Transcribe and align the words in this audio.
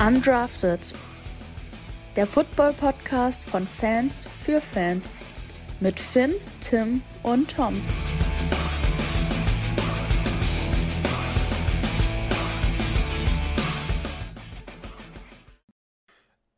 Undrafted. 0.00 0.94
Der 2.14 2.24
Football-Podcast 2.24 3.42
von 3.42 3.66
Fans 3.66 4.28
für 4.28 4.60
Fans. 4.60 5.18
Mit 5.80 5.98
Finn, 5.98 6.34
Tim 6.60 7.02
und 7.24 7.50
Tom. 7.50 7.74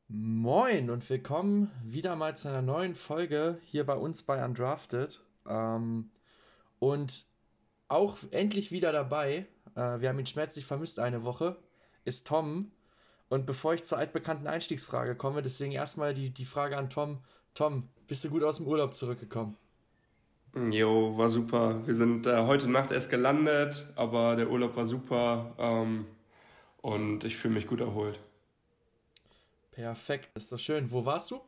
Moin 0.09 0.91
und 0.91 1.09
willkommen 1.09 1.71
wieder 1.83 2.17
mal 2.17 2.37
zu 2.37 2.49
einer 2.49 2.61
neuen 2.61 2.95
Folge 2.95 3.59
hier 3.63 3.87
bei 3.87 3.95
uns 3.95 4.23
bei 4.23 4.45
Undrafted. 4.45 5.19
Ähm, 5.49 6.11
und 6.79 7.25
auch 7.89 8.19
endlich 8.33 8.71
wieder 8.71 8.93
dabei, 8.93 9.47
äh, 9.77 10.01
wir 10.01 10.11
haben 10.11 10.19
ihn 10.19 10.27
schmerzlich 10.27 10.67
vermisst 10.67 10.99
eine 10.99 11.25
Woche, 11.25 11.57
ist 12.05 12.27
Tom. 12.27 12.71
Und 13.31 13.47
bevor 13.47 13.75
ich 13.75 13.85
zur 13.85 13.97
altbekannten 13.97 14.49
Einstiegsfrage 14.49 15.15
komme, 15.15 15.41
deswegen 15.41 15.71
erstmal 15.71 16.15
die, 16.15 16.31
die 16.31 16.45
Frage 16.45 16.77
an 16.77 16.91
Tom. 16.91 17.19
Tom, 17.55 17.89
bist 18.09 18.25
du 18.25 18.29
gut 18.29 18.43
aus 18.43 18.57
dem 18.57 18.67
Urlaub 18.67 18.93
zurückgekommen? 18.93 19.57
Jo, 20.73 21.17
war 21.17 21.29
super. 21.29 21.87
Wir 21.87 21.95
sind 21.95 22.27
äh, 22.27 22.45
heute 22.45 22.69
Nacht 22.69 22.91
erst 22.91 23.09
gelandet, 23.09 23.87
aber 23.95 24.35
der 24.35 24.51
Urlaub 24.51 24.75
war 24.75 24.85
super 24.85 25.55
ähm, 25.59 26.07
und 26.83 27.23
ich 27.23 27.37
fühle 27.37 27.55
mich 27.55 27.69
gut 27.69 27.81
erholt. 27.81 28.19
Perfekt, 29.71 30.29
ist 30.35 30.51
doch 30.51 30.59
schön. 30.59 30.91
Wo 30.91 31.05
warst 31.07 31.31
du? 31.31 31.41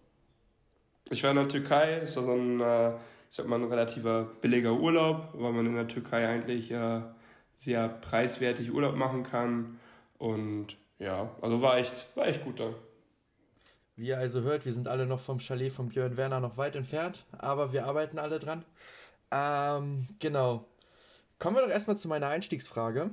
Ich 1.11 1.25
war 1.25 1.31
in 1.33 1.37
der 1.37 1.49
Türkei. 1.49 1.95
Es 1.95 2.15
war 2.17 2.23
so 2.23 2.33
ein, 2.33 2.61
äh, 2.61 2.91
ich 2.93 3.37
sag 3.37 3.49
mal, 3.49 3.57
ein 3.57 3.65
relativer 3.65 4.31
billiger 4.41 4.73
Urlaub, 4.73 5.31
weil 5.35 5.53
man 5.53 5.67
in 5.67 5.75
der 5.75 5.89
Türkei 5.89 6.29
eigentlich 6.29 6.71
äh, 6.71 7.01
sehr 7.57 7.89
preiswertig 7.89 8.73
Urlaub 8.73 8.95
machen 8.95 9.25
kann. 9.25 9.81
Und 10.19 10.77
ja, 11.03 11.35
also 11.41 11.61
war 11.61 11.79
echt, 11.79 12.07
war 12.17 12.27
echt 12.27 12.45
gut 12.45 12.61
da. 12.61 12.75
Wie 13.97 14.09
ihr 14.09 14.19
also 14.19 14.41
hört, 14.41 14.65
wir 14.65 14.73
sind 14.73 14.89
alle 14.89 15.07
noch 15.07 15.21
vom 15.21 15.41
Chalet 15.41 15.73
von 15.73 15.89
Björn 15.89 16.17
Werner 16.17 16.41
noch 16.41 16.57
weit 16.57 16.77
entfernt, 16.77 17.27
aber 17.33 17.73
wir 17.73 17.87
arbeiten 17.87 18.19
alle 18.19 18.39
dran. 18.39 18.65
Ähm, 19.31 20.07
genau. 20.19 20.65
Kommen 21.39 21.57
wir 21.57 21.63
doch 21.63 21.71
erstmal 21.71 21.97
zu 21.97 22.09
meiner 22.09 22.29
Einstiegsfrage. 22.29 23.11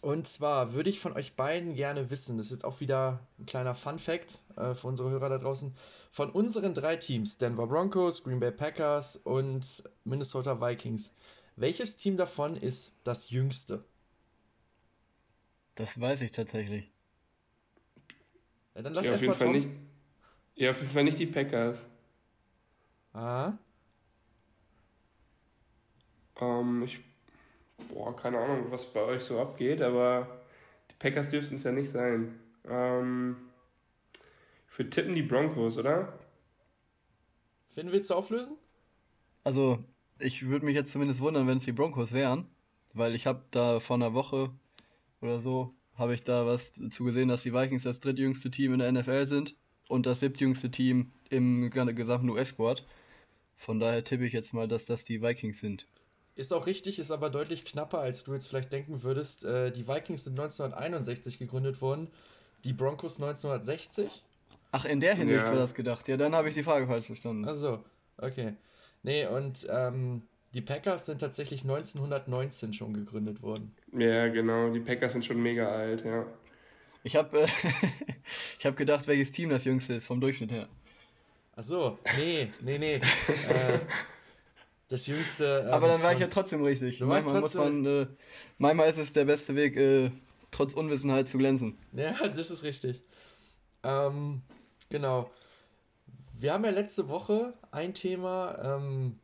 Und 0.00 0.26
zwar 0.26 0.72
würde 0.72 0.90
ich 0.90 0.98
von 0.98 1.12
euch 1.12 1.36
beiden 1.36 1.74
gerne 1.74 2.10
wissen, 2.10 2.38
das 2.38 2.46
ist 2.46 2.52
jetzt 2.52 2.64
auch 2.64 2.80
wieder 2.80 3.20
ein 3.38 3.46
kleiner 3.46 3.74
Fun 3.74 3.98
Fact 3.98 4.38
äh, 4.56 4.74
für 4.74 4.88
unsere 4.88 5.10
Hörer 5.10 5.28
da 5.28 5.38
draußen, 5.38 5.76
von 6.10 6.30
unseren 6.30 6.74
drei 6.74 6.96
Teams, 6.96 7.38
Denver 7.38 7.66
Broncos, 7.66 8.24
Green 8.24 8.40
Bay 8.40 8.50
Packers 8.50 9.16
und 9.16 9.84
Minnesota 10.04 10.60
Vikings, 10.60 11.12
welches 11.54 11.98
Team 11.98 12.16
davon 12.16 12.56
ist 12.56 12.92
das 13.04 13.30
jüngste? 13.30 13.84
Das 15.74 16.00
weiß 16.00 16.20
ich 16.22 16.32
tatsächlich. 16.32 16.90
Ja, 18.74 18.82
dann 18.82 18.94
lass 18.94 19.06
ja, 19.06 19.14
auf 19.14 19.20
jeden 19.20 19.34
Fall 19.34 19.50
nicht. 19.50 19.68
Ja, 20.54 20.70
auf 20.70 20.80
jeden 20.80 20.92
Fall 20.92 21.04
nicht 21.04 21.18
die 21.18 21.26
Packers. 21.26 21.84
Ah. 23.12 23.52
Ähm, 26.40 26.82
ich. 26.82 27.00
Boah, 27.88 28.14
keine 28.14 28.38
Ahnung, 28.38 28.66
was 28.70 28.86
bei 28.86 29.02
euch 29.02 29.22
so 29.22 29.40
abgeht, 29.40 29.82
aber 29.82 30.40
die 30.90 30.94
Packers 30.98 31.28
dürften 31.30 31.56
es 31.56 31.64
ja 31.64 31.72
nicht 31.72 31.90
sein. 31.90 32.38
Ähm, 32.68 33.36
ich 34.70 34.78
würde 34.78 34.90
tippen 34.90 35.14
die 35.14 35.22
Broncos, 35.22 35.76
oder? 35.78 36.18
Finn, 37.74 37.90
willst 37.90 38.10
du 38.10 38.14
auflösen? 38.14 38.56
Also, 39.44 39.82
ich 40.18 40.46
würde 40.46 40.64
mich 40.64 40.74
jetzt 40.74 40.92
zumindest 40.92 41.20
wundern, 41.20 41.46
wenn 41.46 41.58
es 41.58 41.64
die 41.64 41.72
Broncos 41.72 42.12
wären, 42.12 42.46
weil 42.92 43.14
ich 43.14 43.26
habe 43.26 43.42
da 43.50 43.80
vor 43.80 43.96
einer 43.96 44.14
Woche 44.14 44.50
oder 45.22 45.40
so 45.40 45.74
habe 45.96 46.14
ich 46.14 46.24
da 46.24 46.46
was 46.46 46.72
zu 46.90 47.04
gesehen, 47.04 47.28
dass 47.28 47.42
die 47.42 47.54
Vikings 47.54 47.84
das 47.84 48.00
drittjüngste 48.00 48.50
Team 48.50 48.72
in 48.74 48.78
der 48.80 48.92
NFL 48.92 49.26
sind 49.26 49.54
und 49.88 50.06
das 50.06 50.20
siebtjüngste 50.20 50.70
Team 50.70 51.12
im 51.30 51.70
gesamten 51.70 52.30
US-Squad. 52.30 52.84
Von 53.56 53.78
daher 53.78 54.02
tippe 54.02 54.24
ich 54.24 54.32
jetzt 54.32 54.52
mal, 54.54 54.66
dass 54.66 54.86
das 54.86 55.04
die 55.04 55.22
Vikings 55.22 55.60
sind. 55.60 55.86
Ist 56.34 56.52
auch 56.52 56.66
richtig, 56.66 56.98
ist 56.98 57.10
aber 57.10 57.28
deutlich 57.28 57.64
knapper, 57.64 57.98
als 57.98 58.24
du 58.24 58.32
jetzt 58.32 58.46
vielleicht 58.48 58.72
denken 58.72 59.02
würdest. 59.02 59.44
Äh, 59.44 59.70
die 59.70 59.86
Vikings 59.86 60.24
sind 60.24 60.38
1961 60.38 61.38
gegründet 61.38 61.82
worden, 61.82 62.08
die 62.64 62.72
Broncos 62.72 63.20
1960. 63.20 64.10
Ach, 64.72 64.86
in 64.86 65.00
der 65.00 65.14
Hinsicht 65.14 65.42
ja. 65.42 65.48
war 65.48 65.56
das 65.56 65.74
gedacht. 65.74 66.08
Ja, 66.08 66.16
dann 66.16 66.34
habe 66.34 66.48
ich 66.48 66.54
die 66.54 66.62
Frage 66.62 66.86
falsch 66.86 67.06
verstanden. 67.06 67.46
Achso, 67.46 67.84
okay. 68.16 68.54
Nee, 69.02 69.26
und 69.26 69.66
ähm, 69.68 70.22
die 70.54 70.60
Packers 70.60 71.06
sind 71.06 71.20
tatsächlich 71.20 71.62
1919 71.62 72.72
schon 72.72 72.92
gegründet 72.92 73.42
worden. 73.42 73.74
Ja, 73.96 74.28
genau. 74.28 74.70
Die 74.72 74.80
Packers 74.80 75.12
sind 75.12 75.24
schon 75.24 75.42
mega 75.42 75.68
alt, 75.68 76.04
ja. 76.04 76.26
Ich 77.04 77.16
habe 77.16 77.42
äh, 77.42 77.48
hab 78.64 78.76
gedacht, 78.76 79.06
welches 79.06 79.32
Team 79.32 79.50
das 79.50 79.64
jüngste 79.64 79.94
ist, 79.94 80.06
vom 80.06 80.20
Durchschnitt 80.20 80.52
her. 80.52 80.68
Ach 81.56 81.64
so, 81.64 81.98
nee, 82.18 82.50
nee, 82.60 82.78
nee. 82.78 82.94
äh, 82.94 83.80
das 84.88 85.06
jüngste. 85.06 85.64
Ähm, 85.66 85.72
Aber 85.72 85.88
dann 85.88 86.02
war 86.02 86.12
ich 86.12 86.20
ja 86.20 86.28
trotzdem 86.28 86.62
richtig. 86.62 87.00
Manchmal 87.00 87.40
trotzdem... 87.40 87.60
muss 87.60 87.84
man, 87.84 87.86
äh, 87.86 88.06
manchmal 88.58 88.88
ist 88.88 88.98
es 88.98 89.12
der 89.12 89.24
beste 89.24 89.54
Weg, 89.54 89.76
äh, 89.76 90.10
trotz 90.50 90.74
Unwissenheit 90.74 91.28
zu 91.28 91.38
glänzen. 91.38 91.78
Ja, 91.92 92.14
das 92.28 92.50
ist 92.50 92.62
richtig. 92.62 93.02
Ähm, 93.82 94.42
genau. 94.88 95.30
Wir 96.38 96.52
haben 96.52 96.64
ja 96.64 96.70
letzte 96.70 97.08
Woche 97.08 97.54
ein 97.70 97.94
Thema 97.94 98.78
ähm, 98.78 99.18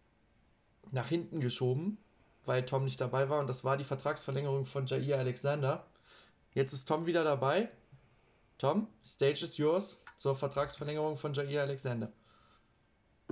nach 0.93 1.09
hinten 1.09 1.41
geschoben, 1.41 1.99
weil 2.45 2.65
Tom 2.65 2.85
nicht 2.85 3.01
dabei 3.01 3.29
war 3.29 3.41
und 3.41 3.49
das 3.49 3.65
war 3.65 3.77
die 3.77 3.85
Vertragsverlängerung 3.85 4.67
von 4.67 4.87
Jair 4.87 5.19
Alexander. 5.19 5.87
Jetzt 6.53 6.73
ist 6.73 6.87
Tom 6.87 7.07
wieder 7.07 7.25
dabei. 7.25 7.69
Tom, 8.59 8.89
Stage 9.05 9.45
is 9.45 9.57
yours 9.57 10.03
zur 10.17 10.35
Vertragsverlängerung 10.35 11.17
von 11.17 11.33
Jair 11.33 11.63
Alexander. 11.63 12.11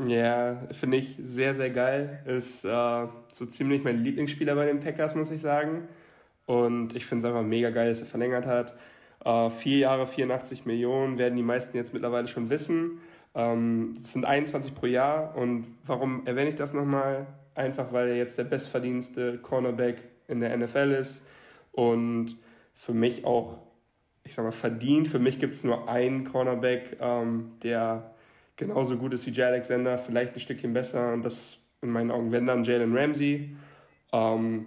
Ja, 0.04 0.62
finde 0.72 0.98
ich 0.98 1.16
sehr, 1.22 1.54
sehr 1.54 1.70
geil. 1.70 2.22
Ist 2.26 2.64
äh, 2.64 3.06
so 3.32 3.46
ziemlich 3.46 3.82
mein 3.82 3.98
Lieblingsspieler 4.04 4.54
bei 4.54 4.66
den 4.66 4.80
Packers, 4.80 5.14
muss 5.14 5.30
ich 5.30 5.40
sagen. 5.40 5.88
Und 6.44 6.94
ich 6.94 7.06
finde 7.06 7.26
es 7.26 7.32
einfach 7.32 7.46
mega 7.46 7.70
geil, 7.70 7.88
dass 7.88 8.00
er 8.00 8.06
verlängert 8.06 8.46
hat. 8.46 8.76
Äh, 9.24 9.50
vier 9.50 9.78
Jahre, 9.78 10.06
84 10.06 10.66
Millionen, 10.66 11.18
werden 11.18 11.36
die 11.36 11.42
meisten 11.42 11.76
jetzt 11.76 11.94
mittlerweile 11.94 12.28
schon 12.28 12.50
wissen. 12.50 13.00
Ähm, 13.34 13.94
sind 13.94 14.26
21 14.26 14.74
pro 14.74 14.86
Jahr. 14.86 15.34
Und 15.34 15.66
warum 15.84 16.26
erwähne 16.26 16.50
ich 16.50 16.56
das 16.56 16.74
nochmal? 16.74 17.26
Einfach 17.56 17.92
weil 17.92 18.08
er 18.08 18.16
jetzt 18.16 18.38
der 18.38 18.44
bestverdienste 18.44 19.38
Cornerback 19.38 20.02
in 20.28 20.40
der 20.40 20.56
NFL 20.56 20.96
ist 20.98 21.22
und 21.72 22.36
für 22.74 22.92
mich 22.92 23.24
auch, 23.24 23.62
ich 24.24 24.34
sag 24.34 24.44
mal, 24.44 24.52
verdient. 24.52 25.08
Für 25.08 25.18
mich 25.18 25.38
gibt 25.38 25.54
es 25.54 25.64
nur 25.64 25.88
einen 25.88 26.24
Cornerback, 26.24 26.98
ähm, 27.00 27.52
der 27.62 28.14
genauso 28.56 28.96
gut 28.96 29.14
ist 29.14 29.26
wie 29.26 29.30
Jay 29.30 29.44
Alexander, 29.44 29.98
vielleicht 29.98 30.34
ein 30.34 30.40
Stückchen 30.40 30.72
besser 30.72 31.12
und 31.12 31.22
das 31.22 31.58
in 31.82 31.90
meinen 31.90 32.10
Augen, 32.10 32.32
wenn 32.32 32.46
dann 32.46 32.64
Jalen 32.64 32.96
Ramsey. 32.96 33.54
Ähm, 34.12 34.66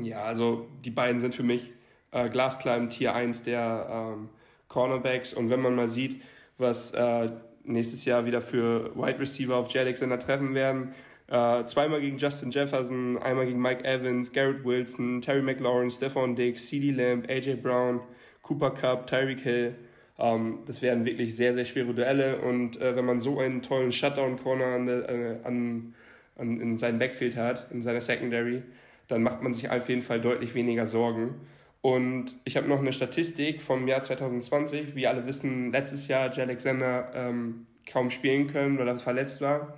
ja, 0.00 0.22
also 0.22 0.68
die 0.84 0.90
beiden 0.90 1.18
sind 1.18 1.34
für 1.34 1.42
mich 1.42 1.72
äh, 2.12 2.28
glasklar 2.28 2.76
im 2.76 2.90
Tier 2.90 3.14
1 3.14 3.42
der 3.42 4.14
ähm, 4.14 4.28
Cornerbacks 4.68 5.34
und 5.34 5.50
wenn 5.50 5.60
man 5.60 5.74
mal 5.74 5.88
sieht, 5.88 6.22
was 6.58 6.92
äh, 6.92 7.30
nächstes 7.64 8.04
Jahr 8.04 8.24
wieder 8.24 8.40
für 8.40 8.94
Wide 8.96 9.18
Receiver 9.18 9.56
auf 9.56 9.72
Jay 9.72 9.80
Alexander 9.80 10.18
treffen 10.18 10.54
werden, 10.54 10.94
äh, 11.28 11.64
zweimal 11.64 12.00
gegen 12.00 12.18
Justin 12.18 12.50
Jefferson, 12.50 13.18
einmal 13.18 13.46
gegen 13.46 13.60
Mike 13.60 13.84
Evans, 13.84 14.32
Garrett 14.32 14.64
Wilson, 14.64 15.20
Terry 15.22 15.42
McLaurin, 15.42 15.90
Stephon 15.90 16.34
Diggs, 16.34 16.66
CD 16.66 16.90
Lamb, 16.90 17.28
AJ 17.28 17.56
Brown, 17.56 18.00
Cooper 18.42 18.70
Cup, 18.70 19.06
Tyreek 19.06 19.40
Hill. 19.40 19.74
Ähm, 20.18 20.58
das 20.66 20.82
wären 20.82 21.04
wirklich 21.04 21.34
sehr, 21.34 21.54
sehr 21.54 21.64
schwere 21.64 21.94
Duelle. 21.94 22.38
Und 22.38 22.80
äh, 22.80 22.96
wenn 22.96 23.04
man 23.04 23.18
so 23.18 23.38
einen 23.38 23.62
tollen 23.62 23.92
Shutdown-Corner 23.92 24.66
an, 24.66 24.88
äh, 24.88 25.36
an, 25.44 25.94
an, 26.36 26.60
in 26.60 26.76
seinem 26.76 26.98
Backfield 26.98 27.36
hat, 27.36 27.68
in 27.70 27.82
seiner 27.82 28.00
Secondary, 28.00 28.62
dann 29.08 29.22
macht 29.22 29.42
man 29.42 29.52
sich 29.52 29.70
auf 29.70 29.88
jeden 29.88 30.02
Fall 30.02 30.20
deutlich 30.20 30.54
weniger 30.54 30.86
Sorgen. 30.86 31.34
Und 31.80 32.36
ich 32.44 32.56
habe 32.56 32.68
noch 32.68 32.78
eine 32.78 32.92
Statistik 32.92 33.60
vom 33.60 33.88
Jahr 33.88 34.02
2020. 34.02 34.94
Wie 34.94 35.08
alle 35.08 35.26
wissen, 35.26 35.72
letztes 35.72 36.06
Jahr 36.08 36.24
hat 36.24 36.38
Alexander 36.38 37.10
ähm, 37.14 37.66
kaum 37.90 38.10
spielen 38.10 38.46
können, 38.46 38.78
weil 38.78 38.86
er 38.86 38.98
verletzt 38.98 39.40
war. 39.40 39.76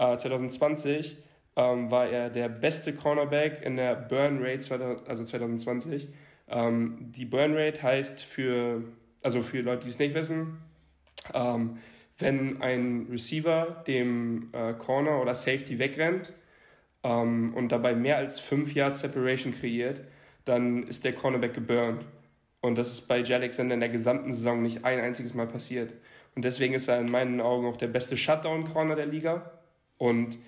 2020 0.00 1.12
äh, 1.12 1.16
ähm, 1.56 1.90
war 1.90 2.08
er 2.08 2.30
der 2.30 2.48
beste 2.48 2.94
Cornerback 2.94 3.62
in 3.62 3.76
der 3.76 3.94
Burn 3.94 4.38
Rate, 4.42 5.00
also 5.06 5.24
2020. 5.24 6.08
Ähm, 6.48 7.12
die 7.12 7.24
Burn 7.24 7.56
Rate 7.56 7.82
heißt 7.82 8.22
für, 8.22 8.82
also 9.22 9.42
für 9.42 9.60
Leute, 9.60 9.84
die 9.84 9.90
es 9.90 9.98
nicht 9.98 10.14
wissen, 10.14 10.58
ähm, 11.34 11.78
wenn 12.18 12.60
ein 12.60 13.06
Receiver 13.10 13.82
dem 13.86 14.50
äh, 14.52 14.74
Corner 14.74 15.20
oder 15.20 15.34
Safety 15.34 15.78
wegrennt 15.78 16.32
ähm, 17.02 17.54
und 17.54 17.72
dabei 17.72 17.94
mehr 17.94 18.16
als 18.16 18.38
5 18.38 18.74
Yards 18.74 19.00
Separation 19.00 19.54
kreiert, 19.54 20.00
dann 20.44 20.84
ist 20.84 21.04
der 21.04 21.14
Cornerback 21.14 21.54
geburnt. 21.54 22.04
Und 22.60 22.76
das 22.76 22.92
ist 22.92 23.02
bei 23.02 23.24
Alexander 23.24 23.74
in 23.74 23.80
der 23.80 23.88
gesamten 23.88 24.32
Saison 24.32 24.62
nicht 24.62 24.84
ein 24.84 25.00
einziges 25.00 25.32
Mal 25.32 25.46
passiert. 25.46 25.94
Und 26.34 26.44
deswegen 26.44 26.74
ist 26.74 26.88
er 26.88 27.00
in 27.00 27.10
meinen 27.10 27.40
Augen 27.40 27.66
auch 27.66 27.76
der 27.76 27.88
beste 27.88 28.16
Shutdown-Corner 28.16 28.96
der 28.96 29.06
Liga. 29.06 29.59
Und 30.00 30.38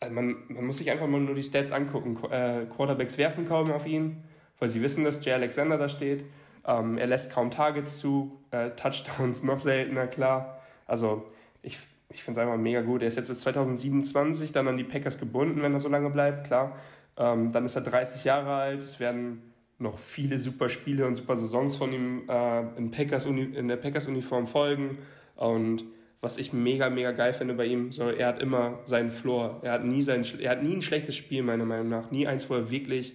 also 0.00 0.12
man, 0.12 0.36
man 0.48 0.66
muss 0.66 0.78
sich 0.78 0.90
einfach 0.90 1.06
mal 1.06 1.20
nur 1.20 1.36
die 1.36 1.42
Stats 1.44 1.70
angucken. 1.70 2.18
Äh, 2.30 2.66
Quarterbacks 2.66 3.16
werfen 3.16 3.46
kaum 3.46 3.70
auf 3.70 3.86
ihn, 3.86 4.24
weil 4.58 4.68
sie 4.68 4.82
wissen, 4.82 5.04
dass 5.04 5.24
Jay 5.24 5.32
Alexander 5.32 5.78
da 5.78 5.88
steht. 5.88 6.24
Ähm, 6.66 6.98
er 6.98 7.06
lässt 7.06 7.32
kaum 7.32 7.52
Targets 7.52 7.98
zu, 7.98 8.40
äh, 8.50 8.70
Touchdowns 8.70 9.42
noch 9.44 9.60
seltener, 9.60 10.08
klar. 10.08 10.60
Also 10.86 11.24
ich, 11.62 11.78
ich 12.10 12.24
finde 12.24 12.40
es 12.40 12.46
einfach 12.46 12.58
mega 12.58 12.80
gut. 12.80 13.02
Er 13.02 13.08
ist 13.08 13.16
jetzt 13.16 13.28
bis 13.28 13.40
2027 13.42 14.50
dann 14.50 14.66
an 14.66 14.76
die 14.76 14.84
Packers 14.84 15.20
gebunden, 15.20 15.62
wenn 15.62 15.72
er 15.72 15.80
so 15.80 15.88
lange 15.88 16.10
bleibt, 16.10 16.48
klar. 16.48 16.76
Ähm, 17.16 17.52
dann 17.52 17.64
ist 17.64 17.76
er 17.76 17.82
30 17.82 18.24
Jahre 18.24 18.54
alt. 18.54 18.80
Es 18.80 18.98
werden 18.98 19.52
noch 19.78 19.98
viele 19.98 20.40
super 20.40 20.68
Spiele 20.68 21.06
und 21.06 21.14
super 21.14 21.36
Saisons 21.36 21.76
von 21.76 21.92
ihm 21.92 22.28
äh, 22.28 22.76
in, 22.76 22.90
Packers 22.90 23.24
in 23.24 23.68
der 23.68 23.76
Packers-Uniform 23.76 24.48
folgen. 24.48 24.98
Und 25.36 25.84
was 26.26 26.38
ich 26.38 26.52
mega, 26.52 26.90
mega 26.90 27.12
geil 27.12 27.32
finde 27.32 27.54
bei 27.54 27.66
ihm, 27.66 27.92
so, 27.92 28.08
er 28.08 28.26
hat 28.26 28.42
immer 28.42 28.80
seinen 28.84 29.12
Floor. 29.12 29.60
Er 29.62 29.70
hat, 29.70 29.84
nie 29.84 30.02
sein, 30.02 30.26
er 30.40 30.50
hat 30.50 30.62
nie 30.64 30.74
ein 30.74 30.82
schlechtes 30.82 31.14
Spiel, 31.14 31.44
meiner 31.44 31.64
Meinung 31.64 31.88
nach. 31.88 32.10
Nie 32.10 32.26
eins, 32.26 32.50
wo 32.50 32.54
er 32.54 32.68
wirklich 32.68 33.12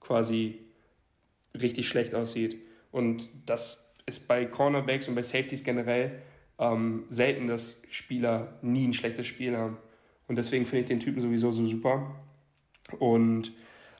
quasi 0.00 0.58
richtig 1.54 1.86
schlecht 1.86 2.16
aussieht. 2.16 2.56
Und 2.90 3.28
das 3.46 3.94
ist 4.06 4.26
bei 4.26 4.44
Cornerbacks 4.44 5.06
und 5.06 5.14
bei 5.14 5.22
Safeties 5.22 5.62
generell 5.62 6.20
ähm, 6.58 7.04
selten, 7.10 7.46
dass 7.46 7.80
Spieler 7.90 8.58
nie 8.60 8.88
ein 8.88 8.92
schlechtes 8.92 9.28
Spiel 9.28 9.56
haben. 9.56 9.76
Und 10.26 10.36
deswegen 10.36 10.64
finde 10.64 10.80
ich 10.80 10.86
den 10.86 10.98
Typen 10.98 11.20
sowieso 11.20 11.52
so 11.52 11.64
super. 11.64 12.12
Und 12.98 13.52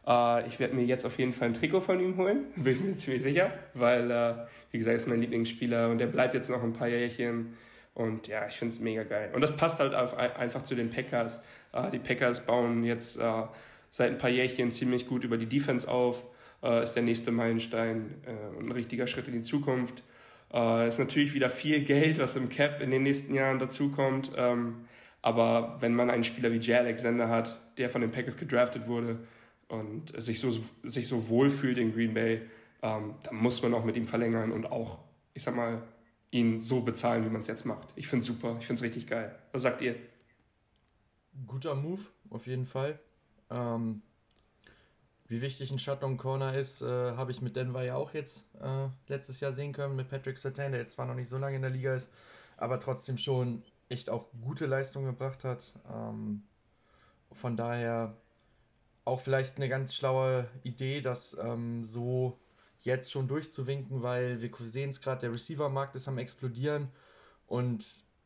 äh, 0.05 0.49
ich 0.49 0.59
werde 0.59 0.75
mir 0.75 0.85
jetzt 0.85 1.07
auf 1.07 1.17
jeden 1.21 1.33
Fall 1.33 1.47
ein 1.47 1.55
Trikot 1.55 1.83
von 1.83 2.01
ihm 2.01 2.17
holen, 2.17 2.47
bin 2.57 2.75
ich 2.75 2.81
mir 2.81 2.93
ziemlich 2.97 3.23
sicher, 3.23 3.53
weil, 3.75 4.11
äh, 4.11 4.35
wie 4.73 4.79
gesagt, 4.79 4.97
ist 4.97 5.07
mein 5.07 5.21
Lieblingsspieler 5.21 5.91
und 5.91 5.99
der 5.99 6.09
bleibt 6.09 6.35
jetzt 6.35 6.51
noch 6.51 6.65
ein 6.65 6.73
paar 6.73 6.89
Jährchen. 6.89 7.55
Und 7.99 8.29
ja, 8.29 8.47
ich 8.47 8.55
finde 8.55 8.73
es 8.73 8.79
mega 8.79 9.03
geil. 9.03 9.33
Und 9.35 9.41
das 9.41 9.57
passt 9.57 9.81
halt 9.81 9.93
auf, 9.93 10.17
einfach 10.17 10.63
zu 10.63 10.77
den 10.77 10.89
Packers. 10.89 11.41
Äh, 11.73 11.91
die 11.91 11.99
Packers 11.99 12.47
bauen 12.47 12.85
jetzt 12.85 13.21
äh, 13.21 13.43
seit 13.91 14.13
ein 14.13 14.19
paar 14.19 14.31
Jährchen 14.31 14.71
ziemlich 14.71 15.09
gut 15.09 15.25
über 15.25 15.37
die 15.37 15.47
Defense 15.47 15.91
auf. 15.91 16.23
Äh, 16.63 16.85
ist 16.85 16.93
der 16.93 17.03
nächste 17.03 17.33
Meilenstein 17.33 18.15
äh, 18.25 18.63
ein 18.63 18.71
richtiger 18.71 19.09
Schritt 19.09 19.27
in 19.27 19.35
die 19.35 19.43
Zukunft. 19.43 20.05
Äh, 20.55 20.87
ist 20.87 21.01
natürlich 21.01 21.35
wieder 21.35 21.51
viel 21.51 21.83
Geld, 21.83 22.21
was 22.21 22.37
im 22.37 22.49
Cap 22.49 22.81
in 22.81 22.93
den 22.93 23.03
nächsten 23.03 23.35
Jahren 23.35 23.59
dazukommt. 23.59 24.31
Ähm, 24.37 24.87
aber 25.21 25.79
wenn 25.81 25.93
man 25.93 26.09
einen 26.09 26.23
Spieler 26.23 26.53
wie 26.53 26.59
Jay 26.59 26.77
Alexander 26.77 27.29
hat, 27.29 27.61
der 27.79 27.91
von 27.91 28.01
den 28.01 28.13
Packers 28.13 28.37
gedraftet 28.37 28.87
wurde 28.87 29.19
und 29.67 30.13
sich 30.23 30.39
so, 30.39 30.57
sich 30.85 31.09
so 31.09 31.29
wohl 31.29 31.51
in 31.65 31.93
Green 31.93 32.15
Bay, 32.15 32.43
ähm, 32.81 33.17
dann 33.25 33.35
muss 33.35 33.61
man 33.61 33.75
auch 33.75 33.85
mit 33.85 33.97
ihm 33.97 34.07
verlängern 34.07 34.53
und 34.53 34.71
auch, 34.71 35.01
ich 35.35 35.43
sag 35.43 35.57
mal, 35.57 35.83
ihn 36.31 36.61
so 36.61 36.81
bezahlen, 36.81 37.25
wie 37.25 37.31
man 37.31 37.41
es 37.41 37.47
jetzt 37.47 37.65
macht. 37.65 37.89
Ich 37.97 38.09
finde 38.09 38.21
es 38.23 38.27
super, 38.27 38.57
ich 38.59 38.67
finde 38.67 38.79
es 38.79 38.83
richtig 38.83 39.07
geil. 39.07 39.35
Was 39.53 39.63
sagt 39.63 39.81
ihr? 39.81 39.97
Guter 41.47 41.75
Move, 41.75 42.03
auf 42.31 42.47
jeden 42.47 42.67
Fall. 42.67 42.99
Ähm, 43.51 44.03
wie 45.29 45.43
wichtig 45.43 45.71
ein 45.71 45.79
Shutdown 45.79 46.17
Corner 46.17 46.55
ist, 46.55 46.83
äh, 46.83 46.87
habe 46.87 47.31
ich 47.31 47.41
mit 47.41 47.57
Denver 47.57 47.83
ja 47.83 47.97
auch 47.97 48.15
jetzt 48.15 48.45
äh, 48.61 48.89
letztes 49.09 49.41
Jahr 49.41 49.53
sehen 49.53 49.73
können, 49.73 49.97
mit 49.97 50.09
Patrick 50.09 50.39
Sertain, 50.39 50.73
der 50.73 50.81
jetzt 50.81 50.93
zwar 50.93 51.07
noch 51.07 51.15
nicht 51.15 51.29
so 51.29 51.39
lange 51.39 51.57
in 51.57 51.63
der 51.63 51.71
Liga 51.71 51.95
ist, 51.95 52.11
aber 52.57 52.81
trotzdem 52.81 53.19
schon 53.19 53.63
echt 53.89 54.11
auch 54.11 54.27
gute 54.43 54.67
Leistungen 54.67 55.07
gebracht 55.07 55.45
hat. 55.45 55.75
Ähm, 55.91 56.43
von 57.33 57.57
daher 57.57 58.17
auch 59.05 59.21
vielleicht 59.21 59.57
eine 59.57 59.69
ganz 59.69 59.95
schlaue 59.95 60.49
Idee, 60.63 61.01
das 61.01 61.37
ähm, 61.41 61.85
so 61.85 62.39
jetzt 62.83 63.11
schon 63.13 63.29
durchzuwinken, 63.29 64.03
weil 64.03 64.41
wir 64.43 64.51
sehen 64.67 64.91
es 64.91 65.01
gerade, 65.01 65.23
der 65.23 65.33
Receiver-Markt 65.33 65.97
ist 65.97 66.09
am 66.09 66.19
explodieren 66.19 66.89
und 67.47 67.85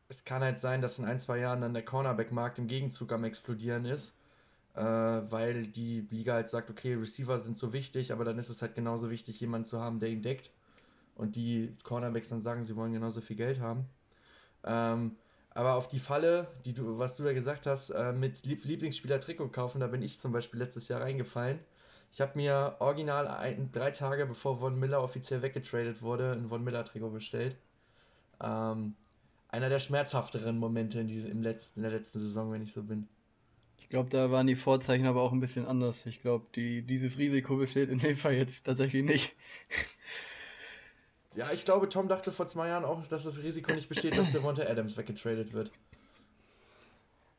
es 0.09 0.23
kann 0.25 0.41
halt 0.43 0.59
sein, 0.59 0.81
dass 0.81 0.99
in 0.99 1.05
ein, 1.05 1.19
zwei 1.19 1.39
Jahren 1.39 1.61
dann 1.61 1.73
der 1.73 1.85
Cornerback-Markt 1.85 2.59
im 2.59 2.67
Gegenzug 2.67 3.11
am 3.11 3.23
explodieren 3.23 3.85
ist 3.85 4.13
äh, 4.75 4.81
weil 4.81 5.67
die 5.67 6.07
Liga 6.09 6.33
halt 6.33 6.49
sagt, 6.49 6.69
okay, 6.69 6.95
Receiver 6.95 7.39
sind 7.39 7.57
so 7.57 7.73
wichtig, 7.73 8.11
aber 8.11 8.25
dann 8.25 8.39
ist 8.39 8.49
es 8.49 8.61
halt 8.61 8.75
genauso 8.75 9.09
wichtig, 9.09 9.39
jemanden 9.39 9.65
zu 9.65 9.79
haben, 9.79 9.99
der 9.99 10.09
ihn 10.09 10.21
deckt. 10.21 10.51
Und 11.15 11.35
die 11.35 11.75
Cornerbacks 11.83 12.29
dann 12.29 12.41
sagen, 12.41 12.65
sie 12.65 12.75
wollen 12.75 12.93
genauso 12.93 13.21
viel 13.21 13.35
Geld 13.35 13.59
haben. 13.59 13.85
Ähm, 14.63 15.15
aber 15.51 15.75
auf 15.75 15.87
die 15.87 15.99
Falle, 15.99 16.47
die 16.65 16.73
du, 16.73 16.97
was 16.97 17.17
du 17.17 17.23
da 17.23 17.33
gesagt 17.33 17.67
hast, 17.67 17.91
äh, 17.91 18.11
mit 18.13 18.43
Lieblingsspieler 18.45 19.19
Trikot 19.19 19.49
kaufen, 19.49 19.79
da 19.79 19.87
bin 19.87 20.01
ich 20.01 20.19
zum 20.19 20.31
Beispiel 20.31 20.59
letztes 20.59 20.87
Jahr 20.87 21.01
reingefallen. 21.01 21.59
Ich 22.13 22.21
habe 22.21 22.33
mir 22.35 22.75
original 22.77 23.27
ein, 23.27 23.71
drei 23.71 23.89
Tage 23.89 24.27
bevor 24.27 24.59
Von 24.59 24.77
Miller 24.79 25.01
offiziell 25.01 25.41
weggetradet 25.41 26.03
wurde, 26.03 26.33
ein 26.33 26.47
Von 26.47 26.63
Miller 26.63 26.85
Trikot 26.85 27.09
bestellt. 27.09 27.55
Ähm, 28.39 28.93
einer 29.49 29.67
der 29.67 29.79
schmerzhafteren 29.79 30.59
Momente 30.59 30.99
in, 30.99 31.07
diese, 31.07 31.27
im 31.27 31.41
letzten, 31.41 31.79
in 31.79 31.89
der 31.89 31.99
letzten 31.99 32.19
Saison, 32.19 32.51
wenn 32.51 32.61
ich 32.61 32.71
so 32.71 32.83
bin. 32.83 33.07
Ich 33.79 33.89
glaube, 33.89 34.11
da 34.11 34.29
waren 34.29 34.45
die 34.45 34.55
Vorzeichen 34.55 35.07
aber 35.07 35.23
auch 35.23 35.31
ein 35.31 35.39
bisschen 35.39 35.65
anders. 35.65 36.05
Ich 36.05 36.21
glaube, 36.21 36.45
die, 36.55 36.83
dieses 36.83 37.17
Risiko 37.17 37.57
besteht 37.57 37.89
in 37.89 37.97
dem 37.97 38.15
Fall 38.15 38.33
jetzt 38.33 38.63
tatsächlich 38.63 39.03
nicht. 39.03 39.33
Ja, 41.35 41.51
ich 41.51 41.65
glaube, 41.65 41.89
Tom 41.89 42.07
dachte 42.07 42.31
vor 42.31 42.45
zwei 42.45 42.67
Jahren 42.67 42.85
auch, 42.85 43.07
dass 43.07 43.23
das 43.23 43.39
Risiko 43.39 43.73
nicht 43.73 43.89
besteht, 43.89 44.15
dass 44.15 44.31
Devonta 44.31 44.61
Adams 44.61 44.97
weggetradet 44.97 45.51
wird. 45.51 45.71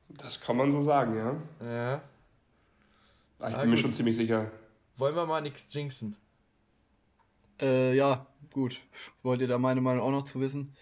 Das 0.09 0.41
kann 0.41 0.57
man 0.57 0.73
so 0.73 0.81
sagen, 0.81 1.17
ja. 1.17 1.37
Ja. 1.65 2.03
Ah, 3.39 3.51
ich 3.51 3.57
bin 3.59 3.71
mir 3.71 3.77
schon 3.77 3.93
ziemlich 3.93 4.17
sicher. 4.17 4.51
Wollen 4.97 5.17
wir 5.17 5.27
mal 5.27 5.41
nichts 5.41 5.73
jinxen? 5.73 6.17
Äh, 7.61 7.97
ja, 7.97 8.27
gut. 8.53 8.81
Wollt 9.23 9.41
ihr 9.41 9.49
da 9.49 9.59
meine 9.59 9.81
Meinung 9.81 10.03
auch 10.03 10.11
noch 10.11 10.25
zu 10.25 10.41
wissen? 10.41 10.75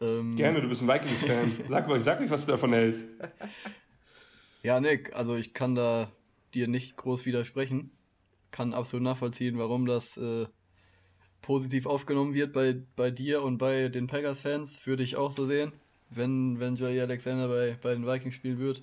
Ähm, 0.00 0.36
Gerne, 0.36 0.60
du 0.60 0.68
bist 0.68 0.82
ein 0.82 0.88
Vikings-Fan. 0.88 1.52
Sag 1.68 1.88
euch, 1.88 2.04
sag 2.04 2.20
euch, 2.20 2.30
was 2.30 2.46
du 2.46 2.52
davon 2.52 2.72
hältst. 2.72 3.04
Ja, 4.62 4.80
Nick, 4.80 5.14
also 5.14 5.36
ich 5.36 5.54
kann 5.54 5.74
da 5.74 6.10
dir 6.54 6.68
nicht 6.68 6.96
groß 6.96 7.26
widersprechen. 7.26 7.90
Kann 8.50 8.74
absolut 8.74 9.04
nachvollziehen, 9.04 9.58
warum 9.58 9.86
das 9.86 10.16
äh, 10.16 10.46
positiv 11.42 11.86
aufgenommen 11.86 12.34
wird 12.34 12.52
bei, 12.52 12.76
bei 12.96 13.10
dir 13.10 13.42
und 13.42 13.58
bei 13.58 13.88
den 13.88 14.06
Packers-Fans. 14.06 14.86
Würde 14.86 15.02
ich 15.02 15.16
auch 15.16 15.32
so 15.32 15.46
sehen, 15.46 15.72
wenn, 16.10 16.60
wenn 16.60 16.76
Jay 16.76 17.00
Alexander 17.00 17.48
bei, 17.48 17.76
bei 17.82 17.94
den 17.94 18.06
Vikings 18.06 18.34
spielen 18.34 18.58
wird. 18.58 18.82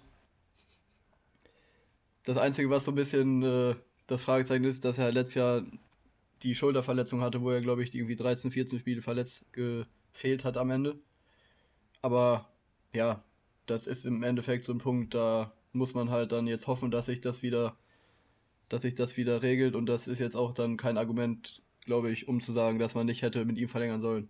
Das 2.25 2.38
Einzige, 2.38 2.69
was 2.69 2.86
so 2.86 2.92
ein 2.92 2.95
bisschen 2.95 3.44
äh, 3.44 3.75
das 4.07 4.22
Fragezeichen 4.22 4.63
ist, 4.66 4.86
dass 4.86 4.98
er 4.98 5.12
letztes 5.12 5.36
Jahr 5.36 5.63
die 6.44 6.56
Schulterverletzung 6.56 7.22
hatte, 7.22 7.42
wo 7.42 7.52
er, 7.52 7.62
glaube 7.62 7.84
ich, 7.84 7.94
irgendwie 7.94 8.16
13, 8.16 8.52
14 8.52 8.80
Spiele 8.80 9.02
verletzt 9.02 9.46
gefehlt 9.54 10.44
hat 10.44 10.57
am 10.57 10.69
Ende. 10.69 11.00
Aber 12.02 12.50
ja, 12.94 13.24
das 13.66 13.88
ist 13.88 14.06
im 14.06 14.24
Endeffekt 14.24 14.66
so 14.66 14.74
ein 14.74 14.80
Punkt, 14.80 15.13
da 15.13 15.54
muss 15.74 15.94
man 15.94 16.10
halt 16.10 16.31
dann 16.31 16.48
jetzt 16.48 16.68
hoffen, 16.68 16.92
dass 16.92 17.07
sich 17.07 17.22
das 17.22 17.42
wieder, 17.42 17.75
dass 18.69 18.84
sich 18.84 18.96
das 18.96 19.18
wieder 19.18 19.42
regelt 19.42 19.75
und 19.75 19.88
das 19.88 20.07
ist 20.07 20.19
jetzt 20.19 20.35
auch 20.35 20.54
dann 20.54 20.78
kein 20.78 20.97
Argument, 20.97 21.62
glaube 21.81 22.12
ich, 22.12 22.28
um 22.28 22.42
zu 22.42 22.54
sagen, 22.54 22.80
dass 22.80 22.95
man 22.95 23.06
nicht 23.06 23.21
hätte 23.21 23.44
mit 23.45 23.57
ihm 23.57 23.68
verlängern 23.68 24.02
sollen. 24.02 24.30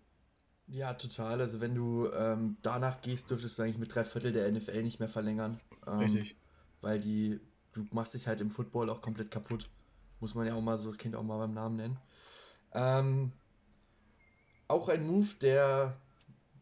Ja, 0.67 0.93
total. 0.93 1.41
Also 1.41 1.61
wenn 1.61 1.75
du 1.75 2.09
ähm, 2.11 2.57
danach 2.63 3.01
gehst, 3.01 3.29
dürftest 3.29 3.59
du 3.59 3.63
eigentlich 3.63 3.77
mit 3.77 3.93
drei 3.93 4.03
Viertel 4.03 4.31
der 4.31 4.51
NFL 4.51 4.81
nicht 4.81 4.99
mehr 4.99 5.09
verlängern. 5.09 5.59
Ähm, 5.85 5.99
Richtig. 5.99 6.35
Weil 6.81 6.99
die, 6.99 7.39
du 7.75 7.85
machst 7.91 8.13
dich 8.13 8.27
halt 8.27 8.41
im 8.41 8.49
Football 8.49 8.89
auch 8.89 9.01
komplett 9.01 9.29
kaputt. 9.29 9.69
Muss 10.19 10.33
man 10.33 10.47
ja 10.47 10.55
auch 10.55 10.61
mal 10.61 10.77
so 10.77 10.87
das 10.87 10.97
Kind 10.97 11.15
auch 11.15 11.23
mal 11.23 11.37
beim 11.37 11.53
Namen 11.53 11.75
nennen. 11.75 11.99
Ähm, 12.73 13.31
auch 14.67 14.89
ein 14.89 15.05
Move, 15.05 15.27
der 15.41 15.97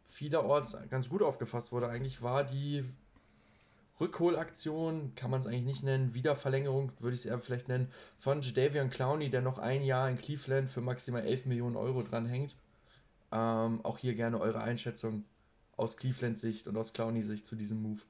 vielerorts 0.04 0.78
ganz 0.90 1.10
gut 1.10 1.22
aufgefasst 1.22 1.72
wurde, 1.72 1.88
eigentlich 1.88 2.22
war 2.22 2.44
die 2.44 2.84
Rückholaktion, 4.00 5.14
kann 5.16 5.32
man 5.32 5.40
es 5.40 5.48
eigentlich 5.48 5.64
nicht 5.64 5.84
nennen, 5.84 6.14
Wiederverlängerung 6.14 6.92
würde 7.00 7.16
ich 7.16 7.22
es 7.22 7.26
eher 7.26 7.40
vielleicht 7.40 7.68
nennen, 7.68 7.92
von 8.18 8.42
Jadavian 8.42 8.90
Clowney, 8.90 9.30
der 9.30 9.42
noch 9.42 9.60
ein 9.60 9.84
Jahr 9.84 10.10
in 10.10 10.18
Cleveland 10.18 10.70
für 10.70 10.82
maximal 10.82 11.24
11 11.24 11.46
Millionen 11.46 11.76
Euro 11.76 12.02
dranhängt. 12.02 12.56
Ähm, 13.32 13.84
auch 13.84 13.98
hier 13.98 14.16
gerne 14.16 14.40
eure 14.40 14.62
Einschätzung 14.62 15.26
aus 15.78 15.98
Cleveland-Sicht 15.98 16.68
und 16.68 16.78
aus 16.78 16.94
Clowney-Sicht 16.94 17.46
zu 17.46 17.56
diesem 17.56 17.82
Move. 17.82 18.02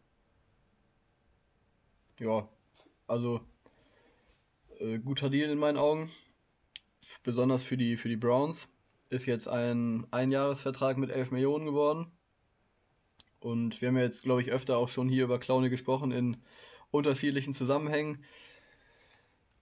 Ja, 2.19 2.47
also 3.07 3.41
äh, 4.79 4.99
guter 4.99 5.29
Deal 5.29 5.49
in 5.49 5.59
meinen 5.59 5.77
Augen. 5.77 6.11
Besonders 7.23 7.63
für 7.63 7.77
die, 7.77 7.97
für 7.97 8.09
die 8.09 8.17
Browns. 8.17 8.67
Ist 9.09 9.25
jetzt 9.25 9.47
ein 9.47 10.07
Einjahresvertrag 10.11 10.97
mit 10.97 11.11
11 11.11 11.31
Millionen 11.31 11.65
geworden. 11.65 12.11
Und 13.39 13.81
wir 13.81 13.89
haben 13.89 13.97
ja 13.97 14.03
jetzt, 14.03 14.23
glaube 14.23 14.41
ich, 14.41 14.51
öfter 14.51 14.77
auch 14.77 14.89
schon 14.89 15.09
hier 15.09 15.25
über 15.25 15.39
Clowny 15.39 15.69
gesprochen 15.69 16.11
in 16.11 16.37
unterschiedlichen 16.91 17.53
Zusammenhängen. 17.53 18.23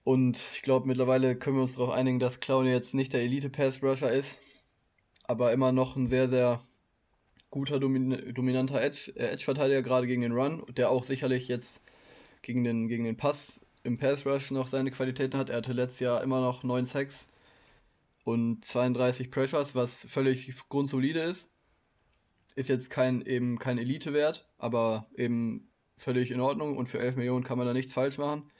Und 0.04 0.44
ich 0.54 0.62
glaube, 0.62 0.86
mittlerweile 0.86 1.36
können 1.36 1.56
wir 1.56 1.62
uns 1.62 1.74
darauf 1.76 1.90
einigen, 1.90 2.18
dass 2.18 2.40
Clowny 2.40 2.70
jetzt 2.70 2.94
nicht 2.94 3.12
der 3.12 3.22
Elite-Pass-Rusher 3.22 4.10
ist, 4.10 4.38
aber 5.24 5.52
immer 5.52 5.72
noch 5.72 5.96
ein 5.96 6.06
sehr, 6.06 6.28
sehr 6.28 6.60
guter, 7.50 7.78
domin 7.78 8.32
dominanter 8.34 8.80
äh, 8.80 8.86
Edge-Verteidiger, 8.86 9.78
Edge 9.78 9.88
gerade 9.88 10.06
gegen 10.06 10.22
den 10.22 10.32
Run, 10.32 10.64
der 10.76 10.90
auch 10.90 11.04
sicherlich 11.04 11.48
jetzt 11.48 11.80
gegen 12.42 12.64
den, 12.64 12.88
gegen 12.88 13.04
den 13.04 13.16
Pass 13.16 13.60
im 13.84 13.98
Pass-Rush 13.98 14.50
noch 14.50 14.68
seine 14.68 14.90
Qualitäten 14.90 15.38
hat. 15.38 15.50
Er 15.50 15.58
hatte 15.58 15.72
letztes 15.72 16.00
Jahr 16.00 16.22
immer 16.22 16.40
noch 16.40 16.62
9 16.62 16.86
Sacks 16.86 17.28
und 18.24 18.64
32 18.64 19.30
Pressures, 19.30 19.74
was 19.74 20.00
völlig 20.08 20.52
grundsolide 20.68 21.20
ist 21.20 21.52
ist 22.54 22.68
jetzt 22.68 22.90
kein, 22.90 23.22
eben 23.22 23.58
kein 23.58 23.78
Elite-Wert, 23.78 24.48
aber 24.58 25.06
eben 25.14 25.68
völlig 25.96 26.30
in 26.30 26.40
Ordnung 26.40 26.76
und 26.76 26.88
für 26.88 26.98
11 26.98 27.16
Millionen 27.16 27.44
kann 27.44 27.58
man 27.58 27.66
da 27.66 27.72
nichts 27.72 27.92
falsch 27.92 28.18
machen. 28.18 28.50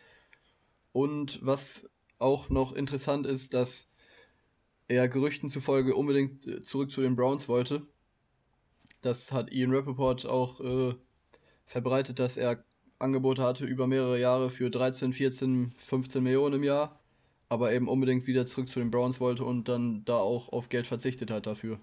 Und 0.93 1.41
was 1.43 1.89
auch 2.19 2.51
noch 2.51 2.73
interessant 2.73 3.27
ist, 3.27 3.55
dass 3.55 3.91
er 4.89 5.09
Gerüchten 5.09 5.51
zufolge 5.51 5.95
unbedingt 5.95 6.47
äh, 6.47 6.62
zurück 6.62 6.91
zu 6.91 7.01
den 7.01 7.17
Browns 7.17 7.49
wollte. 7.49 7.87
Das 9.01 9.33
hat 9.33 9.51
Ian 9.51 9.73
Rappaport 9.75 10.27
auch 10.27 10.61
äh, 10.61 10.95
verbreitet, 11.67 12.19
dass 12.19 12.37
er 12.37 12.65
Angebote 13.03 13.43
hatte 13.43 13.65
über 13.65 13.87
mehrere 13.87 14.19
Jahre 14.19 14.51
für 14.51 14.71
13, 14.71 15.13
14, 15.13 15.73
15 15.77 16.23
Millionen 16.23 16.57
im 16.57 16.65
Jahr, 16.65 16.99
aber 17.49 17.73
eben 17.73 17.89
unbedingt 17.89 18.27
wieder 18.27 18.47
zurück 18.47 18.69
zu 18.69 18.79
den 18.79 18.91
Browns 18.91 19.21
wollte 19.21 19.45
und 19.45 19.69
dann 19.69 20.05
da 20.05 20.17
auch 20.17 20.53
auf 20.53 20.69
Geld 20.69 20.87
verzichtet 20.87 21.31
hat 21.31 21.47
dafür. 21.47 21.79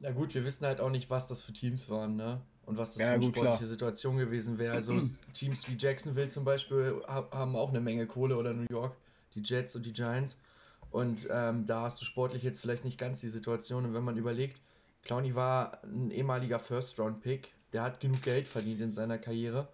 Na 0.00 0.10
gut, 0.10 0.34
wir 0.34 0.44
wissen 0.44 0.66
halt 0.66 0.80
auch 0.80 0.90
nicht, 0.90 1.10
was 1.10 1.28
das 1.28 1.42
für 1.42 1.52
Teams 1.52 1.88
waren, 1.88 2.16
ne? 2.16 2.40
Und 2.66 2.78
was 2.78 2.94
das 2.94 3.02
ja, 3.02 3.08
für 3.08 3.12
eine 3.14 3.24
gut, 3.24 3.36
sportliche 3.36 3.58
klar. 3.58 3.68
Situation 3.68 4.16
gewesen 4.16 4.58
wäre. 4.58 4.74
Also 4.74 5.00
Teams 5.32 5.68
wie 5.70 5.76
Jacksonville 5.78 6.28
zum 6.28 6.44
Beispiel 6.44 7.02
haben 7.06 7.56
auch 7.56 7.70
eine 7.70 7.80
Menge 7.80 8.06
Kohle 8.06 8.36
oder 8.36 8.54
New 8.54 8.66
York, 8.70 8.96
die 9.34 9.40
Jets 9.40 9.76
und 9.76 9.84
die 9.84 9.92
Giants. 9.92 10.38
Und 10.90 11.26
ähm, 11.30 11.66
da 11.66 11.82
hast 11.82 12.00
du 12.00 12.04
sportlich 12.04 12.42
jetzt 12.42 12.60
vielleicht 12.60 12.84
nicht 12.84 12.98
ganz 12.98 13.20
die 13.20 13.28
Situation. 13.28 13.84
Und 13.84 13.94
wenn 13.94 14.04
man 14.04 14.16
überlegt, 14.16 14.60
Clowney 15.02 15.34
war 15.34 15.82
ein 15.82 16.10
ehemaliger 16.10 16.58
First-Round-Pick, 16.58 17.53
der 17.74 17.82
hat 17.82 18.00
genug 18.00 18.22
Geld 18.22 18.48
verdient 18.48 18.80
in 18.80 18.92
seiner 18.92 19.18
Karriere. 19.18 19.68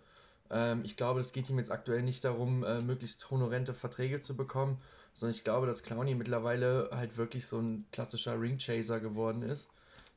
Ähm, 0.50 0.82
ich 0.84 0.96
glaube, 0.96 1.20
es 1.20 1.32
geht 1.32 1.48
ihm 1.48 1.58
jetzt 1.58 1.70
aktuell 1.70 2.02
nicht 2.02 2.24
darum, 2.24 2.64
äh, 2.64 2.80
möglichst 2.80 3.30
honorente 3.30 3.74
Verträge 3.74 4.20
zu 4.20 4.36
bekommen, 4.36 4.78
sondern 5.12 5.36
ich 5.36 5.44
glaube, 5.44 5.66
dass 5.66 5.82
Clowney 5.82 6.14
mittlerweile 6.14 6.90
halt 6.92 7.16
wirklich 7.16 7.46
so 7.46 7.58
ein 7.58 7.84
klassischer 7.92 8.40
Ring-Chaser 8.40 9.00
geworden 9.00 9.42
ist, 9.42 9.68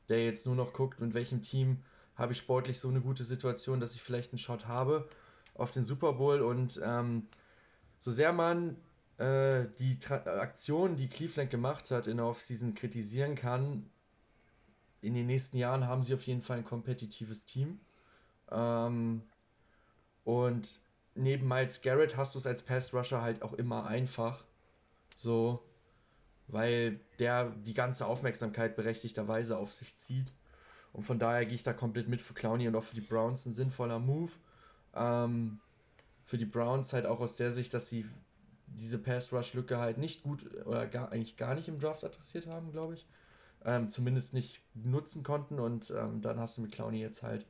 der 0.08 0.24
jetzt 0.24 0.46
nur 0.46 0.56
noch 0.56 0.72
guckt, 0.72 1.00
mit 1.00 1.14
welchem 1.14 1.42
Team 1.42 1.82
habe 2.16 2.32
ich 2.32 2.38
sportlich 2.38 2.80
so 2.80 2.88
eine 2.88 3.00
gute 3.00 3.24
Situation, 3.24 3.80
dass 3.80 3.94
ich 3.94 4.02
vielleicht 4.02 4.32
einen 4.32 4.38
Shot 4.38 4.66
habe 4.66 5.08
auf 5.54 5.70
den 5.70 5.84
Super 5.84 6.14
Bowl 6.14 6.40
und 6.40 6.80
ähm, 6.82 7.26
so 7.98 8.10
sehr 8.10 8.32
man 8.32 8.76
äh, 9.18 9.66
die 9.78 9.98
Tra 9.98 10.16
Aktion, 10.40 10.96
die 10.96 11.08
Cleveland 11.08 11.50
gemacht 11.50 11.90
hat 11.90 12.06
in 12.06 12.16
der 12.16 12.26
Offseason 12.26 12.74
kritisieren 12.74 13.34
kann, 13.34 13.90
in 15.04 15.14
den 15.14 15.26
nächsten 15.26 15.56
Jahren 15.56 15.86
haben 15.86 16.02
sie 16.02 16.14
auf 16.14 16.26
jeden 16.26 16.42
Fall 16.42 16.58
ein 16.58 16.64
kompetitives 16.64 17.44
Team. 17.44 17.80
Ähm, 18.50 19.22
und 20.24 20.80
neben 21.14 21.46
Miles 21.46 21.82
Garrett 21.82 22.16
hast 22.16 22.34
du 22.34 22.38
es 22.38 22.46
als 22.46 22.62
Pass 22.62 22.94
Rusher 22.94 23.22
halt 23.22 23.42
auch 23.42 23.52
immer 23.54 23.86
einfach. 23.86 24.44
So, 25.16 25.62
weil 26.48 27.00
der 27.18 27.50
die 27.50 27.74
ganze 27.74 28.06
Aufmerksamkeit 28.06 28.76
berechtigterweise 28.76 29.56
auf 29.56 29.72
sich 29.72 29.96
zieht. 29.96 30.32
Und 30.92 31.04
von 31.04 31.18
daher 31.18 31.44
gehe 31.44 31.56
ich 31.56 31.62
da 31.62 31.72
komplett 31.72 32.08
mit 32.08 32.20
für 32.20 32.34
Clowney 32.34 32.68
und 32.68 32.76
auch 32.76 32.84
für 32.84 32.94
die 32.94 33.00
Browns 33.00 33.46
ein 33.46 33.52
sinnvoller 33.52 33.98
Move. 33.98 34.30
Ähm, 34.94 35.60
für 36.24 36.38
die 36.38 36.46
Browns 36.46 36.92
halt 36.92 37.06
auch 37.06 37.20
aus 37.20 37.36
der 37.36 37.50
Sicht, 37.50 37.74
dass 37.74 37.88
sie 37.88 38.06
diese 38.66 38.98
Pass-Rush-Lücke 38.98 39.78
halt 39.78 39.98
nicht 39.98 40.22
gut 40.22 40.44
oder 40.64 40.86
gar, 40.86 41.12
eigentlich 41.12 41.36
gar 41.36 41.54
nicht 41.54 41.68
im 41.68 41.78
Draft 41.78 42.04
adressiert 42.04 42.46
haben, 42.46 42.72
glaube 42.72 42.94
ich. 42.94 43.06
Ähm, 43.64 43.88
zumindest 43.88 44.34
nicht 44.34 44.62
nutzen 44.74 45.22
konnten 45.22 45.58
und 45.58 45.90
ähm, 45.96 46.20
dann 46.20 46.38
hast 46.38 46.58
du 46.58 46.60
mit 46.60 46.72
Clowney 46.72 47.00
jetzt 47.00 47.22
halt 47.22 47.46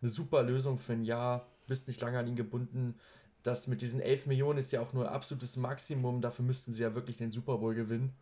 eine 0.00 0.10
super 0.10 0.42
Lösung 0.42 0.78
für 0.78 0.92
ein 0.92 1.04
Jahr, 1.04 1.48
bist 1.66 1.88
nicht 1.88 2.00
lange 2.00 2.18
an 2.18 2.28
ihn 2.28 2.36
gebunden. 2.36 2.94
Das 3.42 3.66
mit 3.66 3.80
diesen 3.80 4.00
11 4.00 4.26
Millionen 4.26 4.58
ist 4.58 4.70
ja 4.70 4.80
auch 4.80 4.92
nur 4.92 5.10
absolutes 5.10 5.56
Maximum, 5.56 6.20
dafür 6.20 6.44
müssten 6.44 6.72
sie 6.72 6.82
ja 6.82 6.94
wirklich 6.94 7.16
den 7.16 7.32
Super 7.32 7.58
Bowl 7.58 7.74
gewinnen, 7.74 8.12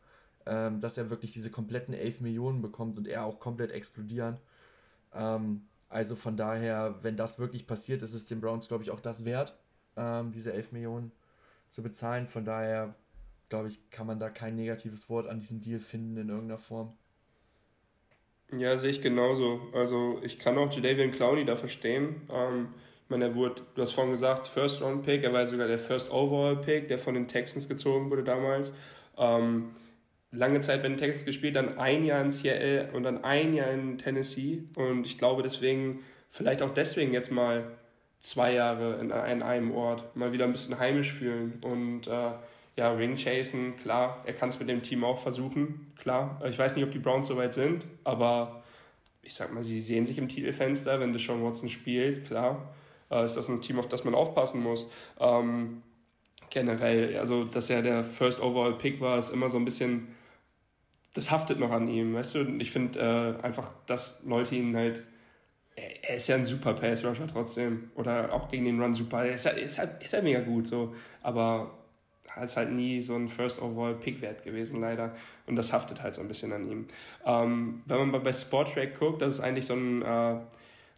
ähm, 0.47 0.81
dass 0.81 0.97
er 0.97 1.11
wirklich 1.11 1.33
diese 1.33 1.51
kompletten 1.51 1.95
11 1.95 2.21
Millionen 2.21 2.63
bekommt 2.63 2.99
und 2.99 3.07
er 3.07 3.25
auch 3.25 3.41
komplett 3.41 3.71
explodieren. 3.73 4.39
Ähm, 5.13 5.67
also 5.89 6.17
von 6.17 6.37
daher, 6.37 6.97
wenn 7.03 7.17
das 7.17 7.39
wirklich 7.39 7.67
passiert, 7.67 8.03
ist 8.03 8.15
es 8.15 8.27
den 8.27 8.41
Browns, 8.41 8.69
glaube 8.69 8.85
ich, 8.85 8.91
auch 8.91 9.01
das 9.01 9.25
wert, 9.25 9.57
ähm, 9.97 10.31
diese 10.33 10.53
11 10.53 10.73
Millionen 10.73 11.13
zu 11.69 11.83
bezahlen. 11.83 12.27
Von 12.27 12.45
daher, 12.45 12.95
glaube 13.49 13.69
ich, 13.69 13.91
kann 13.91 14.07
man 14.07 14.19
da 14.19 14.31
kein 14.31 14.57
negatives 14.57 15.09
Wort 15.09 15.29
an 15.29 15.41
diesem 15.41 15.61
Deal 15.61 15.81
finden 15.81 16.17
in 16.17 16.29
irgendeiner 16.31 16.59
Form. 16.59 16.97
Ja, 18.59 18.77
sehe 18.77 18.91
ich 18.91 19.03
genauso. 19.03 19.61
Also 19.73 20.21
ich 20.23 20.39
kann 20.39 20.59
auch 20.59 20.73
Jadavian 20.73 21.13
Clowney 21.13 21.45
da 21.45 21.57
verstehen. 21.57 22.23
Ähm, 22.33 22.69
ich 23.05 23.11
meine, 23.11 23.27
er 23.27 23.35
wurde, 23.35 23.63
du 23.75 23.83
hast 23.83 23.93
vorhin 23.93 24.13
gesagt, 24.13 24.47
First 24.47 24.81
Round 24.81 25.05
Pick, 25.05 25.25
er 25.25 25.33
war 25.33 25.47
sogar 25.47 25.67
der 25.67 25.79
First 25.79 26.11
Overall 26.11 26.57
Pick, 26.57 26.89
der 26.89 26.99
von 26.99 27.15
den 27.15 27.29
Texans 27.29 27.69
gezogen 27.69 28.11
wurde 28.11 28.23
damals. 28.23 28.73
Ähm, 29.19 29.71
lange 30.31 30.61
Zeit 30.61 30.83
bei 30.83 30.89
den 30.89 30.97
Texans 30.97 31.25
gespielt, 31.25 31.57
dann 31.57 31.79
ein 31.79 32.05
Jahr 32.05 32.21
in 32.21 32.31
Seattle 32.31 32.91
und 32.93 33.03
dann 33.03 33.25
ein 33.25 33.55
Jahr 33.55 33.71
in 33.71 33.99
Tennessee. 33.99 34.65
Und 34.77 35.07
ich 35.07 35.19
glaube 35.19 35.43
deswegen, 35.43 36.01
vielleicht 36.31 36.63
auch 36.63 36.71
deswegen 36.71 37.13
jetzt 37.13 37.31
mal 37.31 37.65
zwei 38.21 38.55
Jahre 38.55 38.99
in, 39.01 39.11
in 39.11 39.43
einem 39.43 39.73
Ort, 39.73 40.17
mal 40.17 40.33
wieder 40.33 40.45
ein 40.45 40.53
bisschen 40.53 40.79
heimisch 40.79 41.13
fühlen. 41.13 41.61
Und 41.65 42.07
äh, 42.07 42.31
ja, 42.77 42.93
Ring 42.93 43.17
chasen, 43.17 43.77
klar, 43.77 44.23
er 44.27 44.33
kann 44.33 44.49
es 44.49 44.59
mit 44.59 44.69
dem 44.69 44.83
Team 44.83 45.05
auch 45.05 45.19
versuchen, 45.19 45.93
klar. 45.97 46.41
Ich 46.49 46.59
weiß 46.59 46.75
nicht, 46.77 46.85
ob 46.85 46.93
die 46.93 46.99
Browns 46.99 47.29
soweit 47.29 47.55
sind, 47.55 47.85
aber 48.03 48.63
ich 49.23 49.35
sag 49.35 49.53
mal, 49.53 49.63
sie 49.63 49.81
sehen 49.81 50.07
sich 50.07 50.19
im 50.19 50.29
Titelfenster, 50.29 51.01
wenn 51.01 51.13
Deshaun 51.13 51.43
Watson 51.45 51.69
spielt, 51.69 52.27
klar. 52.27 52.75
Äh, 53.11 53.25
ist 53.25 53.37
das 53.37 53.49
ein 53.49 53.61
Team, 53.63 53.79
auf 53.79 53.89
das 53.89 54.05
man 54.05 54.15
aufpassen 54.15 54.63
muss. 54.63 54.89
Ähm, 55.21 55.83
generell, 56.51 57.17
also 57.19 57.45
dass 57.45 57.71
er 57.71 57.83
der 57.83 58.05
First 58.05 58.41
Overall 58.41 58.77
Pick 58.77 59.01
war, 59.01 59.19
ist 59.19 59.31
immer 59.31 59.51
so 59.51 59.57
ein 59.57 59.65
bisschen 59.65 60.09
das 61.15 61.31
haftet 61.31 61.61
noch 61.61 61.71
an 61.71 61.89
ihm, 61.89 62.15
weißt 62.15 62.35
du? 62.35 62.41
Und 62.41 62.61
ich 62.61 62.71
finde 62.71 62.99
äh, 63.41 63.45
einfach, 63.45 63.71
dass 63.87 64.25
Leute 64.25 64.57
ihn 64.57 64.77
halt. 64.77 65.05
Er, 65.77 66.11
er 66.11 66.17
ist 66.17 66.27
ja 66.27 66.35
ein 66.35 66.45
super 66.45 66.75
Pass-Rusher 66.75 67.27
trotzdem. 67.27 67.91
Oder 67.95 68.33
auch 68.33 68.49
gegen 68.49 68.65
den 68.65 68.81
Run 68.81 68.95
super. 68.95 69.25
Er 69.25 69.35
ist, 69.35 69.47
halt, 69.47 69.59
ist, 69.59 69.79
halt, 69.79 70.03
ist 70.03 70.13
halt 70.13 70.25
mega 70.25 70.41
gut 70.41 70.67
so. 70.67 70.95
Aber 71.23 71.71
er 71.71 71.84
ist 72.43 72.57
halt 72.57 72.73
nie 72.73 73.01
so 73.03 73.15
ein 73.15 73.29
First 73.29 73.61
Overall 73.63 73.95
Pick 73.95 74.21
wert 74.21 74.45
gewesen, 74.45 74.81
leider. 74.81 75.15
Und 75.47 75.57
das 75.57 75.73
haftet 75.73 76.03
halt 76.03 76.15
so 76.15 76.21
ein 76.21 76.29
bisschen 76.29 76.53
an 76.53 76.71
ihm. 76.71 76.87
Ähm, 77.25 77.83
wenn 77.87 77.99
man 77.99 78.11
mal 78.11 78.21
bei 78.21 78.33
Sportrack 78.33 78.99
guckt, 78.99 79.23
das 79.23 79.35
ist 79.35 79.41
eigentlich 79.41 79.67
so 79.67 79.75
ein. 79.75 80.03
Äh, 80.03 80.37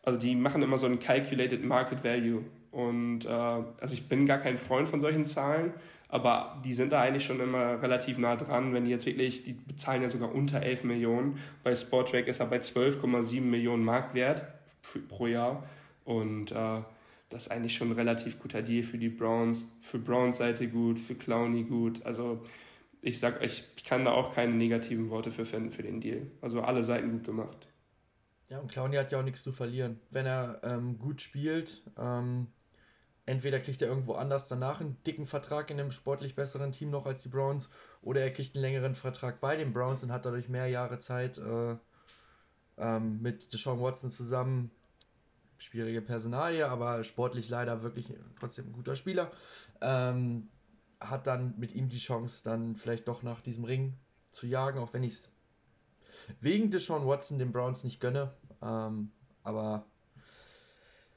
also 0.02 0.20
die 0.20 0.36
machen 0.36 0.62
immer 0.62 0.78
so 0.78 0.86
ein 0.86 1.00
Calculated 1.00 1.64
Market 1.64 2.04
Value. 2.04 2.44
Und 2.70 3.24
äh, 3.24 3.28
also 3.28 3.94
ich 3.94 4.08
bin 4.08 4.24
gar 4.26 4.38
kein 4.38 4.56
Freund 4.56 4.88
von 4.88 5.00
solchen 5.00 5.24
Zahlen, 5.24 5.72
aber 6.08 6.60
die 6.64 6.74
sind 6.74 6.92
da 6.92 7.02
eigentlich 7.02 7.24
schon 7.24 7.40
immer 7.40 7.82
relativ 7.82 8.18
nah 8.18 8.36
dran, 8.36 8.72
wenn 8.72 8.84
die 8.84 8.90
jetzt 8.90 9.06
wirklich, 9.06 9.42
die 9.42 9.54
bezahlen 9.54 10.02
ja 10.02 10.08
sogar 10.08 10.32
unter 10.34 10.62
11 10.62 10.84
Millionen. 10.84 11.38
Bei 11.64 11.74
Sportrack 11.74 12.28
ist 12.28 12.40
er 12.40 12.46
bei 12.46 12.58
12,7 12.58 13.40
Millionen 13.40 13.84
Marktwert 13.84 14.46
pro 15.08 15.26
Jahr 15.26 15.64
und 16.04 16.52
äh, 16.52 16.82
das 17.28 17.47
ist 17.47 17.52
eigentlich 17.52 17.75
schon 17.75 17.88
ein 17.88 17.97
relativ 17.97 18.38
guter 18.38 18.62
Deal 18.62 18.83
für 18.83 18.99
die 18.99 19.09
Browns. 19.09 19.64
Für 19.80 19.99
Browns 19.99 20.38
Seite 20.38 20.68
gut, 20.68 20.99
für 20.99 21.14
Clowney 21.14 21.64
gut. 21.64 22.04
Also 22.04 22.45
ich 23.02 23.18
sag, 23.18 23.42
ich, 23.42 23.64
kann 23.85 24.04
da 24.04 24.12
auch 24.12 24.35
keine 24.35 24.54
negativen 24.54 25.11
Worte 25.11 25.30
für 25.30 25.45
finden 25.45 25.71
für 25.71 25.83
den 25.83 26.00
Deal. 26.00 26.30
Also 26.40 26.61
alle 26.61 26.83
Seiten 26.83 27.12
gut 27.12 27.25
gemacht. 27.25 27.68
Ja, 28.49 28.61
und 28.61 28.71
Clowney 28.71 28.97
hat 28.97 29.11
ja 29.11 29.18
auch 29.18 29.25
nichts 29.25 29.42
zu 29.42 29.52
verlieren. 29.52 30.00
Wenn 30.11 30.26
er 30.26 30.61
ähm, 30.62 30.99
gut 30.99 31.21
spielt, 31.21 31.83
ähm, 31.99 32.47
entweder 33.26 33.59
kriegt 33.59 33.83
er 33.83 33.88
irgendwo 33.88 34.14
anders 34.14 34.47
danach 34.47 34.80
einen 34.80 34.97
dicken 35.04 35.26
Vertrag 35.26 35.71
in 35.71 35.80
einem 35.80 35.90
sportlich 35.90 36.37
besseren 36.37 36.71
Team 36.71 36.90
noch 36.90 37.06
als 37.06 37.23
die 37.23 37.28
Browns 37.28 37.71
oder 38.02 38.21
er 38.21 38.33
kriegt 38.33 38.54
einen 38.54 38.62
längeren 38.62 38.95
Vertrag 38.95 39.40
bei 39.40 39.56
den 39.56 39.73
Browns 39.73 40.04
und 40.04 40.12
hat 40.12 40.25
dadurch 40.25 40.49
mehr 40.49 40.68
Jahre 40.68 41.00
Zeit 41.00 41.38
äh, 41.38 41.76
ähm, 42.78 43.21
mit 43.21 43.52
Deshaun 43.52 43.80
Watson 43.80 44.11
zusammen. 44.11 44.71
Schwierige 45.58 46.02
Personalie, 46.02 46.68
aber 46.68 47.02
sportlich 47.04 47.48
leider 47.48 47.82
wirklich 47.82 48.12
trotzdem 48.38 48.66
ein 48.66 48.72
guter 48.72 48.96
Spieler. 48.96 49.30
Ähm, 49.80 50.48
hat 51.00 51.26
dann 51.26 51.54
mit 51.58 51.75
ihm 51.75 51.88
die 51.88 51.98
Chance, 51.98 52.42
dann 52.44 52.76
vielleicht 52.76 53.08
doch 53.08 53.22
nach 53.22 53.40
diesem 53.40 53.64
Ring 53.64 53.94
zu 54.30 54.46
jagen, 54.46 54.78
auch 54.78 54.92
wenn 54.92 55.02
ich 55.02 55.14
es 55.14 55.30
wegen 56.40 56.70
Deshaun 56.70 57.06
Watson 57.06 57.38
den 57.38 57.52
Browns 57.52 57.84
nicht 57.84 58.00
gönne. 58.00 58.32
Ähm, 58.62 59.10
aber 59.42 59.84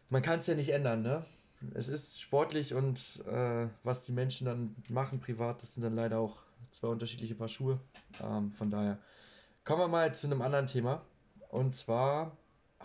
man 0.09 0.21
kann 0.21 0.39
es 0.39 0.47
ja 0.47 0.55
nicht 0.55 0.69
ändern, 0.69 1.01
ne? 1.01 1.25
es 1.73 1.89
ist 1.89 2.19
sportlich 2.19 2.73
und 2.73 3.23
äh, 3.27 3.67
was 3.83 4.05
die 4.05 4.11
Menschen 4.11 4.45
dann 4.45 4.75
machen 4.89 5.19
privat, 5.19 5.61
das 5.61 5.73
sind 5.73 5.83
dann 5.83 5.95
leider 5.95 6.19
auch 6.19 6.43
zwei 6.71 6.87
unterschiedliche 6.87 7.35
Paar 7.35 7.47
Schuhe. 7.47 7.79
Ähm, 8.23 8.51
von 8.51 8.69
daher 8.69 8.99
kommen 9.65 9.81
wir 9.81 9.87
mal 9.87 10.13
zu 10.13 10.27
einem 10.27 10.41
anderen 10.41 10.67
Thema. 10.67 11.01
Und 11.49 11.75
zwar 11.75 12.37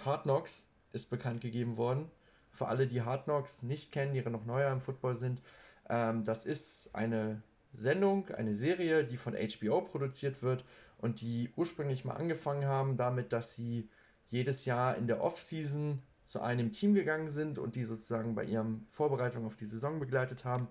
Hard 0.04 0.24
Knocks 0.24 0.66
ist 0.94 1.10
bekannt 1.10 1.40
gegeben 1.40 1.76
worden. 1.76 2.10
Für 2.50 2.68
alle, 2.68 2.86
die 2.86 3.02
Hard 3.02 3.24
Knocks 3.24 3.62
nicht 3.62 3.92
kennen, 3.92 4.14
die 4.14 4.22
noch 4.22 4.44
neuer 4.44 4.72
im 4.72 4.80
Football 4.80 5.16
sind, 5.16 5.42
ähm, 5.88 6.24
das 6.24 6.46
ist 6.46 6.90
eine 6.94 7.42
Sendung, 7.72 8.28
eine 8.28 8.54
Serie, 8.54 9.04
die 9.04 9.16
von 9.16 9.34
HBO 9.34 9.82
produziert 9.82 10.42
wird 10.42 10.64
und 10.98 11.20
die 11.20 11.50
ursprünglich 11.56 12.04
mal 12.04 12.14
angefangen 12.14 12.66
haben 12.66 12.96
damit, 12.96 13.32
dass 13.32 13.54
sie 13.54 13.88
jedes 14.28 14.64
Jahr 14.64 14.96
in 14.96 15.06
der 15.06 15.22
Off-Season 15.22 16.00
zu 16.24 16.40
einem 16.40 16.72
Team 16.72 16.94
gegangen 16.94 17.30
sind 17.30 17.58
und 17.58 17.74
die 17.74 17.84
sozusagen 17.84 18.34
bei 18.34 18.44
ihrem 18.44 18.86
Vorbereitung 18.86 19.44
auf 19.44 19.56
die 19.56 19.66
Saison 19.66 19.98
begleitet 20.00 20.44
haben. 20.44 20.68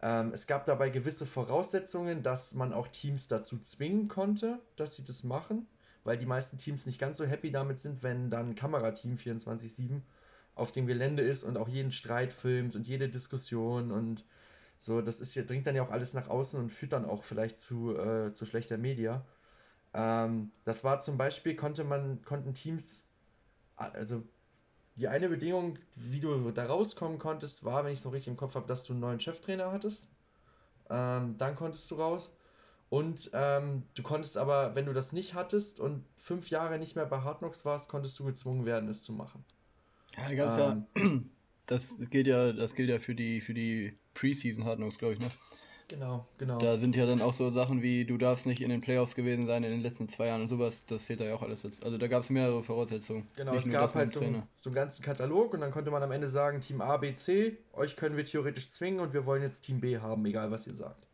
Ähm, 0.00 0.32
es 0.32 0.46
gab 0.46 0.64
dabei 0.64 0.90
gewisse 0.90 1.26
Voraussetzungen, 1.26 2.22
dass 2.22 2.54
man 2.54 2.72
auch 2.72 2.88
Teams 2.88 3.28
dazu 3.28 3.58
zwingen 3.58 4.08
konnte, 4.08 4.60
dass 4.76 4.96
sie 4.96 5.04
das 5.04 5.24
machen, 5.24 5.66
weil 6.06 6.18
die 6.18 6.26
meisten 6.26 6.58
Teams 6.58 6.86
nicht 6.86 6.98
ganz 7.00 7.18
so 7.18 7.26
happy 7.26 7.50
damit 7.52 7.78
sind, 7.78 8.02
wenn 8.02 8.30
dann 8.30 8.50
ein 8.50 8.54
Kamerateam 8.56 9.18
24-7 9.18 10.06
auf 10.54 10.72
dem 10.72 10.86
Gelände 10.86 11.22
ist 11.22 11.44
und 11.44 11.58
auch 11.58 11.68
jeden 11.68 11.92
Streit 11.92 12.32
filmt 12.32 12.76
und 12.76 12.86
jede 12.86 13.08
Diskussion 13.10 13.92
und 13.92 14.26
So, 14.78 15.02
das 15.02 15.20
ist 15.20 15.32
hier, 15.34 15.46
dringt 15.46 15.66
dann 15.66 15.76
ja 15.76 15.82
auch 15.84 15.90
alles 15.90 16.14
nach 16.14 16.28
außen 16.28 16.60
und 16.60 16.70
führt 16.70 16.92
dann 16.92 17.06
auch 17.06 17.24
vielleicht 17.24 17.60
zu, 17.60 17.96
äh, 17.98 18.32
zu 18.32 18.46
schlechter 18.46 18.78
Media. 18.78 19.26
Ähm, 19.94 20.52
das 20.64 20.84
war 20.84 21.00
zum 21.00 21.18
Beispiel, 21.18 21.56
konnte 21.56 21.84
man, 21.84 22.22
konnten 22.22 22.54
Teams, 22.54 23.10
also 23.76 24.24
die 24.96 25.08
eine 25.08 25.28
Bedingung, 25.30 25.78
wie 25.96 26.20
du 26.20 26.50
da 26.52 26.66
rauskommen 26.66 27.18
konntest, 27.18 27.64
war, 27.64 27.84
wenn 27.84 27.92
ich 27.92 28.00
es 28.00 28.04
noch 28.04 28.12
richtig 28.12 28.32
im 28.32 28.36
Kopf 28.38 28.54
habe, 28.56 28.66
dass 28.68 28.84
du 28.84 28.94
einen 28.94 29.00
neuen 29.00 29.20
Cheftrainer 29.20 29.72
hattest. 29.72 30.12
Ähm, 30.90 31.38
dann 31.38 31.56
konntest 31.56 31.90
du 31.90 31.96
raus. 31.96 32.35
Und 32.88 33.30
ähm, 33.34 33.82
du 33.94 34.02
konntest 34.02 34.38
aber, 34.38 34.74
wenn 34.74 34.86
du 34.86 34.92
das 34.92 35.12
nicht 35.12 35.34
hattest 35.34 35.80
und 35.80 36.04
fünf 36.16 36.50
Jahre 36.50 36.78
nicht 36.78 36.94
mehr 36.94 37.06
bei 37.06 37.20
Hard 37.20 37.38
Knocks 37.38 37.64
warst, 37.64 37.88
konntest 37.88 38.18
du 38.18 38.24
gezwungen 38.24 38.64
werden, 38.64 38.88
es 38.88 39.02
zu 39.02 39.12
machen. 39.12 39.44
Ja, 40.16 40.32
ganz 40.34 40.56
ähm, 40.56 40.86
ja, 40.96 41.20
das 41.66 41.98
gilt 42.10 42.26
ja, 42.28 42.52
das 42.52 42.74
gilt 42.74 42.88
ja 42.88 42.98
für 42.98 43.14
die, 43.14 43.40
für 43.40 43.54
die 43.54 43.98
Preseason 44.14 44.64
Hard 44.64 44.78
Knocks, 44.78 44.98
glaube 44.98 45.14
ich, 45.14 45.20
ne? 45.20 45.28
Genau, 45.88 46.26
genau. 46.36 46.58
Da 46.58 46.78
sind 46.78 46.96
ja 46.96 47.06
dann 47.06 47.22
auch 47.22 47.34
so 47.34 47.50
Sachen 47.50 47.80
wie, 47.80 48.04
du 48.04 48.18
darfst 48.18 48.44
nicht 48.44 48.60
in 48.60 48.70
den 48.70 48.80
Playoffs 48.80 49.14
gewesen 49.14 49.46
sein 49.46 49.62
in 49.62 49.70
den 49.70 49.82
letzten 49.82 50.08
zwei 50.08 50.26
Jahren 50.26 50.42
und 50.42 50.48
sowas, 50.48 50.84
das 50.86 51.06
zählt 51.06 51.20
da 51.20 51.24
ja 51.24 51.34
auch 51.34 51.42
alles 51.42 51.62
jetzt. 51.62 51.84
Also 51.84 51.96
da 51.96 52.08
gab 52.08 52.24
es 52.24 52.30
mehrere 52.30 52.64
Voraussetzungen. 52.64 53.24
Genau, 53.36 53.54
es 53.54 53.70
gab 53.70 53.94
halt 53.94 54.10
so, 54.10 54.20
so 54.20 54.70
einen 54.70 54.74
ganzen 54.74 55.04
Katalog 55.04 55.54
und 55.54 55.60
dann 55.60 55.70
konnte 55.70 55.92
man 55.92 56.02
am 56.02 56.10
Ende 56.10 56.26
sagen, 56.26 56.60
Team 56.60 56.80
A, 56.80 56.96
B, 56.96 57.14
C, 57.14 57.58
euch 57.72 57.94
können 57.94 58.16
wir 58.16 58.24
theoretisch 58.24 58.68
zwingen 58.70 58.98
und 58.98 59.12
wir 59.12 59.26
wollen 59.26 59.42
jetzt 59.42 59.60
Team 59.60 59.80
B 59.80 59.98
haben, 59.98 60.24
egal 60.26 60.50
was 60.50 60.66
ihr 60.66 60.74
sagt. 60.74 61.06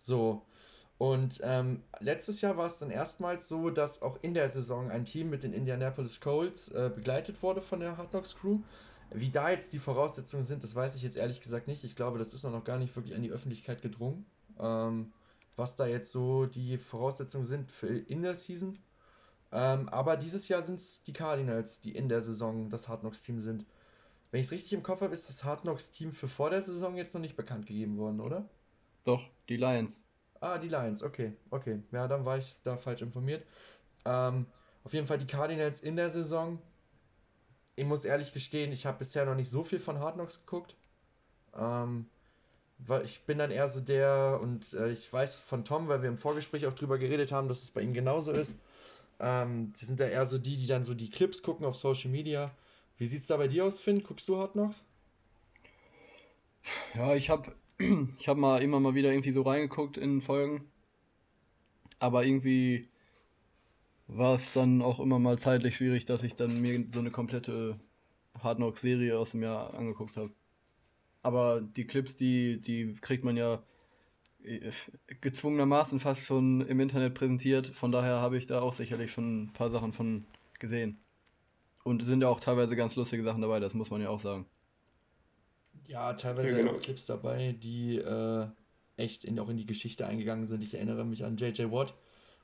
So. 0.00 0.42
Und 0.98 1.40
ähm, 1.44 1.84
letztes 2.00 2.40
Jahr 2.40 2.56
war 2.56 2.66
es 2.66 2.78
dann 2.78 2.90
erstmals 2.90 3.46
so, 3.46 3.70
dass 3.70 4.02
auch 4.02 4.18
in 4.22 4.34
der 4.34 4.48
Saison 4.48 4.90
ein 4.90 5.04
Team 5.04 5.30
mit 5.30 5.44
den 5.44 5.52
Indianapolis 5.52 6.20
Colts 6.20 6.68
äh, 6.68 6.90
begleitet 6.92 7.40
wurde 7.40 7.62
von 7.62 7.78
der 7.78 7.96
Hard 7.96 8.10
Knocks 8.10 8.34
Crew. 8.36 8.58
Wie 9.10 9.30
da 9.30 9.50
jetzt 9.50 9.72
die 9.72 9.78
Voraussetzungen 9.78 10.42
sind, 10.42 10.64
das 10.64 10.74
weiß 10.74 10.96
ich 10.96 11.02
jetzt 11.02 11.16
ehrlich 11.16 11.40
gesagt 11.40 11.68
nicht. 11.68 11.84
Ich 11.84 11.94
glaube, 11.94 12.18
das 12.18 12.34
ist 12.34 12.42
noch 12.42 12.64
gar 12.64 12.78
nicht 12.78 12.94
wirklich 12.96 13.14
an 13.14 13.22
die 13.22 13.30
Öffentlichkeit 13.30 13.80
gedrungen, 13.80 14.26
ähm, 14.58 15.12
was 15.56 15.76
da 15.76 15.86
jetzt 15.86 16.10
so 16.10 16.46
die 16.46 16.76
Voraussetzungen 16.78 17.46
sind 17.46 17.70
für 17.70 17.86
in 17.86 18.22
der 18.22 18.34
Season. 18.34 18.76
Ähm, 19.52 19.88
aber 19.88 20.16
dieses 20.16 20.48
Jahr 20.48 20.62
sind 20.62 20.80
es 20.80 21.04
die 21.04 21.12
Cardinals, 21.12 21.80
die 21.80 21.94
in 21.94 22.08
der 22.08 22.20
Saison 22.20 22.70
das 22.70 22.88
Hard 22.88 23.00
Knocks 23.00 23.22
Team 23.22 23.40
sind. 23.40 23.64
Wenn 24.30 24.40
ich 24.40 24.46
es 24.46 24.52
richtig 24.52 24.74
im 24.74 24.82
Kopf 24.82 25.00
habe, 25.00 25.14
ist 25.14 25.28
das 25.28 25.44
Hard 25.44 25.62
Knocks 25.62 25.90
Team 25.90 26.12
für 26.12 26.28
vor 26.28 26.50
der 26.50 26.60
Saison 26.60 26.96
jetzt 26.96 27.14
noch 27.14 27.20
nicht 27.20 27.36
bekannt 27.36 27.66
gegeben 27.66 27.96
worden, 27.96 28.20
oder? 28.20 28.46
Doch, 29.04 29.30
die 29.48 29.56
Lions. 29.56 30.04
Ah, 30.40 30.58
die 30.58 30.68
Lions, 30.68 31.02
okay, 31.02 31.32
okay. 31.50 31.82
Ja, 31.92 32.06
dann 32.08 32.24
war 32.24 32.38
ich 32.38 32.56
da 32.64 32.76
falsch 32.76 33.02
informiert. 33.02 33.44
Ähm, 34.04 34.46
auf 34.84 34.92
jeden 34.92 35.06
Fall 35.06 35.18
die 35.18 35.26
Cardinals 35.26 35.80
in 35.80 35.96
der 35.96 36.10
Saison 36.10 36.58
ich 37.78 37.86
muss 37.86 38.04
ehrlich 38.04 38.32
gestehen, 38.32 38.72
ich 38.72 38.86
habe 38.86 38.98
bisher 38.98 39.24
noch 39.24 39.36
nicht 39.36 39.50
so 39.50 39.62
viel 39.62 39.78
von 39.78 40.00
Hard 40.00 40.14
Knocks 40.14 40.40
geguckt. 40.40 40.74
Ähm, 41.56 42.06
weil 42.78 43.04
ich 43.04 43.24
bin 43.24 43.38
dann 43.38 43.52
eher 43.52 43.68
so 43.68 43.80
der, 43.80 44.40
und 44.42 44.72
äh, 44.72 44.90
ich 44.90 45.12
weiß 45.12 45.36
von 45.36 45.64
Tom, 45.64 45.86
weil 45.86 46.02
wir 46.02 46.08
im 46.08 46.18
Vorgespräch 46.18 46.66
auch 46.66 46.74
drüber 46.74 46.98
geredet 46.98 47.30
haben, 47.30 47.48
dass 47.48 47.62
es 47.62 47.70
bei 47.70 47.80
ihm 47.82 47.94
genauso 47.94 48.32
ist. 48.32 48.56
Ähm, 49.20 49.72
die 49.80 49.84
sind 49.84 50.00
da 50.00 50.06
eher 50.06 50.26
so 50.26 50.38
die, 50.38 50.56
die 50.56 50.66
dann 50.66 50.84
so 50.84 50.94
die 50.94 51.10
Clips 51.10 51.42
gucken 51.42 51.66
auf 51.66 51.76
Social 51.76 52.10
Media. 52.10 52.50
Wie 52.96 53.06
sieht 53.06 53.22
es 53.22 53.28
da 53.28 53.36
bei 53.36 53.46
dir 53.46 53.64
aus, 53.64 53.80
Finn? 53.80 54.02
Guckst 54.02 54.28
du 54.28 54.36
Hard 54.36 54.52
Knocks? 54.52 54.82
Ja, 56.94 57.14
ich 57.14 57.30
habe 57.30 57.52
ich 57.78 58.28
hab 58.28 58.36
mal 58.36 58.62
immer 58.62 58.80
mal 58.80 58.94
wieder 58.94 59.10
irgendwie 59.10 59.32
so 59.32 59.42
reingeguckt 59.42 59.96
in 59.96 60.20
Folgen. 60.20 60.64
Aber 61.98 62.24
irgendwie 62.24 62.88
war 64.08 64.34
es 64.34 64.52
dann 64.52 64.82
auch 64.82 65.00
immer 65.00 65.18
mal 65.18 65.38
zeitlich 65.38 65.76
schwierig, 65.76 66.04
dass 66.04 66.22
ich 66.22 66.34
dann 66.34 66.60
mir 66.60 66.84
so 66.92 67.00
eine 67.00 67.10
komplette 67.10 67.78
Hard 68.42 68.58
Knock 68.58 68.78
Serie 68.78 69.18
aus 69.18 69.32
dem 69.32 69.42
Jahr 69.42 69.74
angeguckt 69.74 70.16
habe. 70.16 70.30
Aber 71.22 71.60
die 71.60 71.86
Clips, 71.86 72.16
die, 72.16 72.60
die 72.60 72.94
kriegt 73.00 73.24
man 73.24 73.36
ja 73.36 73.62
äh, 74.42 74.70
gezwungenermaßen 75.20 76.00
fast 76.00 76.22
schon 76.24 76.62
im 76.62 76.80
Internet 76.80 77.14
präsentiert. 77.14 77.66
Von 77.68 77.92
daher 77.92 78.20
habe 78.20 78.38
ich 78.38 78.46
da 78.46 78.60
auch 78.60 78.72
sicherlich 78.72 79.12
schon 79.12 79.44
ein 79.44 79.52
paar 79.52 79.70
Sachen 79.70 79.92
von 79.92 80.24
gesehen. 80.58 80.98
Und 81.84 82.04
sind 82.04 82.22
ja 82.22 82.28
auch 82.28 82.40
teilweise 82.40 82.76
ganz 82.76 82.96
lustige 82.96 83.24
Sachen 83.24 83.42
dabei, 83.42 83.60
das 83.60 83.74
muss 83.74 83.90
man 83.90 84.02
ja 84.02 84.10
auch 84.10 84.20
sagen. 84.20 84.46
Ja, 85.86 86.12
teilweise 86.14 86.50
ja, 86.50 86.56
genau. 86.58 86.74
Clips 86.74 87.06
dabei, 87.06 87.54
die 87.62 87.96
äh, 87.96 88.46
echt 88.96 89.24
in, 89.24 89.38
auch 89.38 89.48
in 89.48 89.56
die 89.56 89.66
Geschichte 89.66 90.06
eingegangen 90.06 90.46
sind. 90.46 90.62
Ich 90.62 90.74
erinnere 90.74 91.04
mich 91.04 91.24
an 91.24 91.36
JJ 91.36 91.70
Watt, 91.70 91.94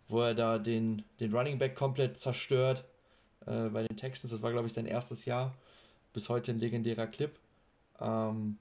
wo 0.08 0.20
er 0.20 0.34
da 0.34 0.58
den, 0.58 1.02
den 1.20 1.34
Running 1.34 1.58
Back 1.58 1.74
komplett 1.74 2.16
zerstört 2.16 2.84
äh, 3.46 3.68
bei 3.68 3.86
den 3.86 3.96
Texans. 3.96 4.32
Das 4.32 4.42
war, 4.42 4.52
glaube 4.52 4.66
ich, 4.66 4.72
sein 4.72 4.86
erstes 4.86 5.24
Jahr. 5.24 5.54
Bis 6.12 6.28
heute 6.28 6.52
ein 6.52 6.58
legendärer 6.58 7.06
Clip. 7.06 7.32
Ähm, 8.00 8.56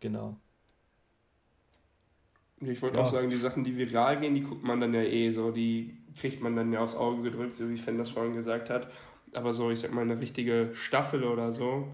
genau. 0.00 0.36
Ich 2.60 2.80
wollte 2.80 2.96
ja. 2.96 3.04
auch 3.04 3.10
sagen, 3.10 3.28
die 3.28 3.36
Sachen, 3.36 3.64
die 3.64 3.76
viral 3.76 4.18
gehen, 4.18 4.34
die 4.34 4.42
guckt 4.42 4.64
man 4.64 4.80
dann 4.80 4.94
ja 4.94 5.02
eh 5.02 5.30
so, 5.30 5.50
die 5.50 5.98
kriegt 6.18 6.40
man 6.40 6.56
dann 6.56 6.72
ja 6.72 6.80
aufs 6.80 6.96
Auge 6.96 7.22
gedrückt, 7.22 7.54
so 7.54 7.68
wie 7.68 7.76
Finn 7.76 7.98
das 7.98 8.08
vorhin 8.08 8.34
gesagt 8.34 8.70
hat. 8.70 8.90
Aber 9.34 9.52
so, 9.52 9.70
ich 9.70 9.80
sag 9.80 9.92
mal, 9.92 10.00
eine 10.00 10.18
richtige 10.18 10.70
Staffel 10.72 11.24
oder 11.24 11.52
so, 11.52 11.88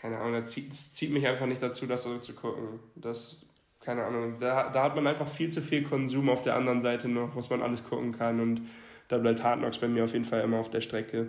keine 0.00 0.18
Ahnung, 0.18 0.40
das 0.40 0.50
zieht, 0.50 0.72
das 0.72 0.92
zieht 0.92 1.10
mich 1.10 1.26
einfach 1.26 1.46
nicht 1.46 1.62
dazu, 1.62 1.86
das 1.86 2.02
so 2.02 2.18
zu 2.18 2.32
gucken. 2.34 2.80
Das 2.96 3.44
keine 3.80 4.04
Ahnung, 4.04 4.36
da, 4.38 4.68
da 4.70 4.82
hat 4.82 4.94
man 4.94 5.06
einfach 5.06 5.26
viel 5.26 5.50
zu 5.50 5.62
viel 5.62 5.82
Konsum 5.82 6.28
auf 6.28 6.42
der 6.42 6.54
anderen 6.54 6.80
Seite 6.80 7.08
noch, 7.08 7.34
was 7.34 7.48
man 7.48 7.62
alles 7.62 7.82
gucken 7.82 8.12
kann 8.12 8.40
und 8.40 8.62
da 9.08 9.18
bleibt 9.18 9.42
Hard 9.42 9.60
Knocks 9.60 9.78
bei 9.78 9.88
mir 9.88 10.04
auf 10.04 10.12
jeden 10.12 10.26
Fall 10.26 10.42
immer 10.42 10.58
auf 10.58 10.70
der 10.70 10.82
Strecke. 10.82 11.28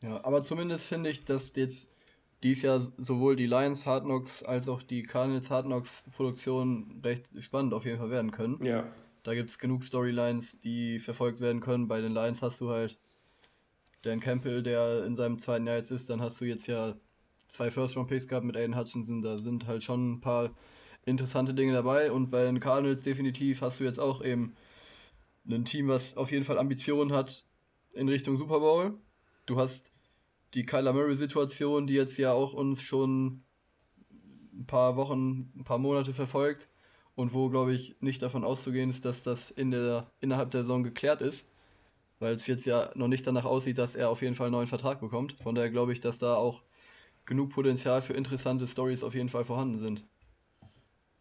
Ja, 0.00 0.24
aber 0.24 0.42
zumindest 0.42 0.86
finde 0.86 1.10
ich, 1.10 1.24
dass 1.24 1.54
jetzt 1.56 1.94
dies 2.42 2.62
Jahr 2.62 2.80
sowohl 2.96 3.36
die 3.36 3.46
Lions 3.46 3.86
Hard 3.86 4.04
Knocks 4.04 4.42
als 4.42 4.68
auch 4.68 4.82
die 4.82 5.02
Cardinals 5.02 5.50
Hard 5.50 5.66
Knocks 5.66 6.02
Produktion 6.16 7.00
recht 7.04 7.28
spannend 7.40 7.74
auf 7.74 7.84
jeden 7.84 7.98
Fall 7.98 8.10
werden 8.10 8.30
können. 8.30 8.64
Ja. 8.64 8.84
Da 9.22 9.34
gibt 9.34 9.50
es 9.50 9.58
genug 9.58 9.84
Storylines, 9.84 10.58
die 10.60 10.98
verfolgt 10.98 11.40
werden 11.40 11.60
können. 11.60 11.86
Bei 11.86 12.00
den 12.00 12.12
Lions 12.12 12.42
hast 12.42 12.60
du 12.60 12.70
halt 12.70 12.98
Dan 14.02 14.18
Campbell, 14.18 14.62
der 14.62 15.04
in 15.04 15.14
seinem 15.14 15.38
zweiten 15.38 15.66
Jahr 15.66 15.76
jetzt 15.76 15.92
ist. 15.92 16.10
Dann 16.10 16.20
hast 16.20 16.40
du 16.40 16.44
jetzt 16.44 16.66
ja 16.66 16.96
zwei 17.52 17.70
First-Round-Picks 17.70 18.28
gehabt 18.28 18.46
mit 18.46 18.56
Aiden 18.56 18.76
Hutchinson. 18.76 19.20
Da 19.20 19.38
sind 19.38 19.66
halt 19.66 19.82
schon 19.82 20.12
ein 20.12 20.20
paar 20.20 20.50
interessante 21.04 21.52
Dinge 21.52 21.74
dabei. 21.74 22.10
Und 22.10 22.30
bei 22.30 22.44
den 22.44 22.60
Cardinals 22.60 23.02
definitiv 23.02 23.60
hast 23.60 23.78
du 23.78 23.84
jetzt 23.84 24.00
auch 24.00 24.24
eben 24.24 24.54
ein 25.46 25.64
Team, 25.64 25.88
was 25.88 26.16
auf 26.16 26.30
jeden 26.30 26.44
Fall 26.44 26.58
Ambitionen 26.58 27.12
hat 27.12 27.44
in 27.92 28.08
Richtung 28.08 28.38
Super 28.38 28.60
Bowl. 28.60 28.94
Du 29.44 29.58
hast 29.58 29.92
die 30.54 30.64
Kyler 30.64 30.92
Murray-Situation, 30.92 31.86
die 31.86 31.94
jetzt 31.94 32.16
ja 32.16 32.32
auch 32.32 32.54
uns 32.54 32.80
schon 32.80 33.42
ein 34.54 34.66
paar 34.66 34.96
Wochen, 34.96 35.52
ein 35.56 35.64
paar 35.64 35.78
Monate 35.78 36.14
verfolgt 36.14 36.68
und 37.14 37.34
wo, 37.34 37.50
glaube 37.50 37.74
ich, 37.74 37.96
nicht 38.00 38.22
davon 38.22 38.44
auszugehen 38.44 38.88
ist, 38.88 39.04
dass 39.04 39.22
das 39.22 39.50
in 39.50 39.70
der, 39.70 40.10
innerhalb 40.20 40.50
der 40.50 40.62
Saison 40.62 40.82
geklärt 40.82 41.20
ist, 41.20 41.46
weil 42.18 42.34
es 42.34 42.46
jetzt 42.46 42.64
ja 42.64 42.90
noch 42.94 43.08
nicht 43.08 43.26
danach 43.26 43.44
aussieht, 43.44 43.78
dass 43.78 43.94
er 43.94 44.08
auf 44.08 44.22
jeden 44.22 44.36
Fall 44.36 44.46
einen 44.46 44.54
neuen 44.54 44.66
Vertrag 44.68 45.00
bekommt. 45.00 45.32
Von 45.42 45.54
daher 45.54 45.70
glaube 45.70 45.92
ich, 45.92 46.00
dass 46.00 46.18
da 46.18 46.36
auch 46.36 46.62
genug 47.24 47.50
Potenzial 47.50 48.02
für 48.02 48.14
interessante 48.14 48.66
Stories 48.66 49.02
auf 49.02 49.14
jeden 49.14 49.28
Fall 49.28 49.44
vorhanden 49.44 49.78
sind. 49.78 50.04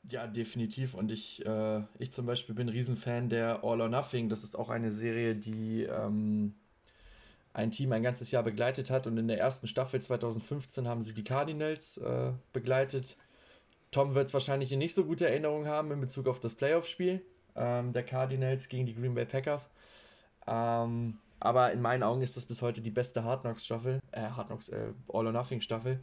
Ja, 0.10 0.28
definitiv. 0.28 0.94
Und 0.94 1.12
ich, 1.12 1.46
äh, 1.46 1.82
ich 2.00 2.12
zum 2.12 2.26
Beispiel 2.26 2.56
bin 2.56 2.70
Riesenfan 2.70 3.30
der 3.30 3.64
All 3.64 3.82
or 3.82 3.90
Nothing. 3.90 4.30
Das 4.30 4.44
ist 4.44 4.56
auch 4.56 4.70
eine 4.70 4.92
Serie, 4.92 5.36
die 5.36 5.84
ähm, 5.84 6.56
ein 7.54 7.72
Team 7.72 7.92
ein 7.92 8.04
ganzes 8.04 8.32
Jahr 8.32 8.44
begleitet 8.44 8.90
hat. 8.90 9.06
Und 9.08 9.18
in 9.18 9.28
der 9.28 9.40
ersten 9.40 9.68
Staffel 9.68 10.02
2015 10.02 10.88
haben 10.88 11.02
sie 11.02 11.14
die 11.14 11.24
Cardinals 11.24 11.98
äh, 11.98 12.32
begleitet. 12.52 13.16
Tom 13.92 14.16
wird 14.16 14.28
es 14.28 14.34
wahrscheinlich 14.34 14.72
nicht 14.72 14.96
so 14.96 15.06
gute 15.06 15.28
Erinnerungen 15.28 15.68
haben 15.68 15.92
in 15.92 16.02
Bezug 16.02 16.28
auf 16.28 16.40
das 16.40 16.56
Playoff-Spiel 16.56 17.22
ähm, 17.56 17.94
der 17.94 18.04
Cardinals 18.04 18.70
gegen 18.70 18.86
die 18.86 18.96
Green 18.96 19.14
Bay 19.14 19.26
Packers. 19.26 19.70
Ähm, 20.48 21.18
aber 21.42 21.72
in 21.72 21.82
meinen 21.82 22.04
Augen 22.04 22.22
ist 22.22 22.38
das 22.38 22.46
bis 22.46 22.62
heute 22.62 22.82
die 22.82 22.92
beste 22.92 23.24
Hard 23.24 23.42
Knocks 23.42 23.66
Staffel, 23.66 24.00
äh, 24.12 24.22
Hard 24.22 24.48
Knocks 24.48 24.70
äh, 24.70 24.94
All 25.08 25.26
or 25.26 25.32
Nothing 25.32 25.60
Staffel. 25.60 26.00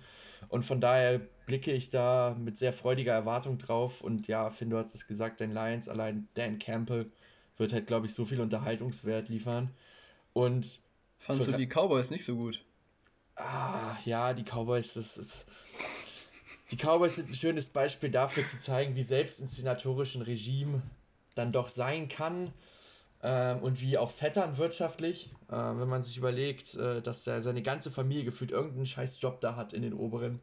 Und 0.48 0.64
von 0.64 0.80
daher 0.80 1.20
blicke 1.46 1.72
ich 1.72 1.90
da 1.90 2.36
mit 2.38 2.58
sehr 2.58 2.72
freudiger 2.72 3.12
Erwartung 3.12 3.56
drauf. 3.56 4.00
Und 4.00 4.26
ja, 4.26 4.50
Finn, 4.50 4.68
du 4.68 4.76
hast 4.76 4.96
es 4.96 5.06
gesagt, 5.06 5.38
den 5.38 5.52
Lions, 5.52 5.88
allein 5.88 6.26
Dan 6.34 6.58
Campbell 6.58 7.10
wird 7.56 7.72
halt, 7.72 7.86
glaube 7.86 8.06
ich, 8.06 8.14
so 8.14 8.24
viel 8.24 8.40
Unterhaltungswert 8.40 9.28
liefern. 9.28 9.70
Und. 10.32 10.80
Fandest 11.18 11.50
du 11.50 11.56
die 11.56 11.68
Cowboys 11.68 12.10
nicht 12.10 12.24
so 12.24 12.34
gut? 12.34 12.64
Ah, 13.36 13.96
ja, 14.04 14.34
die 14.34 14.44
Cowboys, 14.44 14.94
das 14.94 15.16
ist. 15.16 15.46
Die 16.72 16.76
Cowboys 16.76 17.14
sind 17.14 17.28
ein 17.28 17.34
schönes 17.34 17.70
Beispiel 17.70 18.10
dafür 18.10 18.44
zu 18.44 18.58
zeigen, 18.58 18.96
wie 18.96 19.04
selbstinszenatorisch 19.04 20.16
ein 20.16 20.22
Regime 20.22 20.82
dann 21.36 21.52
doch 21.52 21.68
sein 21.68 22.08
kann 22.08 22.52
ähm, 23.22 23.58
und 23.60 23.80
wie 23.80 23.98
auch 23.98 24.10
Vettern 24.10 24.56
wirtschaftlich, 24.58 25.30
äh, 25.48 25.54
wenn 25.54 25.88
man 25.88 26.02
sich 26.02 26.16
überlegt, 26.16 26.74
äh, 26.74 27.02
dass 27.02 27.26
er 27.26 27.42
seine 27.42 27.62
ganze 27.62 27.90
Familie 27.90 28.24
gefühlt 28.24 28.50
irgendeinen 28.50 28.86
scheiß 28.86 29.20
Job 29.20 29.40
da 29.40 29.56
hat 29.56 29.72
in 29.72 29.82
den 29.82 29.92
oberen 29.92 30.40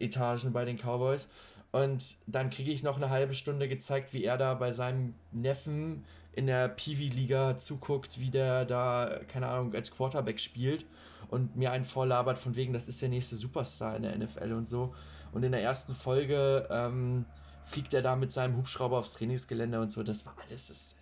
Etagen 0.00 0.52
bei 0.52 0.64
den 0.64 0.78
Cowboys. 0.78 1.28
Und 1.70 2.16
dann 2.26 2.50
kriege 2.50 2.72
ich 2.72 2.82
noch 2.82 2.96
eine 2.96 3.10
halbe 3.10 3.34
Stunde 3.34 3.68
gezeigt, 3.68 4.14
wie 4.14 4.24
er 4.24 4.38
da 4.38 4.54
bei 4.54 4.72
seinem 4.72 5.14
Neffen 5.32 6.04
in 6.32 6.46
der 6.46 6.68
Peewee-Liga 6.68 7.58
zuguckt, 7.58 8.18
wie 8.18 8.30
der 8.30 8.64
da, 8.64 9.20
keine 9.28 9.48
Ahnung, 9.48 9.74
als 9.74 9.90
Quarterback 9.90 10.40
spielt 10.40 10.86
und 11.28 11.56
mir 11.56 11.72
einen 11.72 11.84
vorlabert 11.84 12.38
von 12.38 12.56
wegen, 12.56 12.72
das 12.72 12.88
ist 12.88 13.02
der 13.02 13.08
nächste 13.10 13.36
Superstar 13.36 13.96
in 13.96 14.02
der 14.02 14.16
NFL 14.16 14.52
und 14.52 14.66
so. 14.66 14.94
Und 15.32 15.42
in 15.42 15.52
der 15.52 15.62
ersten 15.62 15.94
Folge 15.94 16.66
ähm, 16.70 17.26
fliegt 17.66 17.92
er 17.92 18.02
da 18.02 18.16
mit 18.16 18.32
seinem 18.32 18.56
Hubschrauber 18.56 18.98
aufs 18.98 19.12
Trainingsgelände 19.12 19.80
und 19.80 19.92
so. 19.92 20.02
Das 20.02 20.24
war 20.24 20.34
alles. 20.46 20.68
Das, 20.68 20.94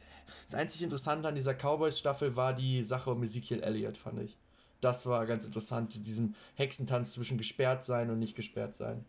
das 0.46 0.54
einzig 0.54 0.82
Interessante 0.82 1.28
an 1.28 1.34
dieser 1.34 1.54
Cowboys-Staffel 1.54 2.36
war 2.36 2.52
die 2.52 2.82
Sache 2.82 3.10
um 3.10 3.22
Ezekiel 3.22 3.60
Elliott, 3.62 3.96
fand 3.96 4.20
ich. 4.20 4.36
Das 4.80 5.06
war 5.06 5.26
ganz 5.26 5.44
interessant, 5.44 5.94
diesen 6.06 6.34
Hexentanz 6.54 7.12
zwischen 7.12 7.38
gesperrt 7.38 7.84
sein 7.84 8.10
und 8.10 8.18
nicht 8.18 8.36
gesperrt 8.36 8.74
sein. 8.74 9.04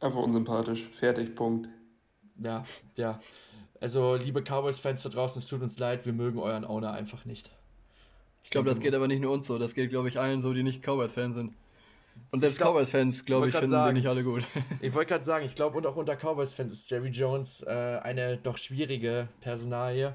Einfach 0.00 0.20
unsympathisch. 0.20 0.82
Fertig, 0.88 1.34
Punkt. 1.34 1.68
Ja, 2.36 2.64
ja. 2.96 3.20
Also, 3.80 4.14
liebe 4.14 4.42
Cowboys-Fans 4.42 5.02
da 5.02 5.08
draußen, 5.08 5.40
es 5.40 5.48
tut 5.48 5.62
uns 5.62 5.78
leid, 5.78 6.06
wir 6.06 6.12
mögen 6.12 6.38
euren 6.38 6.64
Owner 6.64 6.92
einfach 6.92 7.24
nicht. 7.24 7.50
Ich 8.42 8.50
glaube, 8.50 8.68
das 8.68 8.80
geht 8.80 8.94
aber 8.94 9.08
nicht 9.08 9.20
nur 9.20 9.32
uns 9.32 9.46
so, 9.46 9.58
das 9.58 9.74
geht, 9.74 9.90
glaube 9.90 10.08
ich, 10.08 10.18
allen 10.18 10.42
so, 10.42 10.52
die 10.52 10.62
nicht 10.62 10.82
Cowboys-Fans 10.82 11.36
sind. 11.36 11.54
Und 12.30 12.40
selbst 12.40 12.58
Cowboys-Fans, 12.58 13.24
glaube 13.24 13.48
ich, 13.48 13.54
finden 13.54 13.70
sagen, 13.70 13.94
nicht 13.94 14.08
alle 14.08 14.24
gut. 14.24 14.42
Ich 14.80 14.92
wollte 14.92 15.10
gerade 15.10 15.24
sagen, 15.24 15.46
ich 15.46 15.54
glaube, 15.54 15.78
und 15.78 15.86
auch 15.86 15.96
unter 15.96 16.16
Cowboys-Fans 16.16 16.72
ist 16.72 16.90
Jerry 16.90 17.10
Jones 17.10 17.62
äh, 17.62 17.70
eine 18.02 18.38
doch 18.38 18.58
schwierige 18.58 19.28
Personalie. 19.40 20.14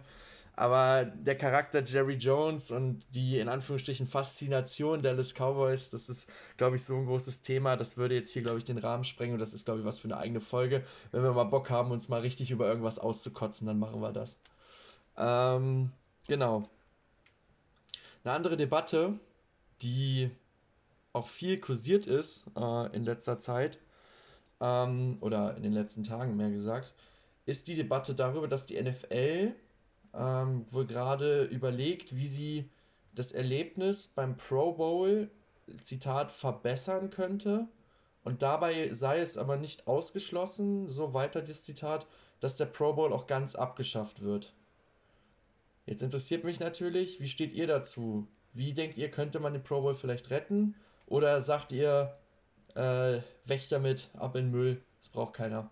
Aber 0.59 1.05
der 1.05 1.37
Charakter 1.37 1.81
Jerry 1.81 2.15
Jones 2.15 2.69
und 2.69 3.05
die 3.15 3.39
in 3.39 3.47
Anführungsstrichen 3.47 4.07
Faszination 4.07 5.01
der 5.01 5.13
Dallas 5.13 5.33
Cowboys, 5.33 5.89
das 5.89 6.09
ist, 6.09 6.29
glaube 6.57 6.75
ich, 6.75 6.83
so 6.83 6.97
ein 6.97 7.05
großes 7.05 7.39
Thema. 7.39 7.77
Das 7.77 7.95
würde 7.95 8.15
jetzt 8.15 8.31
hier, 8.31 8.41
glaube 8.41 8.57
ich, 8.57 8.65
den 8.65 8.77
Rahmen 8.77 9.05
sprengen 9.05 9.35
und 9.35 9.39
das 9.39 9.53
ist, 9.53 9.63
glaube 9.63 9.79
ich, 9.79 9.85
was 9.85 9.99
für 9.99 10.09
eine 10.09 10.17
eigene 10.17 10.41
Folge. 10.41 10.83
Wenn 11.11 11.23
wir 11.23 11.31
mal 11.31 11.45
Bock 11.45 11.69
haben, 11.69 11.91
uns 11.91 12.09
mal 12.09 12.19
richtig 12.19 12.51
über 12.51 12.67
irgendwas 12.67 12.99
auszukotzen, 12.99 13.67
dann 13.67 13.79
machen 13.79 14.01
wir 14.01 14.11
das. 14.11 14.37
Ähm, 15.15 15.91
genau. 16.27 16.63
Eine 18.25 18.33
andere 18.33 18.57
Debatte, 18.57 19.13
die 19.81 20.29
auch 21.13 21.27
viel 21.27 21.59
kursiert 21.59 22.05
ist 22.05 22.45
äh, 22.55 22.95
in 22.95 23.03
letzter 23.03 23.39
Zeit, 23.39 23.79
ähm, 24.61 25.17
oder 25.21 25.55
in 25.55 25.63
den 25.63 25.73
letzten 25.73 26.03
Tagen 26.03 26.35
mehr 26.35 26.51
gesagt, 26.51 26.93
ist 27.45 27.67
die 27.67 27.75
Debatte 27.75 28.13
darüber, 28.13 28.47
dass 28.47 28.65
die 28.65 28.81
NFL 28.81 29.53
ähm, 30.13 30.65
wohl 30.71 30.85
gerade 30.85 31.43
überlegt, 31.45 32.15
wie 32.15 32.27
sie 32.27 32.69
das 33.13 33.31
Erlebnis 33.31 34.07
beim 34.07 34.37
Pro 34.37 34.73
Bowl, 34.73 35.29
Zitat, 35.83 36.31
verbessern 36.31 37.09
könnte. 37.09 37.67
Und 38.23 38.41
dabei 38.41 38.93
sei 38.93 39.19
es 39.19 39.37
aber 39.37 39.57
nicht 39.57 39.87
ausgeschlossen, 39.87 40.89
so 40.89 41.13
weiter 41.13 41.41
das 41.41 41.63
Zitat, 41.63 42.05
dass 42.39 42.57
der 42.57 42.65
Pro 42.65 42.93
Bowl 42.93 43.13
auch 43.13 43.27
ganz 43.27 43.55
abgeschafft 43.55 44.21
wird. 44.21 44.53
Jetzt 45.85 46.03
interessiert 46.03 46.43
mich 46.43 46.59
natürlich, 46.59 47.19
wie 47.19 47.29
steht 47.29 47.53
ihr 47.53 47.65
dazu? 47.65 48.27
Wie 48.53 48.73
denkt 48.73 48.97
ihr, 48.97 49.09
könnte 49.09 49.39
man 49.39 49.53
den 49.53 49.63
Pro 49.63 49.81
Bowl 49.81 49.95
vielleicht 49.95 50.29
retten? 50.29 50.75
Oder 51.09 51.41
sagt 51.41 51.71
ihr, 51.71 52.15
äh, 52.75 53.19
weg 53.45 53.67
damit, 53.69 54.09
ab 54.17 54.35
in 54.35 54.51
Müll, 54.51 54.81
das 54.99 55.09
braucht 55.09 55.33
keiner? 55.33 55.69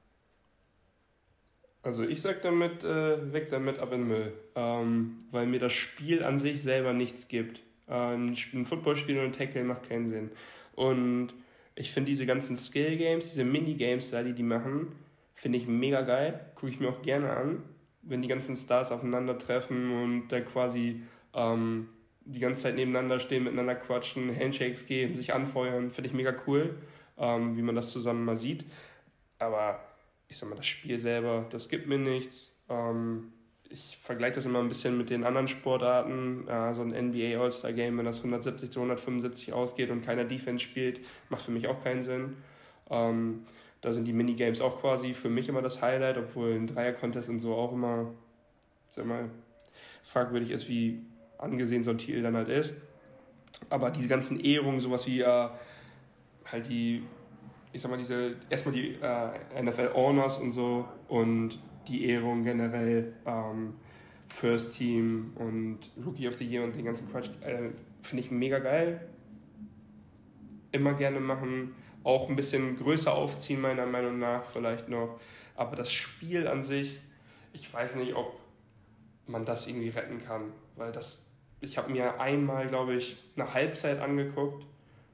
Also 1.84 2.04
ich 2.04 2.21
sag 2.21 2.41
damit, 2.41 2.84
äh, 2.84 3.32
weg 3.32 3.50
damit, 3.50 3.80
ab 3.80 3.93
in 3.93 4.08
Müll. 4.08 4.34
Ähm, 4.56 5.26
weil 5.32 5.45
mir 5.45 5.60
das 5.60 5.73
Spiel 5.73 6.23
an 6.23 6.39
sich 6.39 6.62
selber 6.62 6.91
nichts 6.91 7.28
gibt. 7.28 7.62
Äh, 7.88 7.93
ein, 7.93 8.36
ein 8.54 8.65
Footballspiel 8.65 9.19
und 9.19 9.26
ein 9.26 9.32
Tackle 9.32 9.63
macht 9.63 9.88
keinen 9.88 10.08
Sinn. 10.08 10.32
Und 10.76 11.30
ich 11.76 11.91
finde 11.91 12.10
diese 12.10 12.26
ganzen 12.26 12.58
Skill-Games, 12.58 13.30
diese 13.30 13.45
Minigames 13.45 14.10
da, 14.10 14.23
die 14.23 14.34
die 14.34 14.43
machen, 14.43 14.91
finde 15.36 15.60
ich 15.60 15.67
mega 15.67 16.02
geil. 16.02 16.52
Gucke 16.56 16.71
ich 16.71 16.80
mir 16.80 16.89
auch 16.89 17.04
gerne 17.04 17.30
an, 17.30 17.63
wenn 18.02 18.23
die 18.23 18.28
ganzen 18.28 18.56
Stars 18.56 18.91
aufeinandertreffen 18.91 19.91
und 19.91 20.28
da 20.30 20.41
quasi 20.41 21.04
ähm, 21.36 21.89
die 22.28 22.40
ganze 22.40 22.63
Zeit 22.63 22.76
nebeneinander 22.76 23.20
stehen, 23.20 23.44
miteinander 23.44 23.76
quatschen, 23.76 24.36
Handshakes 24.38 24.86
geben, 24.86 25.16
sich 25.16 25.34
anfeuern, 25.34 25.92
finde 25.92 26.10
ich 26.10 26.13
mega 26.13 26.36
cool, 26.46 26.76
ähm, 27.18 27.56
wie 27.56 27.62
man 27.62 27.76
das 27.76 27.92
zusammen 27.92 28.26
mal 28.26 28.36
sieht. 28.36 28.66
Aber 29.40 29.80
ich 30.28 30.38
sag 30.38 30.50
mal, 30.50 30.56
das 30.56 30.68
Spiel 30.68 31.00
selber, 31.00 31.46
das 31.50 31.70
gibt 31.70 31.88
mir 31.88 31.98
nichts. 31.98 32.62
Ähm, 32.70 33.32
ich 33.70 33.98
vergleiche 34.00 34.36
das 34.36 34.46
immer 34.46 34.60
ein 34.60 34.70
bisschen 34.70 34.98
mit 34.98 35.10
den 35.10 35.24
anderen 35.24 35.48
Sportarten. 35.48 36.48
Äh, 36.48 36.74
so 36.74 36.82
ein 36.82 36.90
NBA 36.90 37.40
All-Star 37.42 37.74
Game, 37.74 37.98
wenn 37.98 38.06
das 38.06 38.18
170 38.18 38.70
zu 38.70 38.80
175 38.80 39.54
ausgeht 39.54 39.90
und 39.90 40.06
keiner 40.06 40.26
Defense 40.26 40.63
spielt, 40.63 41.00
macht 41.30 41.44
für 41.44 41.52
mich 41.52 41.68
auch 41.68 41.82
keinen 41.84 42.04
Sinn. 42.04 42.38
Ähm, 42.90 43.44
da 43.82 43.92
sind 43.92 44.06
die 44.06 44.13
Minigames 44.13 44.60
auch 44.60 44.82
quasi 44.82 45.13
für 45.13 45.30
mich 45.30 45.48
immer 45.50 45.62
das 45.62 45.82
Highlight, 45.82 46.18
obwohl 46.18 46.54
ein 46.54 46.68
Dreier-Contest 46.68 47.30
und 47.30 47.40
so 47.40 47.56
auch 47.56 47.72
immer, 47.72 48.12
sag 48.90 49.06
mal, 49.06 49.30
fragwürdig 50.04 50.52
ist, 50.52 50.68
wie 50.68 51.02
angesehen 51.38 51.84
so 51.84 51.91
ein 51.91 51.97
Titel 51.97 52.21
dann 52.21 52.36
halt 52.36 52.50
ist. 52.50 52.73
Aber 53.69 53.89
diese 53.91 54.08
ganzen 54.08 54.39
Ehrungen, 54.39 54.80
sowas 54.80 55.08
wie 55.08 55.21
äh, 55.21 55.50
halt 56.45 56.67
die, 56.67 57.04
ich 57.71 57.82
sag 57.82 57.91
mal, 57.91 57.97
diese, 57.97 58.36
erstmal 58.50 58.73
die 58.73 58.97
äh, 59.02 59.63
NFL 59.63 59.91
Honors 59.93 60.38
und 60.38 60.52
so 60.52 60.88
und 61.08 61.60
die 61.88 62.10
Ehrung 62.10 62.43
generell, 62.43 63.13
ähm, 63.26 63.76
First 64.30 64.73
Team 64.73 65.32
und 65.36 65.80
Rookie 66.06 66.28
of 66.28 66.36
the 66.38 66.45
Year 66.45 66.63
und 66.63 66.76
den 66.76 66.86
ganzen 66.86 67.10
Quatsch, 67.10 67.30
äh, 67.41 67.69
finde 68.02 68.23
ich 68.23 68.32
mega 68.32 68.60
geil. 68.60 69.08
Immer 70.71 70.93
gerne 70.93 71.19
machen, 71.19 71.73
auch 72.04 72.30
ein 72.30 72.36
bisschen 72.36 72.78
größer 72.78 73.13
aufziehen, 73.13 73.62
meiner 73.62 73.86
Meinung 73.86 74.19
nach, 74.19 74.45
vielleicht 74.45 74.89
noch. 74.89 75.19
Aber 75.56 75.76
das 75.76 75.91
Spiel 75.91 76.47
an 76.47 76.63
sich, 76.63 77.00
ich 77.54 77.73
weiß 77.73 77.95
nicht, 77.95 78.15
ob 78.15 78.39
man 79.26 79.45
das 79.45 79.67
irgendwie 79.67 79.89
retten 79.89 80.23
kann, 80.23 80.52
weil 80.76 80.91
das 80.91 81.27
ich 81.62 81.78
habe 81.78 81.91
mir 81.91 82.20
einmal, 82.20 82.67
glaube 82.67 82.96
ich, 82.96 83.17
eine 83.36 83.54
Halbzeit 83.54 84.00
angeguckt. 84.00 84.65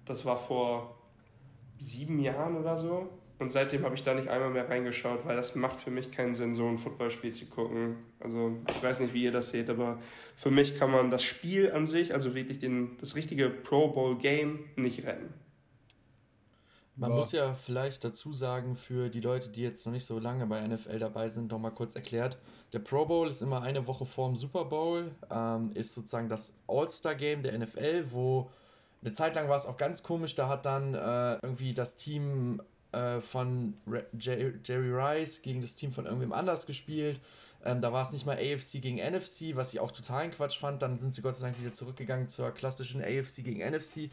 Das 0.06 0.26
war 0.26 0.38
vor 0.38 0.98
sieben 1.78 2.20
Jahren 2.20 2.58
oder 2.58 2.78
so. 2.78 3.10
Und 3.40 3.52
seitdem 3.52 3.84
habe 3.84 3.96
ich 3.96 4.04
da 4.04 4.14
nicht 4.14 4.30
einmal 4.30 4.52
mehr 4.52 4.70
reingeschaut, 4.70 5.26
weil 5.26 5.36
das 5.36 5.56
macht 5.56 5.80
für 5.80 5.92
mich 5.92 6.12
keinen 6.12 6.34
Sinn, 6.34 6.54
so 6.54 6.68
ein 6.68 6.78
Footballspiel 6.78 7.34
zu 7.34 7.48
gucken. 7.48 7.98
Also 8.20 8.58
ich 8.70 8.82
weiß 8.82 9.00
nicht, 9.02 9.14
wie 9.14 9.24
ihr 9.24 9.32
das 9.32 9.50
seht, 9.50 9.70
aber 9.70 10.00
für 10.38 10.52
mich 10.52 10.78
kann 10.78 10.92
man 10.92 11.10
das 11.10 11.24
Spiel 11.24 11.72
an 11.72 11.86
sich, 11.86 12.14
also 12.14 12.36
wirklich 12.36 12.60
den, 12.60 12.96
das 13.00 13.16
richtige 13.16 13.50
Pro 13.50 13.90
Bowl 13.90 14.18
Game, 14.18 14.66
nicht 14.76 15.06
retten. 15.06 15.34
Man 16.96 17.10
ja. 17.10 17.16
muss 17.18 17.32
ja 17.32 17.54
vielleicht 17.56 18.04
dazu 18.04 18.34
sagen, 18.34 18.76
für 18.76 19.10
die 19.10 19.20
Leute, 19.20 19.50
die 19.50 19.62
jetzt 19.62 19.86
noch 19.86 19.94
nicht 19.94 20.06
so 20.06 20.20
lange 20.20 20.46
bei 20.46 20.66
NFL 20.66 21.00
dabei 21.00 21.30
sind, 21.30 21.52
noch 21.52 21.58
mal 21.58 21.72
kurz 21.72 21.96
erklärt. 21.96 22.38
Der 22.72 22.80
Pro 22.80 23.06
Bowl 23.06 23.28
ist 23.28 23.42
immer 23.42 23.64
eine 23.64 23.88
Woche 23.88 24.06
vor 24.06 24.28
dem 24.28 24.36
Super 24.36 24.66
Bowl, 24.66 25.12
ähm, 25.32 25.72
ist 25.74 25.94
sozusagen 25.96 26.30
das 26.30 26.54
All-Star-Game 26.68 27.42
der 27.42 27.58
NFL, 27.58 28.12
wo 28.12 28.50
eine 29.02 29.12
Zeit 29.14 29.36
lang 29.36 29.50
war 29.50 29.58
es 29.58 29.66
auch 29.66 29.78
ganz 29.78 30.04
komisch, 30.04 30.36
da 30.36 30.48
hat 30.48 30.66
dann 30.66 30.94
äh, 30.94 31.34
irgendwie 31.42 31.74
das 31.74 31.96
Team 31.96 32.62
äh, 32.92 33.20
von 33.22 33.74
Re 33.88 34.06
Jerry, 34.18 34.54
Jerry 34.64 34.92
Rice 34.92 35.42
gegen 35.42 35.62
das 35.62 35.76
Team 35.76 35.92
von 35.92 36.06
irgendwem 36.06 36.32
anders 36.32 36.68
gespielt. 36.68 37.20
Ähm, 37.66 37.82
da 37.82 37.92
war 37.92 38.04
es 38.04 38.12
nicht 38.12 38.26
mal 38.26 38.38
AFC 38.38 38.82
gegen 38.82 38.98
NFC, 38.98 39.56
was 39.56 39.74
ich 39.74 39.80
auch 39.80 39.92
totalen 39.92 40.32
Quatsch 40.32 40.60
fand. 40.60 40.82
Dann 40.82 41.00
sind 41.00 41.16
sie 41.16 41.22
Gott 41.22 41.36
sei 41.36 41.48
Dank 41.48 41.60
wieder 41.60 41.74
zurückgegangen 41.74 42.28
zur 42.28 42.52
klassischen 42.52 43.02
AFC 43.02 43.44
gegen 43.44 43.60
NFC 43.60 44.10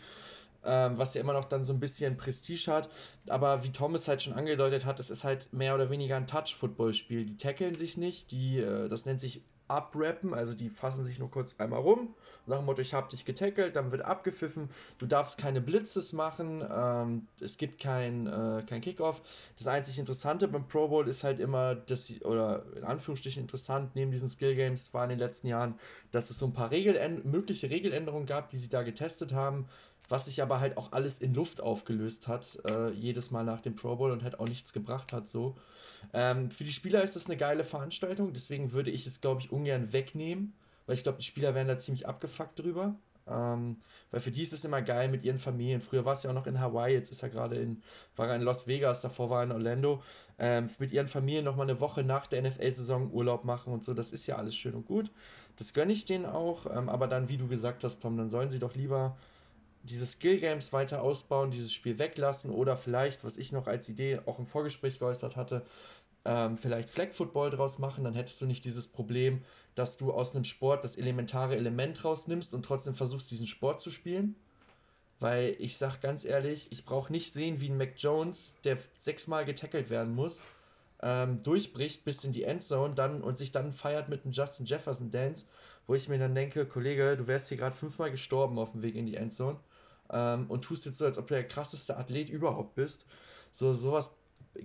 ähm, 0.65 0.99
was 0.99 1.15
ja 1.15 1.21
immer 1.21 1.33
noch 1.33 1.47
dann 1.47 1.65
so 1.65 1.73
ein 1.73 1.81
bisschen 1.81 2.17
Prestige 2.17 2.71
hat. 2.73 2.89
Aber 3.29 3.65
wie 3.65 3.73
Thomas 3.73 4.09
halt 4.09 4.23
schon 4.23 4.35
angedeutet 4.35 4.85
hat, 4.85 5.01
es 5.01 5.11
ist 5.11 5.25
halt 5.25 5.53
mehr 5.53 5.75
oder 5.75 5.91
weniger 5.91 6.17
ein 6.17 6.27
Touch-Football-Spiel. 6.27 7.25
Die 7.25 7.37
tackeln 7.37 7.75
sich 7.75 7.97
nicht, 7.97 8.31
die, 8.31 8.59
äh, 8.59 8.89
das 8.89 9.07
nennt 9.07 9.21
sich 9.21 9.43
Uprappen, 9.71 10.35
also 10.35 10.53
die 10.53 10.69
fassen 10.69 11.05
sich 11.05 11.19
nur 11.19 11.31
kurz 11.31 11.55
einmal 11.59 11.81
rum, 11.81 12.15
nach 12.47 12.59
dem 12.59 12.67
Motto, 12.67 12.81
ich 12.81 12.93
habe 12.93 13.09
dich 13.09 13.25
getackelt, 13.25 13.77
dann 13.77 13.93
wird 13.93 14.05
abgepfiffen, 14.05 14.69
du 14.99 15.07
darfst 15.07 15.39
keine 15.39 15.61
Blitzes 15.61 16.13
machen, 16.13 16.65
ähm, 16.69 17.29
es 17.41 17.57
gibt 17.57 17.81
kein, 17.81 18.27
äh, 18.27 18.65
kein 18.67 18.81
Kickoff. 18.81 19.23
Das 19.57 19.69
einzig 19.69 19.99
Interessante 19.99 20.49
beim 20.49 20.67
Pro 20.67 20.89
Bowl 20.89 21.09
ist 21.09 21.23
halt 21.23 21.39
immer, 21.39 21.77
dass 21.77 22.07
sie, 22.07 22.21
oder 22.23 22.65
in 22.77 22.85
Anführungsstrichen 22.85 23.43
interessant, 23.43 23.95
neben 23.95 24.11
diesen 24.11 24.29
Skill 24.29 24.57
Games 24.57 24.93
war 24.93 25.05
in 25.05 25.11
den 25.11 25.19
letzten 25.19 25.47
Jahren, 25.47 25.79
dass 26.11 26.31
es 26.31 26.39
so 26.39 26.47
ein 26.47 26.53
paar 26.53 26.71
Regel 26.71 27.21
mögliche 27.25 27.71
Regeländerungen 27.71 28.27
gab, 28.27 28.51
die 28.51 28.59
sie 28.59 28.69
da 28.69 28.83
getestet 28.83 29.33
haben 29.33 29.69
was 30.09 30.25
sich 30.25 30.43
aber 30.43 30.61
halt 30.61 30.77
auch 30.77 30.93
alles 30.93 31.21
in 31.21 31.35
Luft 31.35 31.61
aufgelöst 31.61 32.29
hat, 32.29 32.59
äh, 32.69 32.91
jedes 32.91 33.31
Mal 33.31 33.45
nach 33.45 33.61
dem 33.61 33.77
Pro 33.77 33.97
Bowl 33.97 34.11
und 34.11 34.23
halt 34.23 34.41
auch 34.41 34.49
nichts 34.49 34.73
gebracht 34.73 35.13
hat 35.13 35.29
so. 35.29 35.57
Ähm, 36.13 36.51
für 36.51 36.65
die 36.65 36.73
Spieler 36.73 37.03
ist 37.03 37.17
das 37.17 37.27
eine 37.27 37.37
geile 37.37 37.65
Veranstaltung, 37.65 38.33
deswegen 38.33 38.73
würde 38.73 38.91
ich 38.91 39.07
es, 39.07 39.21
glaube 39.21 39.41
ich, 39.41 39.53
ungern 39.53 39.93
wegnehmen, 39.93 40.55
weil 40.87 40.97
ich 40.97 41.03
glaube, 41.03 41.19
die 41.19 41.25
Spieler 41.25 41.55
wären 41.55 41.69
da 41.69 41.79
ziemlich 41.79 42.09
abgefuckt 42.09 42.59
drüber. 42.59 42.97
Ähm, 43.31 43.77
weil 44.11 44.21
für 44.21 44.31
die 44.31 44.43
ist 44.43 44.53
es 44.53 44.65
immer 44.65 44.83
geil 44.83 45.09
mit 45.09 45.25
ihren 45.25 45.39
Familien. 45.39 45.81
Früher 45.81 46.05
war 46.05 46.15
es 46.15 46.23
ja 46.23 46.31
auch 46.31 46.35
noch 46.35 46.47
in 46.47 46.61
Hawaii, 46.61 46.95
jetzt 46.95 47.13
ist 47.13 47.23
er 47.23 47.29
gerade 47.29 47.57
in, 47.57 47.83
war 48.17 48.29
er 48.29 48.37
in 48.37 48.43
Las 48.43 48.67
Vegas, 48.67 49.03
davor 49.03 49.31
war 49.31 49.41
er 49.41 49.45
in 49.45 49.53
Orlando. 49.53 50.03
Ähm, 50.39 50.69
mit 50.79 50.93
ihren 50.93 51.07
Familien 51.07 51.45
nochmal 51.45 51.71
eine 51.71 51.81
Woche 51.81 52.03
nach 52.03 52.27
der 52.27 52.43
NFL-Saison 52.43 53.13
Urlaub 53.13 53.45
machen 53.45 53.73
und 53.73 53.85
so, 53.85 53.95
das 53.95 54.11
ist 54.11 54.27
ja 54.27 54.37
alles 54.37 54.57
schön 54.57 54.75
und 54.75 54.87
gut. 54.87 55.11
Das 55.57 55.75
gönne 55.75 55.93
ich 55.93 56.07
denen 56.07 56.27
auch, 56.27 56.67
ähm, 56.75 56.89
aber 56.89 57.07
dann, 57.07 57.29
wie 57.29 57.37
du 57.37 57.47
gesagt 57.47 57.85
hast, 57.85 58.01
Tom, 58.01 58.17
dann 58.17 58.31
sollen 58.31 58.51
sie 58.51 58.59
doch 58.59 58.75
lieber 58.75 59.17
diese 59.83 60.07
Skill 60.07 60.41
Games 60.41 60.73
weiter 60.73 61.03
ausbauen, 61.03 61.51
dieses 61.51 61.73
Spiel 61.73 61.99
weglassen 61.99 62.51
oder 62.51 62.77
vielleicht, 62.77 63.25
was 63.25 63.37
ich 63.37 63.53
noch 63.53 63.67
als 63.67 63.89
Idee 63.89 64.21
auch 64.27 64.39
im 64.39 64.47
Vorgespräch 64.47 64.99
geäußert 64.99 65.37
hatte, 65.37 65.65
ähm, 66.25 66.59
vielleicht 66.59 66.91
Flag 66.91 67.13
Football 67.13 67.51
draus 67.51 67.79
machen, 67.79 68.05
dann 68.05 68.15
hättest 68.15 68.41
du 68.41 68.47
nicht 68.47 68.65
dieses 68.65 68.89
Problem, 68.89 69.43
dass 69.75 69.97
du 69.97 70.13
aus 70.13 70.35
einem 70.35 70.45
Sport 70.45 70.85
das 70.85 70.97
elementare 70.97 71.57
Element 71.57 72.05
rausnimmst 72.05 72.53
und 72.53 72.63
trotzdem 72.65 72.95
versuchst, 72.95 73.31
diesen 73.31 73.47
Sport 73.47 73.81
zu 73.81 73.91
spielen. 73.91 74.35
Weil 75.19 75.55
ich 75.59 75.77
sag 75.77 76.01
ganz 76.01 76.25
ehrlich, 76.25 76.69
ich 76.73 76.85
brauche 76.85 77.13
nicht 77.13 77.33
sehen, 77.33 77.61
wie 77.61 77.69
ein 77.69 77.77
Mac 77.77 77.93
Jones, 77.97 78.59
der 78.65 78.79
sechsmal 78.99 79.45
getackelt 79.45 79.91
werden 79.91 80.15
muss, 80.15 80.41
ähm, 81.03 81.43
durchbricht 81.43 82.05
bis 82.05 82.25
in 82.25 82.33
die 82.33 82.45
Endzone 82.45 82.95
dann 82.95 83.23
und 83.23 83.39
sich 83.39 83.53
dann 83.53 83.73
feiert 83.73 84.09
mit 84.09 84.25
einem 84.25 84.33
Justin 84.33 84.67
Jefferson 84.67 85.11
Dance, 85.11 85.47
wo 85.87 85.95
ich 85.95 86.09
mir 86.09 86.19
dann 86.19 86.35
denke, 86.35 86.67
Kollege, 86.67 87.17
du 87.17 87.27
wärst 87.27 87.49
hier 87.49 87.59
gerade 87.59 87.77
fünfmal 87.77 88.11
gestorben 88.11 88.59
auf 88.59 88.73
dem 88.73 88.83
Weg 88.83 88.95
in 88.95 89.07
die 89.07 89.17
Endzone 89.17 89.59
ähm, 90.13 90.47
und 90.49 90.63
tust 90.63 90.87
jetzt 90.87 90.99
so, 90.99 91.05
als 91.05 91.19
ob 91.19 91.27
du 91.27 91.35
der 91.35 91.47
krasseste 91.47 91.97
Athlet 91.97 92.29
überhaupt 92.29 92.75
bist. 92.75 93.07
So, 93.53 93.75
sowas. 93.75 94.15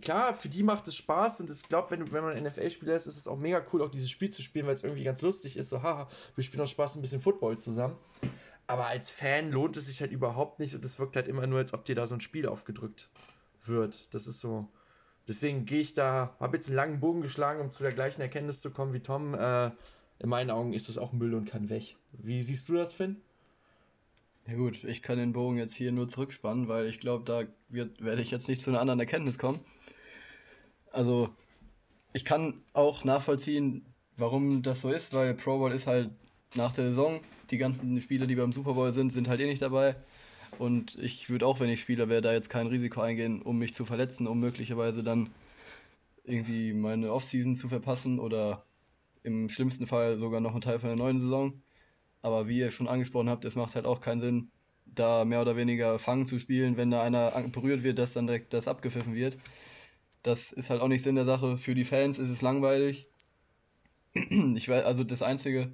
Klar, 0.01 0.33
für 0.33 0.49
die 0.49 0.63
macht 0.63 0.87
es 0.87 0.95
Spaß 0.95 1.41
und 1.41 1.49
ich 1.49 1.61
glaube, 1.63 1.91
wenn, 1.91 2.11
wenn 2.11 2.23
man 2.23 2.43
NFL-Spieler 2.43 2.95
ist, 2.95 3.05
ist 3.05 3.17
es 3.17 3.27
auch 3.27 3.37
mega 3.37 3.63
cool, 3.71 3.83
auch 3.83 3.91
dieses 3.91 4.09
Spiel 4.09 4.31
zu 4.31 4.41
spielen, 4.41 4.65
weil 4.65 4.73
es 4.73 4.83
irgendwie 4.83 5.03
ganz 5.03 5.21
lustig 5.21 5.57
ist. 5.57 5.69
So, 5.69 5.83
haha, 5.83 6.09
wir 6.33 6.43
spielen 6.43 6.63
auch 6.63 6.67
Spaß 6.67 6.95
ein 6.95 7.01
bisschen 7.01 7.21
Football 7.21 7.57
zusammen. 7.57 7.95
Aber 8.67 8.87
als 8.87 9.11
Fan 9.11 9.51
lohnt 9.51 9.77
es 9.77 9.85
sich 9.85 10.01
halt 10.01 10.11
überhaupt 10.11 10.59
nicht 10.59 10.73
und 10.73 10.83
es 10.83 10.97
wirkt 10.97 11.15
halt 11.15 11.27
immer 11.27 11.45
nur, 11.45 11.59
als 11.59 11.73
ob 11.73 11.85
dir 11.85 11.93
da 11.93 12.07
so 12.07 12.15
ein 12.15 12.21
Spiel 12.21 12.47
aufgedrückt 12.47 13.09
wird. 13.63 14.13
Das 14.13 14.25
ist 14.25 14.39
so. 14.39 14.67
Deswegen 15.27 15.65
gehe 15.65 15.81
ich 15.81 15.93
da, 15.93 16.35
habe 16.39 16.57
jetzt 16.57 16.67
einen 16.67 16.75
langen 16.75 16.99
Bogen 16.99 17.21
geschlagen, 17.21 17.61
um 17.61 17.69
zu 17.69 17.83
der 17.83 17.93
gleichen 17.93 18.21
Erkenntnis 18.21 18.61
zu 18.61 18.71
kommen 18.71 18.93
wie 18.93 19.01
Tom. 19.01 19.33
Äh, 19.35 19.71
in 20.19 20.29
meinen 20.29 20.49
Augen 20.49 20.73
ist 20.73 20.89
das 20.89 20.97
auch 20.97 21.13
Müll 21.13 21.33
und 21.33 21.49
kann 21.49 21.69
weg. 21.69 21.95
Wie 22.11 22.41
siehst 22.41 22.69
du 22.69 22.73
das, 22.73 22.93
Finn? 22.93 23.21
Ja 24.47 24.55
gut, 24.55 24.83
ich 24.83 25.01
kann 25.01 25.17
den 25.17 25.33
Bogen 25.33 25.57
jetzt 25.57 25.75
hier 25.75 25.91
nur 25.91 26.07
zurückspannen, 26.07 26.67
weil 26.67 26.87
ich 26.87 26.99
glaube, 26.99 27.25
da 27.25 27.45
wird, 27.69 28.01
werde 28.03 28.21
ich 28.21 28.29
jetzt 28.31 28.47
nicht 28.47 28.61
zu 28.61 28.69
einer 28.69 28.79
anderen 28.79 28.99
Erkenntnis 28.99 29.37
kommen. 29.39 29.59
Also, 30.91 31.29
ich 32.13 32.25
kann 32.25 32.63
auch 32.73 33.03
nachvollziehen, 33.05 33.85
warum 34.17 34.63
das 34.63 34.81
so 34.81 34.91
ist, 34.91 35.13
weil 35.13 35.33
Pro 35.35 35.57
Bowl 35.59 35.71
ist 35.71 35.87
halt 35.87 36.11
nach 36.55 36.73
der 36.73 36.89
Saison, 36.89 37.21
die 37.51 37.57
ganzen 37.57 37.99
Spieler, 38.01 38.27
die 38.27 38.35
beim 38.35 38.53
Super 38.53 38.73
Bowl 38.73 38.93
sind, 38.93 39.11
sind 39.11 39.27
halt 39.27 39.41
eh 39.41 39.45
nicht 39.47 39.61
dabei. 39.61 39.95
Und 40.59 40.95
ich 40.99 41.29
würde 41.29 41.47
auch, 41.47 41.59
wenn 41.59 41.69
ich 41.69 41.81
Spieler 41.81 42.09
wäre, 42.09 42.21
da 42.21 42.33
jetzt 42.33 42.49
kein 42.49 42.67
Risiko 42.67 43.01
eingehen, 43.01 43.41
um 43.41 43.57
mich 43.59 43.73
zu 43.73 43.85
verletzen, 43.85 44.27
um 44.27 44.39
möglicherweise 44.39 45.03
dann 45.03 45.31
irgendwie 46.23 46.73
meine 46.73 47.11
Offseason 47.13 47.55
zu 47.55 47.67
verpassen 47.69 48.19
oder 48.19 48.65
im 49.23 49.49
schlimmsten 49.49 49.87
Fall 49.87 50.17
sogar 50.17 50.41
noch 50.41 50.53
einen 50.53 50.61
Teil 50.61 50.79
von 50.79 50.89
der 50.89 50.97
neuen 50.97 51.19
Saison. 51.19 51.61
Aber 52.25 52.47
wie 52.47 52.57
ihr 52.57 52.71
schon 52.71 52.87
angesprochen 52.87 53.29
habt, 53.29 53.45
es 53.45 53.55
macht 53.55 53.75
halt 53.75 53.85
auch 53.85 54.01
keinen 54.01 54.19
Sinn, 54.19 54.51
da 54.87 55.25
mehr 55.25 55.41
oder 55.41 55.57
weniger 55.57 55.99
Fangen 55.99 56.25
zu 56.25 56.39
spielen, 56.39 56.75
wenn 56.75 56.89
da 56.89 57.03
einer 57.03 57.29
berührt 57.49 57.83
wird, 57.83 57.99
dass 57.99 58.13
dann 58.13 58.25
direkt 58.25 58.51
das 58.51 58.67
abgepfiffen 58.67 59.13
wird. 59.13 59.37
Das 60.23 60.51
ist 60.51 60.71
halt 60.71 60.81
auch 60.81 60.87
nicht 60.87 61.03
Sinn 61.03 61.15
der 61.15 61.25
Sache. 61.25 61.59
Für 61.59 61.75
die 61.75 61.85
Fans 61.85 62.17
ist 62.17 62.31
es 62.31 62.41
langweilig. 62.41 63.07
Ich 64.55 64.67
weiß, 64.67 64.85
also 64.85 65.03
das 65.03 65.21
Einzige, 65.21 65.71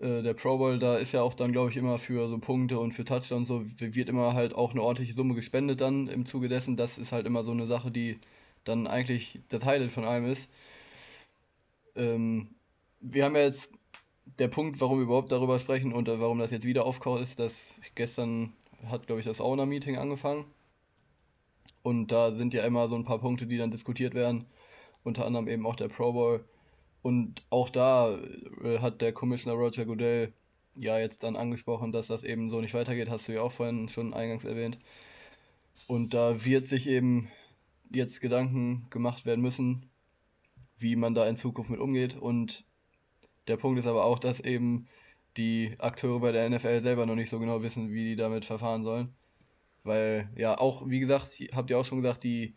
äh, 0.00 0.22
der 0.22 0.34
Pro 0.34 0.58
Bowl, 0.58 0.80
da 0.80 0.96
ist 0.96 1.12
ja 1.12 1.22
auch 1.22 1.34
dann, 1.34 1.52
glaube 1.52 1.70
ich, 1.70 1.76
immer 1.76 1.98
für 1.98 2.28
so 2.28 2.38
Punkte 2.38 2.80
und 2.80 2.92
für 2.92 3.04
Touchdowns 3.04 3.46
so, 3.48 3.62
wird 3.78 4.08
immer 4.08 4.34
halt 4.34 4.54
auch 4.54 4.72
eine 4.72 4.82
ordentliche 4.82 5.12
Summe 5.12 5.34
gespendet 5.34 5.80
dann 5.80 6.08
im 6.08 6.26
Zuge 6.26 6.48
dessen. 6.48 6.76
Das 6.76 6.98
ist 6.98 7.12
halt 7.12 7.26
immer 7.26 7.44
so 7.44 7.52
eine 7.52 7.66
Sache, 7.66 7.92
die 7.92 8.18
dann 8.64 8.88
eigentlich 8.88 9.40
das 9.50 9.64
Highlight 9.64 9.92
von 9.92 10.04
allem 10.04 10.26
ist. 10.26 10.50
Ähm, 11.94 12.56
wir 13.00 13.24
haben 13.24 13.36
ja 13.36 13.42
jetzt 13.42 13.72
der 14.38 14.48
Punkt, 14.48 14.80
warum 14.80 14.98
wir 14.98 15.04
überhaupt 15.04 15.32
darüber 15.32 15.58
sprechen 15.58 15.92
und 15.92 16.08
äh, 16.08 16.20
warum 16.20 16.38
das 16.38 16.50
jetzt 16.50 16.64
wieder 16.64 16.84
aufkommt, 16.84 17.22
ist, 17.22 17.38
dass 17.38 17.74
gestern 17.94 18.52
hat, 18.86 19.06
glaube 19.06 19.20
ich, 19.20 19.26
das 19.26 19.40
Owner-Meeting 19.40 19.96
angefangen. 19.96 20.44
Und 21.82 22.12
da 22.12 22.32
sind 22.32 22.54
ja 22.54 22.64
immer 22.64 22.88
so 22.88 22.96
ein 22.96 23.04
paar 23.04 23.18
Punkte, 23.18 23.46
die 23.46 23.58
dann 23.58 23.70
diskutiert 23.70 24.14
werden. 24.14 24.46
Unter 25.04 25.26
anderem 25.26 25.48
eben 25.48 25.66
auch 25.66 25.76
der 25.76 25.88
Pro 25.88 26.12
Bowl. 26.12 26.44
Und 27.02 27.42
auch 27.50 27.68
da 27.68 28.18
äh, 28.62 28.78
hat 28.78 29.02
der 29.02 29.12
Commissioner 29.12 29.58
Roger 29.58 29.84
Goodell 29.84 30.32
ja 30.74 30.98
jetzt 30.98 31.22
dann 31.22 31.36
angesprochen, 31.36 31.92
dass 31.92 32.08
das 32.08 32.24
eben 32.24 32.50
so 32.50 32.60
nicht 32.60 32.74
weitergeht, 32.74 33.10
hast 33.10 33.28
du 33.28 33.32
ja 33.32 33.42
auch 33.42 33.52
vorhin 33.52 33.88
schon 33.88 34.14
eingangs 34.14 34.44
erwähnt. 34.44 34.78
Und 35.86 36.14
da 36.14 36.44
wird 36.44 36.66
sich 36.66 36.88
eben 36.88 37.30
jetzt 37.90 38.20
Gedanken 38.20 38.86
gemacht 38.90 39.26
werden 39.26 39.42
müssen, 39.42 39.90
wie 40.78 40.96
man 40.96 41.14
da 41.14 41.28
in 41.28 41.36
Zukunft 41.36 41.70
mit 41.70 41.80
umgeht. 41.80 42.16
Und 42.16 42.64
der 43.48 43.56
Punkt 43.56 43.78
ist 43.78 43.86
aber 43.86 44.04
auch, 44.04 44.18
dass 44.18 44.40
eben 44.40 44.88
die 45.36 45.74
Akteure 45.78 46.20
bei 46.20 46.32
der 46.32 46.48
NFL 46.48 46.80
selber 46.80 47.06
noch 47.06 47.16
nicht 47.16 47.30
so 47.30 47.38
genau 47.38 47.62
wissen, 47.62 47.92
wie 47.92 48.04
die 48.04 48.16
damit 48.16 48.44
verfahren 48.44 48.84
sollen. 48.84 49.14
Weil, 49.84 50.30
ja, 50.36 50.58
auch, 50.58 50.88
wie 50.88 51.00
gesagt, 51.00 51.32
habt 51.52 51.70
ihr 51.70 51.78
auch 51.78 51.84
schon 51.84 52.02
gesagt, 52.02 52.24
die 52.24 52.54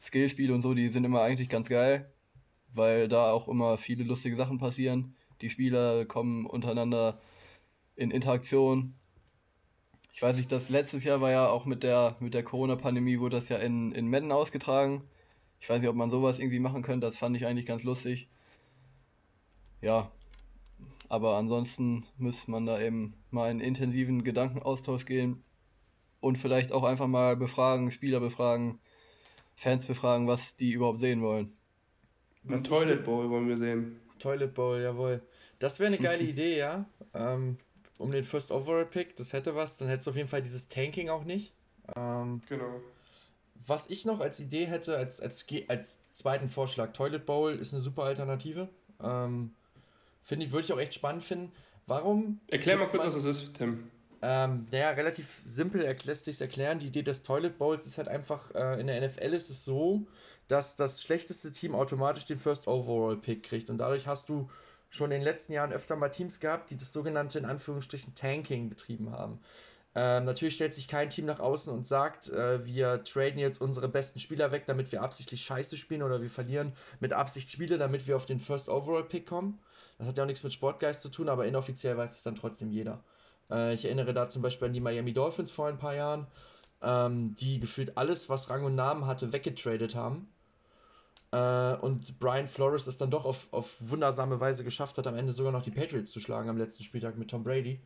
Skillspiele 0.00 0.54
und 0.54 0.62
so, 0.62 0.74
die 0.74 0.88
sind 0.88 1.04
immer 1.04 1.22
eigentlich 1.22 1.48
ganz 1.48 1.68
geil 1.68 2.10
weil 2.76 3.08
da 3.08 3.32
auch 3.32 3.48
immer 3.48 3.76
viele 3.78 4.04
lustige 4.04 4.36
Sachen 4.36 4.58
passieren. 4.58 5.14
Die 5.40 5.50
Spieler 5.50 6.04
kommen 6.04 6.46
untereinander 6.46 7.20
in 7.96 8.10
Interaktion. 8.10 8.94
Ich 10.12 10.22
weiß 10.22 10.36
nicht, 10.36 10.52
das 10.52 10.68
letztes 10.68 11.04
Jahr 11.04 11.20
war 11.20 11.30
ja 11.30 11.48
auch 11.48 11.66
mit 11.66 11.82
der, 11.82 12.16
mit 12.20 12.34
der 12.34 12.42
Corona-Pandemie, 12.42 13.18
wurde 13.18 13.36
das 13.36 13.48
ja 13.48 13.58
in, 13.58 13.92
in 13.92 14.08
Madden 14.08 14.32
ausgetragen. 14.32 15.02
Ich 15.60 15.68
weiß 15.68 15.80
nicht, 15.80 15.90
ob 15.90 15.96
man 15.96 16.10
sowas 16.10 16.38
irgendwie 16.38 16.60
machen 16.60 16.82
könnte, 16.82 17.06
das 17.06 17.16
fand 17.16 17.36
ich 17.36 17.46
eigentlich 17.46 17.66
ganz 17.66 17.84
lustig. 17.84 18.28
Ja, 19.82 20.10
aber 21.08 21.36
ansonsten 21.36 22.04
müsste 22.18 22.50
man 22.50 22.66
da 22.66 22.80
eben 22.80 23.14
mal 23.30 23.50
in 23.50 23.60
intensiven 23.60 24.24
Gedankenaustausch 24.24 25.06
gehen 25.06 25.42
und 26.20 26.36
vielleicht 26.36 26.72
auch 26.72 26.84
einfach 26.84 27.06
mal 27.06 27.36
befragen, 27.36 27.90
Spieler 27.90 28.20
befragen, 28.20 28.80
Fans 29.56 29.86
befragen, 29.86 30.26
was 30.26 30.56
die 30.56 30.72
überhaupt 30.72 31.00
sehen 31.00 31.22
wollen. 31.22 31.56
Ein 32.48 32.62
Toilet 32.62 33.04
Bowl 33.04 33.28
wollen 33.30 33.48
wir 33.48 33.56
sehen. 33.56 34.00
Toilet 34.18 34.54
Bowl, 34.54 34.80
jawohl. 34.80 35.22
Das 35.58 35.80
wäre 35.80 35.88
eine 35.88 35.98
geile 35.98 36.22
Idee, 36.28 36.56
ja. 36.58 36.84
Ähm, 37.14 37.58
um 37.98 38.10
den 38.10 38.24
First 38.24 38.50
Overall 38.50 38.86
Pick, 38.86 39.16
das 39.16 39.32
hätte 39.32 39.54
was. 39.54 39.78
Dann 39.78 39.88
hättest 39.88 40.06
du 40.06 40.10
auf 40.10 40.16
jeden 40.16 40.28
Fall 40.28 40.42
dieses 40.42 40.68
Tanking 40.68 41.08
auch 41.08 41.24
nicht. 41.24 41.52
Ähm, 41.96 42.40
genau. 42.48 42.80
Was 43.66 43.88
ich 43.90 44.04
noch 44.04 44.20
als 44.20 44.38
Idee 44.38 44.66
hätte, 44.66 44.96
als, 44.96 45.20
als, 45.20 45.44
als 45.68 45.98
zweiten 46.12 46.48
Vorschlag, 46.48 46.92
Toilet 46.92 47.26
Bowl 47.26 47.54
ist 47.54 47.72
eine 47.72 47.80
super 47.82 48.04
Alternative. 48.04 48.68
Ähm, 49.02 49.54
Finde 50.26 50.44
ich, 50.44 50.52
würde 50.52 50.64
ich 50.64 50.72
auch 50.72 50.80
echt 50.80 50.92
spannend 50.92 51.22
finden. 51.22 51.52
Warum? 51.86 52.40
Erklär 52.48 52.76
mal 52.76 52.88
kurz, 52.88 53.04
man, 53.04 53.14
was 53.14 53.22
das 53.22 53.42
ist, 53.42 53.54
Tim. 53.54 53.88
Ähm, 54.22 54.66
naja, 54.72 54.90
relativ 54.90 55.26
simpel 55.44 55.82
lässt 56.04 56.24
sich 56.24 56.40
erklären. 56.40 56.80
Die 56.80 56.88
Idee 56.88 57.04
des 57.04 57.22
Toilet 57.22 57.58
Bowls 57.58 57.86
ist 57.86 57.96
halt 57.96 58.08
einfach, 58.08 58.52
äh, 58.56 58.80
in 58.80 58.88
der 58.88 59.00
NFL 59.00 59.32
ist 59.34 59.50
es 59.50 59.64
so, 59.64 60.04
dass 60.48 60.74
das 60.74 61.00
schlechteste 61.00 61.52
Team 61.52 61.76
automatisch 61.76 62.24
den 62.24 62.38
First 62.38 62.66
Overall 62.66 63.16
Pick 63.16 63.44
kriegt. 63.44 63.70
Und 63.70 63.78
dadurch 63.78 64.08
hast 64.08 64.28
du 64.28 64.50
schon 64.90 65.12
in 65.12 65.20
den 65.20 65.22
letzten 65.22 65.52
Jahren 65.52 65.72
öfter 65.72 65.94
mal 65.94 66.08
Teams 66.08 66.40
gehabt, 66.40 66.70
die 66.70 66.76
das 66.76 66.92
sogenannte 66.92 67.38
in 67.38 67.44
Anführungsstrichen 67.44 68.16
Tanking 68.16 68.68
betrieben 68.68 69.12
haben. 69.12 69.38
Ähm, 69.94 70.24
natürlich 70.24 70.54
stellt 70.54 70.74
sich 70.74 70.88
kein 70.88 71.08
Team 71.08 71.26
nach 71.26 71.38
außen 71.38 71.72
und 71.72 71.86
sagt, 71.86 72.28
äh, 72.30 72.64
wir 72.66 73.04
traden 73.04 73.38
jetzt 73.38 73.60
unsere 73.60 73.88
besten 73.88 74.18
Spieler 74.18 74.50
weg, 74.50 74.64
damit 74.66 74.90
wir 74.90 75.02
absichtlich 75.02 75.42
scheiße 75.42 75.76
spielen 75.76 76.02
oder 76.02 76.20
wir 76.20 76.30
verlieren 76.30 76.72
mit 76.98 77.12
Absicht 77.12 77.50
Spiele, 77.50 77.78
damit 77.78 78.08
wir 78.08 78.16
auf 78.16 78.26
den 78.26 78.40
First 78.40 78.68
Overall 78.68 79.04
Pick 79.04 79.26
kommen. 79.26 79.60
Das 79.98 80.08
hat 80.08 80.16
ja 80.18 80.24
auch 80.24 80.26
nichts 80.26 80.42
mit 80.42 80.52
Sportgeist 80.52 81.02
zu 81.02 81.08
tun, 81.08 81.28
aber 81.28 81.46
inoffiziell 81.46 81.96
weiß 81.96 82.16
es 82.16 82.22
dann 82.22 82.34
trotzdem 82.34 82.70
jeder. 82.70 83.02
Äh, 83.50 83.74
ich 83.74 83.84
erinnere 83.84 84.12
da 84.12 84.28
zum 84.28 84.42
Beispiel 84.42 84.68
an 84.68 84.74
die 84.74 84.80
Miami 84.80 85.12
Dolphins 85.12 85.50
vor 85.50 85.68
ein 85.68 85.78
paar 85.78 85.94
Jahren, 85.94 86.26
ähm, 86.82 87.34
die 87.36 87.60
gefühlt 87.60 87.96
alles, 87.96 88.28
was 88.28 88.50
Rang 88.50 88.64
und 88.64 88.74
Namen 88.74 89.06
hatte, 89.06 89.32
weggetradet 89.32 89.94
haben 89.94 90.28
äh, 91.32 91.74
und 91.76 92.18
Brian 92.18 92.48
Flores 92.48 92.86
es 92.86 92.98
dann 92.98 93.10
doch 93.10 93.24
auf, 93.24 93.48
auf 93.52 93.74
wundersame 93.80 94.40
Weise 94.40 94.64
geschafft 94.64 94.98
hat, 94.98 95.06
am 95.06 95.16
Ende 95.16 95.32
sogar 95.32 95.52
noch 95.52 95.62
die 95.62 95.70
Patriots 95.70 96.10
zu 96.10 96.20
schlagen 96.20 96.48
am 96.48 96.56
letzten 96.56 96.84
Spieltag 96.84 97.16
mit 97.18 97.30
Tom 97.30 97.42
Brady. 97.42 97.80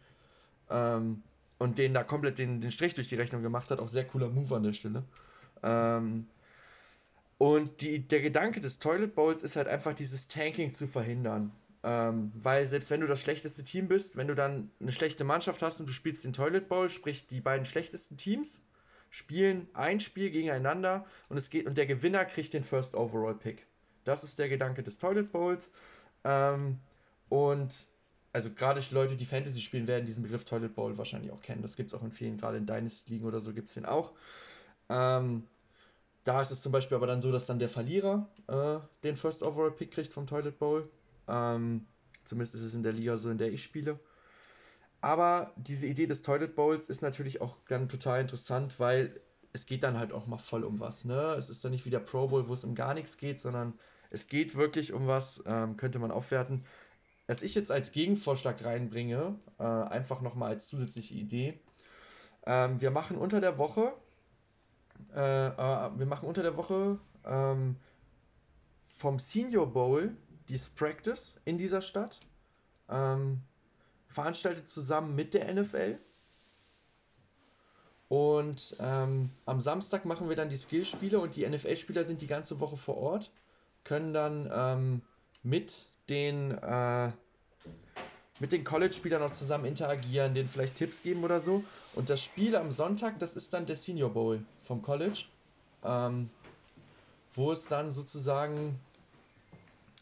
Ähm, 0.69 1.23
und 1.59 1.79
den 1.79 1.93
da 1.93 2.05
komplett 2.05 2.39
den, 2.39 2.61
den 2.61 2.71
Strich 2.71 2.95
durch 2.95 3.09
die 3.09 3.17
Rechnung 3.17 3.43
gemacht 3.43 3.71
hat. 3.71 3.81
Auch 3.81 3.89
sehr 3.89 4.07
cooler 4.07 4.29
Move 4.29 4.57
an 4.57 4.63
der 4.63 4.73
Stelle. 4.73 5.05
Ähm, 5.63 6.27
und 7.39 7.81
die, 7.81 8.07
der 8.07 8.21
Gedanke 8.21 8.61
des 8.61 8.79
Toilet 8.79 9.15
Bowls 9.15 9.43
ist 9.43 9.57
halt 9.57 9.69
einfach 9.69 9.95
dieses 9.95 10.29
Tanking 10.29 10.73
zu 10.73 10.87
verhindern. 10.87 11.53
Ähm, 11.83 12.31
weil 12.35 12.67
selbst 12.67 12.91
wenn 12.91 13.01
du 13.01 13.07
das 13.07 13.21
schlechteste 13.21 13.65
Team 13.65 13.89
bist, 13.89 14.17
wenn 14.17 14.29
du 14.29 14.35
dann 14.35 14.71
eine 14.81 14.93
schlechte 14.93 15.25
Mannschaft 15.25 15.63
hast 15.63 15.81
und 15.81 15.89
du 15.89 15.93
spielst 15.93 16.25
den 16.25 16.33
Toilet 16.33 16.69
Bowl, 16.69 16.91
sprich 16.91 17.27
die 17.27 17.41
beiden 17.41 17.65
schlechtesten 17.65 18.19
Teams, 18.19 18.63
spielen 19.09 19.67
ein 19.73 19.99
Spiel 19.99 20.31
gegeneinander 20.31 21.07
und 21.29 21.37
es 21.37 21.49
geht 21.49 21.67
und 21.67 21.79
der 21.79 21.87
Gewinner 21.87 22.25
kriegt 22.25 22.53
den 22.53 22.65
First 22.65 22.95
Overall 22.95 23.35
Pick. 23.35 23.67
Das 24.05 24.25
ist 24.25 24.39
der 24.39 24.49
Gedanke 24.49 24.83
des 24.83 24.99
Toilet 24.99 25.33
Bowls. 25.33 25.71
Ähm, 26.25 26.79
und 27.29 27.87
also 28.33 28.51
gerade 28.51 28.83
Leute, 28.91 29.17
die 29.17 29.25
Fantasy 29.25 29.61
spielen, 29.61 29.87
werden 29.87 30.07
diesen 30.07 30.23
Begriff 30.23 30.45
Toilet 30.45 30.75
Bowl 30.75 30.97
wahrscheinlich 30.99 31.33
auch 31.33 31.43
kennen. 31.43 31.63
Das 31.63 31.77
gibt 31.77 31.89
es 31.89 31.95
auch 31.99 32.03
in 32.03 32.13
vielen, 32.13 32.37
gerade 32.37 32.59
in 32.59 32.67
Dynasty-Ligen 32.67 33.27
oder 33.27 33.41
so 33.41 33.53
gibt 33.53 33.69
es 33.69 33.75
den 33.75 33.87
auch. 33.87 34.13
Ähm, 34.89 35.47
da 36.25 36.41
ist 36.41 36.51
es 36.51 36.61
zum 36.61 36.73
Beispiel 36.73 36.97
aber 36.97 37.07
dann 37.07 37.21
so, 37.21 37.33
dass 37.33 37.47
dann 37.47 37.59
der 37.59 37.69
Verlierer 37.69 38.29
äh, 38.47 38.79
den 39.03 39.17
First 39.17 39.43
Overall 39.43 39.73
Pick 39.73 39.91
kriegt 39.91 40.13
vom 40.13 40.27
Toilet 40.27 40.59
Bowl. 40.59 40.89
Ähm, 41.31 41.87
zumindest 42.25 42.55
ist 42.57 42.63
es 42.63 42.75
in 42.75 42.83
der 42.83 42.93
Liga 42.93 43.17
so, 43.17 43.31
in 43.31 43.39
der 43.39 43.53
ich 43.53 43.63
spiele. 43.63 44.01
Aber 45.03 45.53
diese 45.57 45.87
Idee 45.87 46.07
des 46.07 46.23
Toilet 46.23 46.55
Bowls 46.55 46.89
ist 46.89 47.03
natürlich 47.03 47.41
auch 47.41 47.57
dann 47.69 47.89
total 47.89 48.21
interessant, 48.21 48.79
weil 48.81 49.21
es 49.53 49.67
geht 49.67 49.83
dann 49.85 49.99
halt 49.99 50.13
auch 50.13 50.27
mal 50.27 50.39
voll 50.39 50.65
um 50.65 50.81
was. 50.81 51.05
Ne? 51.05 51.35
Es 51.39 51.51
ist 51.51 51.65
dann 51.65 51.73
nicht 51.73 51.87
wie 51.87 51.91
der 51.91 52.01
Pro 52.01 52.29
Bowl, 52.29 52.49
wo 52.49 52.55
es 52.55 52.65
um 52.65 52.75
gar 52.75 52.95
nichts 52.95 53.17
geht, 53.19 53.41
sondern 53.41 53.79
es 54.11 54.29
geht 54.29 54.55
wirklich 54.57 54.93
um 54.93 55.07
was, 55.07 55.43
ähm, 55.47 55.77
könnte 55.77 55.99
man 55.99 56.11
aufwerten. 56.11 56.65
Was 57.27 57.43
ich 57.43 57.55
jetzt 57.55 57.71
als 57.71 57.93
Gegenvorschlag 57.93 58.65
reinbringe, 58.65 59.39
äh, 59.59 59.65
einfach 59.65 60.21
nochmal 60.23 60.51
als 60.51 60.69
zusätzliche 60.69 61.15
Idee, 61.15 61.61
Ähm, 62.47 62.81
wir 62.81 62.91
machen 62.91 63.19
unter 63.19 63.41
der 63.41 63.59
Woche, 63.59 63.95
äh, 65.15 65.47
äh, 65.49 65.99
wir 65.99 66.07
machen 66.07 66.29
unter 66.29 66.43
der 66.43 66.57
Woche 66.57 66.99
ähm, 67.25 67.77
vom 68.89 69.19
Senior 69.19 69.73
Bowl 69.73 70.17
dieses 70.51 70.69
Practice 70.69 71.35
in 71.45 71.59
dieser 71.59 71.83
Stadt. 71.83 72.21
Ähm, 72.89 73.41
veranstaltet 74.09 74.69
zusammen 74.69 75.15
mit 75.15 75.35
der 75.35 75.53
NFL. 75.53 75.99
Und 78.09 78.77
ähm, 78.81 79.31
am 79.47 79.61
Samstag 79.61 80.05
machen 80.05 80.29
wir 80.29 80.35
dann 80.35 80.49
die 80.49 80.57
Skillspiele 80.57 81.21
und 81.21 81.37
die 81.37 81.49
NFL-Spieler 81.49 82.03
sind 82.03 82.21
die 82.21 82.27
ganze 82.27 82.59
Woche 82.59 82.77
vor 82.77 82.97
Ort, 82.97 83.31
können 83.85 84.13
dann 84.13 84.51
ähm, 84.53 85.03
mit 85.45 85.87
den 86.09 86.51
äh, 86.59 87.13
den 88.41 88.65
College-Spielern 88.65 89.21
noch 89.21 89.33
zusammen 89.33 89.67
interagieren, 89.67 90.35
denen 90.35 90.49
vielleicht 90.49 90.75
Tipps 90.75 91.03
geben 91.03 91.23
oder 91.25 91.41
so. 91.41 91.63
Und 91.95 92.09
das 92.09 92.23
Spiel 92.25 92.57
am 92.57 92.73
Sonntag, 92.73 93.19
das 93.19 93.37
ist 93.37 93.53
dann 93.53 93.67
der 93.67 93.77
Senior 93.77 94.11
Bowl 94.11 94.43
vom 94.65 94.81
College, 94.81 95.27
ähm, 95.85 96.31
wo 97.35 97.53
es 97.53 97.67
dann 97.67 97.93
sozusagen 97.93 98.81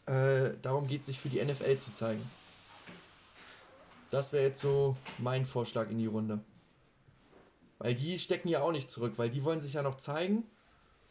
äh, 0.09 0.57
darum 0.61 0.87
geht, 0.87 1.05
sich 1.05 1.19
für 1.19 1.29
die 1.29 1.43
NFL 1.43 1.77
zu 1.77 1.93
zeigen. 1.93 2.27
Das 4.09 4.33
wäre 4.33 4.43
jetzt 4.43 4.59
so 4.59 4.97
mein 5.19 5.45
Vorschlag 5.45 5.89
in 5.91 5.99
die 5.99 6.07
Runde. 6.07 6.39
Weil 7.77 7.93
die 7.93 8.17
stecken 8.17 8.49
ja 8.49 8.61
auch 8.61 8.71
nicht 8.71 8.89
zurück, 8.89 9.13
weil 9.17 9.29
die 9.29 9.43
wollen 9.43 9.61
sich 9.61 9.73
ja 9.73 9.83
noch 9.83 9.97
zeigen. 9.97 10.43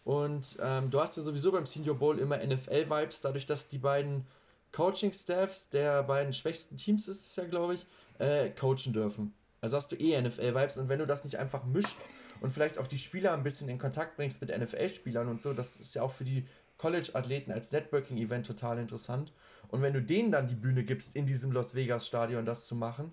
Und 0.05 0.59
ähm, 0.61 0.91
du 0.91 1.01
hast 1.01 1.17
ja 1.17 1.23
sowieso 1.23 1.53
beim 1.53 1.67
Senior 1.67 1.95
Bowl 1.95 2.19
immer 2.19 2.39
NFL-Vibes, 2.39 3.21
dadurch, 3.21 3.47
dass 3.47 3.69
die 3.69 3.79
beiden 3.79 4.27
Coaching-Staffs 4.73 5.71
der 5.71 6.03
beiden 6.03 6.33
schwächsten 6.33 6.77
Teams 6.77 7.09
ist 7.09 7.27
es 7.27 7.37
ja, 7.37 7.45
glaube 7.45 7.75
ich, 7.75 7.87
äh, 8.19 8.51
coachen 8.51 8.93
dürfen. 8.93 9.33
Also 9.61 9.77
hast 9.77 9.93
du 9.93 9.97
eh 9.97 10.21
NFL-Vibes 10.21 10.77
und 10.79 10.89
wenn 10.89 10.99
du 10.99 11.07
das 11.07 11.25
nicht 11.25 11.37
einfach 11.37 11.65
mischt 11.65 11.99
und 12.41 12.51
vielleicht 12.51 12.79
auch 12.79 12.87
die 12.87 12.99
Spieler 12.99 13.33
ein 13.33 13.43
bisschen 13.43 13.69
in 13.69 13.79
Kontakt 13.79 14.17
bringst 14.17 14.41
mit 14.41 14.57
NFL-Spielern 14.57 15.29
und 15.29 15.41
so, 15.41 15.53
das 15.53 15.79
ist 15.79 15.95
ja 15.95 16.03
auch 16.03 16.13
für 16.13 16.25
die 16.25 16.47
College-Athleten 16.79 17.53
als 17.53 17.71
Networking-Event 17.73 18.47
total 18.47 18.79
interessant. 18.79 19.33
Und 19.69 19.83
wenn 19.83 19.93
du 19.93 20.01
denen 20.01 20.33
dann 20.33 20.49
die 20.49 20.55
Bühne 20.55 20.85
gibst, 20.85 21.15
in 21.15 21.27
diesem 21.27 21.53
Las 21.53 21.75
Vegas-Stadion 21.75 22.47
das 22.47 22.67
zu 22.67 22.75
machen, 22.75 23.13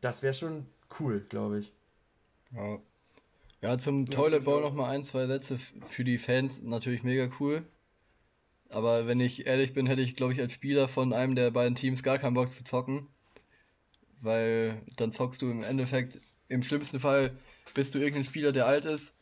das 0.00 0.22
wäre 0.22 0.34
schon 0.34 0.66
cool, 0.98 1.20
glaube 1.28 1.58
ich. 1.58 1.72
Ja. 2.52 2.78
Ja, 3.62 3.76
zum 3.76 4.06
Toilet 4.06 4.44
Bowl 4.44 4.62
nochmal 4.62 4.94
ein, 4.94 5.04
zwei 5.04 5.26
Sätze 5.26 5.58
für 5.58 6.02
die 6.02 6.16
Fans 6.16 6.62
natürlich 6.62 7.02
mega 7.02 7.28
cool. 7.38 7.62
Aber 8.70 9.06
wenn 9.06 9.20
ich 9.20 9.46
ehrlich 9.46 9.74
bin, 9.74 9.86
hätte 9.86 10.00
ich, 10.00 10.16
glaube 10.16 10.32
ich, 10.32 10.40
als 10.40 10.52
Spieler 10.52 10.88
von 10.88 11.12
einem 11.12 11.34
der 11.34 11.50
beiden 11.50 11.74
Teams 11.74 12.02
gar 12.02 12.18
keinen 12.18 12.34
Bock 12.34 12.50
zu 12.50 12.64
zocken. 12.64 13.08
Weil 14.22 14.80
dann 14.96 15.12
zockst 15.12 15.42
du 15.42 15.50
im 15.50 15.62
Endeffekt, 15.62 16.20
im 16.48 16.62
schlimmsten 16.62 17.00
Fall 17.00 17.36
bist 17.74 17.94
du 17.94 17.98
irgendein 17.98 18.24
Spieler, 18.24 18.52
der 18.52 18.66
alt 18.66 18.86
ist. 18.86 19.14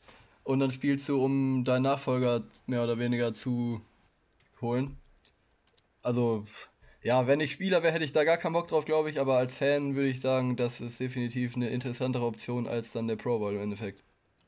Und 0.49 0.61
dann 0.61 0.71
spielst 0.71 1.07
du, 1.11 1.23
um 1.23 1.63
deinen 1.63 1.83
Nachfolger 1.83 2.43
mehr 2.67 2.83
oder 2.83 2.99
weniger 2.99 3.35
zu 3.35 3.83
holen. 4.63 4.97
Also, 6.01 6.47
ja, 7.03 7.27
wenn 7.27 7.41
ich 7.41 7.53
Spieler 7.53 7.83
wäre, 7.83 7.93
hätte 7.93 8.07
ich 8.07 8.13
da 8.13 8.25
gar 8.25 8.39
keinen 8.39 8.55
Bock 8.55 8.67
drauf, 8.67 8.87
glaube 8.87 9.11
ich. 9.11 9.21
Aber 9.21 9.37
als 9.37 9.55
Fan 9.55 9.95
würde 9.95 10.09
ich 10.09 10.23
sagen, 10.23 10.57
das 10.57 10.81
ist 10.81 11.01
definitiv 11.01 11.55
eine 11.55 11.69
interessantere 11.69 12.25
Option 12.25 12.67
als 12.67 12.93
dann 12.93 13.09
der 13.09 13.17
Pro 13.17 13.39
Bowl 13.39 13.57
im 13.57 13.61
Endeffekt. 13.61 14.03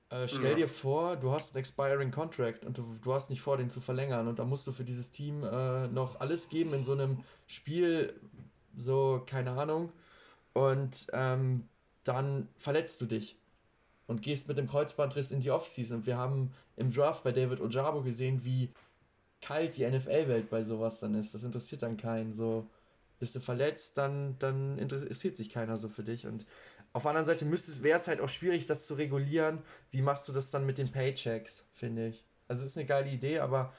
Äh, 0.09 0.27
stell 0.27 0.53
ja. 0.53 0.57
dir 0.57 0.69
vor, 0.69 1.17
du 1.17 1.33
hast 1.33 1.55
einen 1.55 1.61
expiring 1.61 2.11
Contract 2.11 2.65
und 2.65 2.79
du, 2.79 2.97
du 3.03 3.13
hast 3.13 3.29
nicht 3.29 3.43
vor, 3.43 3.59
den 3.59 3.69
zu 3.69 3.83
verlängern 3.83 4.27
und 4.27 4.39
da 4.39 4.47
musst 4.47 4.67
du 4.67 4.73
für 4.73 4.85
dieses 4.85 5.11
Team 5.11 5.45
äh, 5.45 5.87
noch 5.89 6.19
alles 6.19 6.49
geben 6.49 6.73
in 6.73 6.83
so 6.83 6.93
einem 6.93 7.23
Spiel, 7.47 8.19
so, 8.75 9.23
keine 9.27 9.53
Ahnung, 9.53 9.93
und 10.55 11.09
ähm, 11.13 11.69
dann 12.05 12.49
verletzt 12.57 13.03
du 13.03 13.05
dich 13.05 13.37
und 14.11 14.23
gehst 14.23 14.49
mit 14.49 14.59
dem 14.59 14.67
Kreuzbandriss 14.67 15.31
in 15.31 15.41
die 15.41 15.53
Offseason. 15.53 15.99
Und 15.99 16.07
wir 16.07 16.19
haben 16.19 16.53
im 16.77 16.93
Draft 16.93 17.23
bei 17.23 17.31
David 17.31 17.61
Ojabo 17.61 18.03
gesehen, 18.03 18.45
wie 18.45 18.69
kalt 19.41 19.77
die 19.77 19.89
NFL-Welt 19.89 20.51
bei 20.51 20.65
sowas 20.65 20.99
dann 20.99 21.15
ist. 21.15 21.33
Das 21.33 21.45
interessiert 21.45 21.85
dann 21.85 21.97
keinen. 21.97 22.33
So, 22.33 22.69
bist 23.21 23.37
du 23.37 23.41
verletzt, 23.41 23.97
dann, 23.99 24.37
dann 24.41 24.79
interessiert 24.79 25.37
sich 25.37 25.49
keiner 25.49 25.77
so 25.77 25.89
für 25.89 26.03
dich. 26.03 26.27
Und 26.27 26.45
auf 26.93 27.03
der 27.03 27.11
anderen 27.11 27.25
Seite 27.25 27.49
wäre 27.85 27.99
es 27.99 28.09
halt 28.09 28.21
auch 28.21 28.29
schwierig, 28.29 28.67
das 28.67 28.89
zu 28.89 28.95
regulieren. 28.95 29.63
Wie 29.93 30.03
machst 30.03 30.27
du 30.27 30.33
das 30.33 30.51
dann 30.51 30.67
mit 30.67 30.79
den 30.79 30.91
Paychecks, 30.91 31.65
finde 31.73 32.09
ich? 32.09 32.25
Also, 32.49 32.65
es 32.65 32.73
ist 32.73 32.79
eine 32.79 32.87
geile 32.87 33.11
Idee, 33.11 33.39
aber 33.39 33.73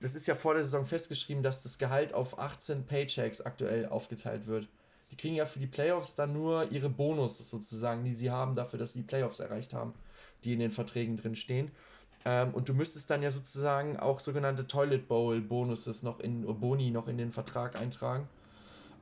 das 0.00 0.14
ist 0.14 0.26
ja 0.26 0.34
vor 0.34 0.52
der 0.52 0.62
Saison 0.62 0.84
festgeschrieben, 0.84 1.42
dass 1.42 1.62
das 1.62 1.78
Gehalt 1.78 2.12
auf 2.12 2.38
18 2.38 2.84
Paychecks 2.84 3.40
aktuell 3.40 3.86
aufgeteilt 3.86 4.46
wird. 4.46 4.68
Die 5.10 5.16
kriegen 5.16 5.34
ja 5.34 5.46
für 5.46 5.58
die 5.58 5.66
Playoffs 5.66 6.14
dann 6.14 6.32
nur 6.32 6.70
ihre 6.72 6.88
Bonus 6.90 7.38
sozusagen, 7.38 8.04
die 8.04 8.14
sie 8.14 8.30
haben 8.30 8.54
dafür, 8.54 8.78
dass 8.78 8.92
sie 8.92 9.00
die 9.00 9.06
Playoffs 9.06 9.40
erreicht 9.40 9.74
haben, 9.74 9.94
die 10.44 10.52
in 10.52 10.60
den 10.60 10.70
Verträgen 10.70 11.16
drin 11.16 11.36
stehen. 11.36 11.72
Ähm, 12.24 12.54
und 12.54 12.68
du 12.68 12.74
müsstest 12.74 13.10
dann 13.10 13.22
ja 13.22 13.30
sozusagen 13.30 13.98
auch 13.98 14.20
sogenannte 14.20 14.66
Toilet 14.66 15.08
Bowl 15.08 15.40
Bonuses 15.40 16.02
noch 16.02 16.20
in 16.20 16.42
Boni 16.60 16.90
noch 16.90 17.08
in 17.08 17.18
den 17.18 17.32
Vertrag 17.32 17.76
eintragen. 17.76 18.30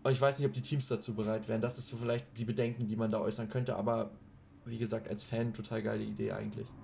Und 0.02 0.12
ich 0.12 0.20
weiß 0.20 0.38
nicht, 0.38 0.48
ob 0.48 0.54
die 0.54 0.62
Teams 0.62 0.86
dazu 0.88 1.14
bereit 1.14 1.48
wären. 1.48 1.60
Das 1.60 1.78
ist 1.78 1.88
so 1.88 1.96
vielleicht 1.96 2.36
die 2.38 2.44
Bedenken, 2.44 2.86
die 2.86 2.96
man 2.96 3.10
da 3.10 3.20
äußern 3.20 3.48
könnte, 3.48 3.76
aber 3.76 4.20
wie 4.64 4.78
gesagt, 4.78 5.08
als 5.08 5.24
Fan 5.24 5.54
total 5.54 5.82
geile 5.82 6.04
Idee 6.04 6.32
eigentlich. 6.32 6.74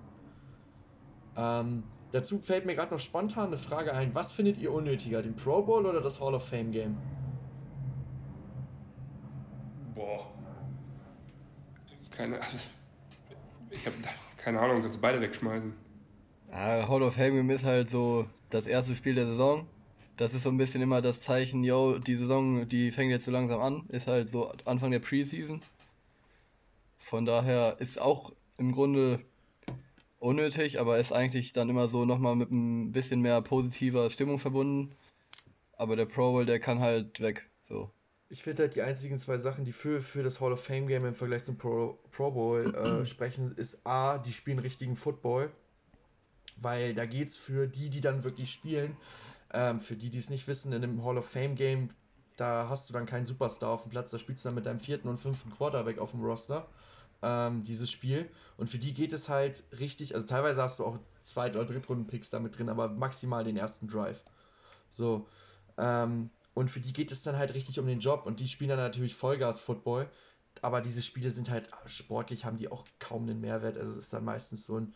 Ähm, 1.35 1.93
dazu 2.11 2.39
fällt 2.39 2.65
mir 2.65 2.75
gerade 2.75 2.93
noch 2.93 2.99
spontan 2.99 3.47
eine 3.47 3.57
Frage 3.57 3.93
ein. 3.93 4.13
Was 4.15 4.31
findet 4.31 4.57
ihr 4.57 4.71
unnötiger, 4.73 5.21
den 5.21 5.35
Pro 5.35 5.63
Bowl 5.63 5.85
oder 5.85 6.01
das 6.01 6.19
Hall 6.19 6.33
of 6.35 6.47
Fame 6.47 6.71
Game? 6.71 7.24
Boah. 9.95 10.31
Keine, 12.11 12.39
also, 12.39 12.57
ich 13.71 13.85
habe 13.85 13.95
keine 14.37 14.59
Ahnung, 14.59 14.81
kannst 14.81 14.97
du 14.97 15.01
beide 15.01 15.19
wegschmeißen. 15.19 15.73
Ja, 16.51 16.87
Hall 16.87 17.03
of 17.03 17.15
Fame 17.15 17.49
ist 17.49 17.63
halt 17.63 17.89
so 17.89 18.27
das 18.49 18.67
erste 18.67 18.95
Spiel 18.95 19.15
der 19.15 19.25
Saison 19.25 19.67
das 20.17 20.33
ist 20.33 20.43
so 20.43 20.49
ein 20.49 20.57
bisschen 20.57 20.81
immer 20.81 21.01
das 21.01 21.21
Zeichen, 21.21 21.63
yo, 21.63 21.99
die 21.99 22.15
Saison, 22.15 22.67
die 22.69 22.91
fängt 22.91 23.11
jetzt 23.11 23.25
so 23.25 23.31
langsam 23.31 23.61
an, 23.61 23.85
ist 23.89 24.07
halt 24.07 24.29
so 24.29 24.51
Anfang 24.65 24.91
der 24.91 24.99
Preseason. 24.99 25.61
Von 26.97 27.25
daher 27.25 27.77
ist 27.79 27.99
auch 27.99 28.31
im 28.57 28.71
Grunde 28.71 29.19
unnötig, 30.19 30.79
aber 30.79 30.97
ist 30.97 31.11
eigentlich 31.11 31.51
dann 31.51 31.69
immer 31.69 31.87
so 31.87 32.05
nochmal 32.05 32.35
mit 32.35 32.51
ein 32.51 32.91
bisschen 32.91 33.21
mehr 33.21 33.41
positiver 33.41 34.09
Stimmung 34.09 34.39
verbunden. 34.39 34.95
Aber 35.77 35.95
der 35.95 36.05
Pro 36.05 36.31
Bowl, 36.31 36.45
der 36.45 36.59
kann 36.59 36.79
halt 36.79 37.19
weg. 37.19 37.49
So. 37.61 37.91
Ich 38.35 38.43
finde 38.43 38.63
halt 38.63 38.75
die 38.75 38.81
einzigen 38.81 39.17
zwei 39.17 39.37
Sachen, 39.37 39.63
die 39.63 39.71
für, 39.71 40.01
für 40.01 40.21
das 40.21 40.41
Hall 40.41 40.51
of 40.51 40.61
Fame 40.61 40.87
Game 40.87 41.05
im 41.05 41.15
Vergleich 41.15 41.45
zum 41.45 41.57
Pro, 41.57 41.97
Pro 42.11 42.31
Bowl 42.31 42.75
äh, 42.75 43.05
sprechen, 43.05 43.55
ist 43.55 43.87
A, 43.87 44.17
die 44.17 44.33
spielen 44.33 44.59
richtigen 44.59 44.97
Football. 44.97 45.49
Weil 46.57 46.93
da 46.93 47.05
geht 47.05 47.29
es 47.29 47.37
für 47.37 47.65
die, 47.65 47.89
die 47.89 48.01
dann 48.01 48.25
wirklich 48.25 48.51
spielen, 48.51 48.97
ähm, 49.53 49.79
für 49.79 49.95
die, 49.95 50.09
die 50.09 50.19
es 50.19 50.29
nicht 50.29 50.49
wissen, 50.49 50.73
in 50.73 50.81
dem 50.81 51.05
Hall 51.05 51.17
of 51.17 51.29
Fame 51.29 51.55
Game, 51.55 51.91
da 52.35 52.67
hast 52.67 52.89
du 52.89 52.93
dann 52.93 53.05
keinen 53.05 53.25
Superstar 53.25 53.69
auf 53.69 53.83
dem 53.83 53.91
Platz, 53.91 54.11
da 54.11 54.19
spielst 54.19 54.43
du 54.43 54.49
dann 54.49 54.55
mit 54.55 54.65
deinem 54.65 54.81
vierten 54.81 55.07
und 55.07 55.17
fünften 55.17 55.49
Quarterback 55.51 55.97
auf 55.97 56.11
dem 56.11 56.21
Roster. 56.21 56.67
Ähm, 57.21 57.63
dieses 57.63 57.89
Spiel. 57.89 58.29
Und 58.57 58.69
für 58.69 58.79
die 58.79 58.93
geht 58.93 59.13
es 59.13 59.29
halt 59.29 59.63
richtig, 59.79 60.13
also 60.13 60.27
teilweise 60.27 60.61
hast 60.61 60.79
du 60.79 60.83
auch 60.83 60.99
Zweit- 61.23 61.55
oder 61.55 61.63
Drittrunden-Picks 61.63 62.31
damit 62.31 62.59
drin, 62.59 62.67
aber 62.67 62.89
maximal 62.89 63.45
den 63.45 63.55
ersten 63.55 63.87
Drive. 63.87 64.19
So. 64.91 65.25
Ähm, 65.77 66.29
und 66.55 66.71
für 66.71 66.79
die 66.79 66.93
geht 66.93 67.11
es 67.11 67.21
dann 67.21 67.37
halt 67.37 67.53
richtig 67.53 67.79
um 67.79 67.85
den 67.85 67.99
Job 67.99 68.25
und 68.25 68.39
die 68.39 68.47
spielen 68.47 68.69
dann 68.69 68.79
natürlich 68.79 69.13
Vollgas-Football. 69.13 70.09
Aber 70.61 70.81
diese 70.81 71.03
Spiele 71.03 71.29
sind 71.29 71.49
halt 71.49 71.69
sportlich, 71.85 72.45
haben 72.45 72.57
die 72.57 72.71
auch 72.71 72.85
kaum 72.97 73.23
einen 73.23 73.41
Mehrwert. 73.41 73.77
Also 73.77 73.91
es 73.91 73.97
ist 73.97 74.13
dann 74.13 74.25
meistens 74.25 74.65
so 74.65 74.79
ein 74.79 74.93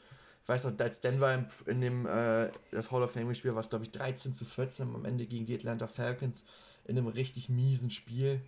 weiß 0.50 0.66
noch, 0.66 0.74
als 0.80 1.00
Denver 1.00 1.34
in, 1.34 1.48
in 1.68 1.80
dem 1.80 2.06
äh, 2.08 2.50
das 2.72 2.92
Hall 2.92 3.04
of 3.04 3.12
Fame 3.12 3.30
gespielt 3.30 3.54
war 3.54 3.62
es, 3.62 3.70
glaube 3.70 3.86
ich, 3.86 3.92
13 3.92 4.34
zu 4.34 4.44
14 4.44 4.94
am 4.94 5.06
Ende 5.06 5.26
gegen 5.28 5.46
die 5.46 5.54
Atlanta 5.54 5.88
Falcons 5.88 6.44
in 6.86 6.98
einem 6.98 7.08
richtig 7.08 7.50
miesen 7.50 7.92
Spiel. 7.92 8.42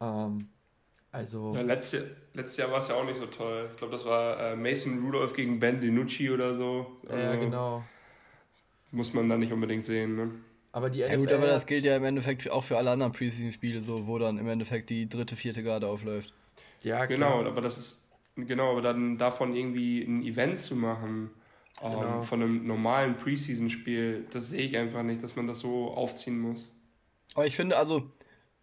Ähm, 0.00 0.48
also. 1.10 1.54
Ja, 1.54 1.62
letztes, 1.62 2.00
Jahr, 2.00 2.10
letztes 2.34 2.56
Jahr 2.58 2.70
war 2.70 2.78
es 2.78 2.88
ja 2.88 2.94
auch 2.94 3.04
nicht 3.04 3.16
so 3.16 3.26
toll. 3.26 3.68
Ich 3.70 3.78
glaube, 3.78 3.92
das 3.92 4.04
war 4.04 4.38
äh, 4.38 4.56
Mason 4.56 5.02
Rudolph 5.02 5.32
gegen 5.32 5.58
Ben 5.58 5.80
DiNucci 5.80 6.30
oder 6.30 6.54
so. 6.54 6.98
Also, 7.08 7.18
ja, 7.18 7.34
genau. 7.36 7.82
Muss 8.90 9.14
man 9.14 9.28
da 9.28 9.38
nicht 9.38 9.52
unbedingt 9.52 9.86
sehen, 9.86 10.16
ne? 10.16 10.30
Aber 10.72 10.90
die 10.90 11.00
NFL 11.00 11.10
ja 11.10 11.16
gut, 11.16 11.32
aber 11.32 11.46
das 11.46 11.66
gilt 11.66 11.84
ja 11.84 11.96
im 11.96 12.04
Endeffekt 12.04 12.50
auch 12.50 12.64
für 12.64 12.78
alle 12.78 12.90
anderen 12.90 13.12
Preseason-Spiele 13.12 13.82
so, 13.82 14.06
wo 14.06 14.18
dann 14.18 14.38
im 14.38 14.48
Endeffekt 14.48 14.90
die 14.90 15.08
dritte, 15.08 15.36
vierte 15.36 15.62
Garde 15.62 15.86
aufläuft. 15.86 16.32
Ja, 16.82 17.04
genau, 17.04 17.44
aber 17.44 17.60
das 17.60 17.78
ist, 17.78 18.02
Genau, 18.36 18.72
aber 18.72 18.82
dann 18.82 19.18
davon 19.18 19.54
irgendwie 19.54 20.02
ein 20.02 20.22
Event 20.22 20.58
zu 20.58 20.74
machen, 20.74 21.30
ähm, 21.82 21.92
genau. 21.92 22.16
ähm, 22.16 22.22
von 22.22 22.42
einem 22.42 22.66
normalen 22.66 23.16
Preseason-Spiel, 23.16 24.26
das 24.30 24.50
sehe 24.50 24.62
ich 24.62 24.76
einfach 24.78 25.02
nicht, 25.02 25.22
dass 25.22 25.36
man 25.36 25.46
das 25.46 25.58
so 25.58 25.90
aufziehen 25.90 26.40
muss. 26.40 26.72
Aber 27.34 27.46
ich 27.46 27.56
finde, 27.56 27.76
also, 27.76 28.10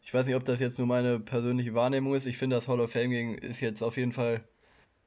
ich 0.01 0.13
weiß 0.13 0.25
nicht, 0.25 0.35
ob 0.35 0.45
das 0.45 0.59
jetzt 0.59 0.79
nur 0.79 0.87
meine 0.87 1.19
persönliche 1.19 1.75
Wahrnehmung 1.75 2.15
ist. 2.15 2.25
Ich 2.25 2.37
finde, 2.37 2.55
das 2.55 2.67
Hall 2.67 2.79
of 2.79 2.91
Fame 2.91 3.11
Game 3.11 3.35
ist 3.35 3.59
jetzt 3.59 3.83
auf 3.83 3.97
jeden 3.97 4.11
Fall 4.11 4.43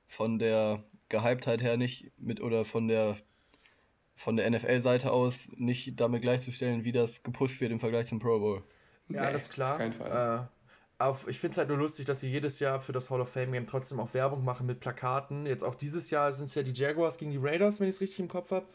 von 0.07 0.39
der 0.39 0.85
Gehyptheit 1.09 1.61
her 1.61 1.77
nicht 1.77 2.13
mit 2.19 2.41
oder 2.41 2.65
von 2.65 2.87
der 2.87 3.17
von 4.15 4.37
der 4.37 4.51
NFL-Seite 4.51 5.11
aus 5.13 5.49
nicht 5.57 6.01
damit 6.01 6.23
gleichzustellen, 6.23 6.85
wie 6.85 6.93
das 6.93 7.23
gepusht 7.23 7.61
wird 7.61 7.73
im 7.73 7.81
Vergleich 7.81 8.07
zum 8.07 8.19
Pro 8.19 8.39
Bowl. 8.39 8.63
Ja, 9.09 9.27
nee, 9.27 9.33
das 9.33 9.43
ist 9.43 9.51
klar. 9.51 9.73
Auf 9.73 9.79
keinen 9.79 9.93
Fall. 9.93 10.49
Äh, 10.49 10.63
auf, 11.03 11.27
ich 11.27 11.41
finde 11.41 11.53
es 11.53 11.59
halt 11.59 11.69
nur 11.69 11.79
lustig, 11.79 12.07
dass 12.07 12.21
sie 12.21 12.31
jedes 12.31 12.61
Jahr 12.61 12.81
für 12.81 12.93
das 12.93 13.11
Hall 13.11 13.21
of 13.21 13.29
Fame 13.29 13.53
Game 13.53 13.67
trotzdem 13.67 13.99
auch 13.99 14.15
Werbung 14.15 14.45
machen 14.45 14.67
mit 14.67 14.81
Plakaten. 14.81 15.47
Jetzt 15.47 15.65
auch 15.65 15.75
dieses 15.75 16.11
Jahr 16.11 16.31
sind 16.33 16.47
es 16.47 16.55
ja 16.55 16.63
die 16.63 16.73
Jaguars 16.73 17.19
gegen 17.19 17.33
die 17.33 17.41
Raiders, 17.41 17.81
wenn 17.81 17.89
ich 17.89 17.97
es 17.97 18.01
richtig 18.01 18.21
im 18.21 18.29
Kopf 18.29 18.51
habe. 18.53 18.67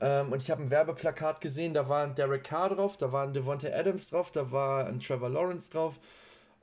Ähm, 0.00 0.32
und 0.32 0.42
ich 0.42 0.50
habe 0.50 0.62
ein 0.62 0.70
Werbeplakat 0.70 1.40
gesehen, 1.40 1.74
da 1.74 1.88
war 1.88 2.02
ein 2.02 2.14
Derek 2.14 2.44
Carr 2.44 2.70
drauf, 2.70 2.96
da 2.96 3.12
war 3.12 3.22
ein 3.22 3.32
Devontae 3.32 3.72
Adams 3.72 4.08
drauf, 4.08 4.32
da 4.32 4.50
war 4.50 4.86
ein 4.86 4.98
Trevor 4.98 5.30
Lawrence 5.30 5.70
drauf. 5.70 6.00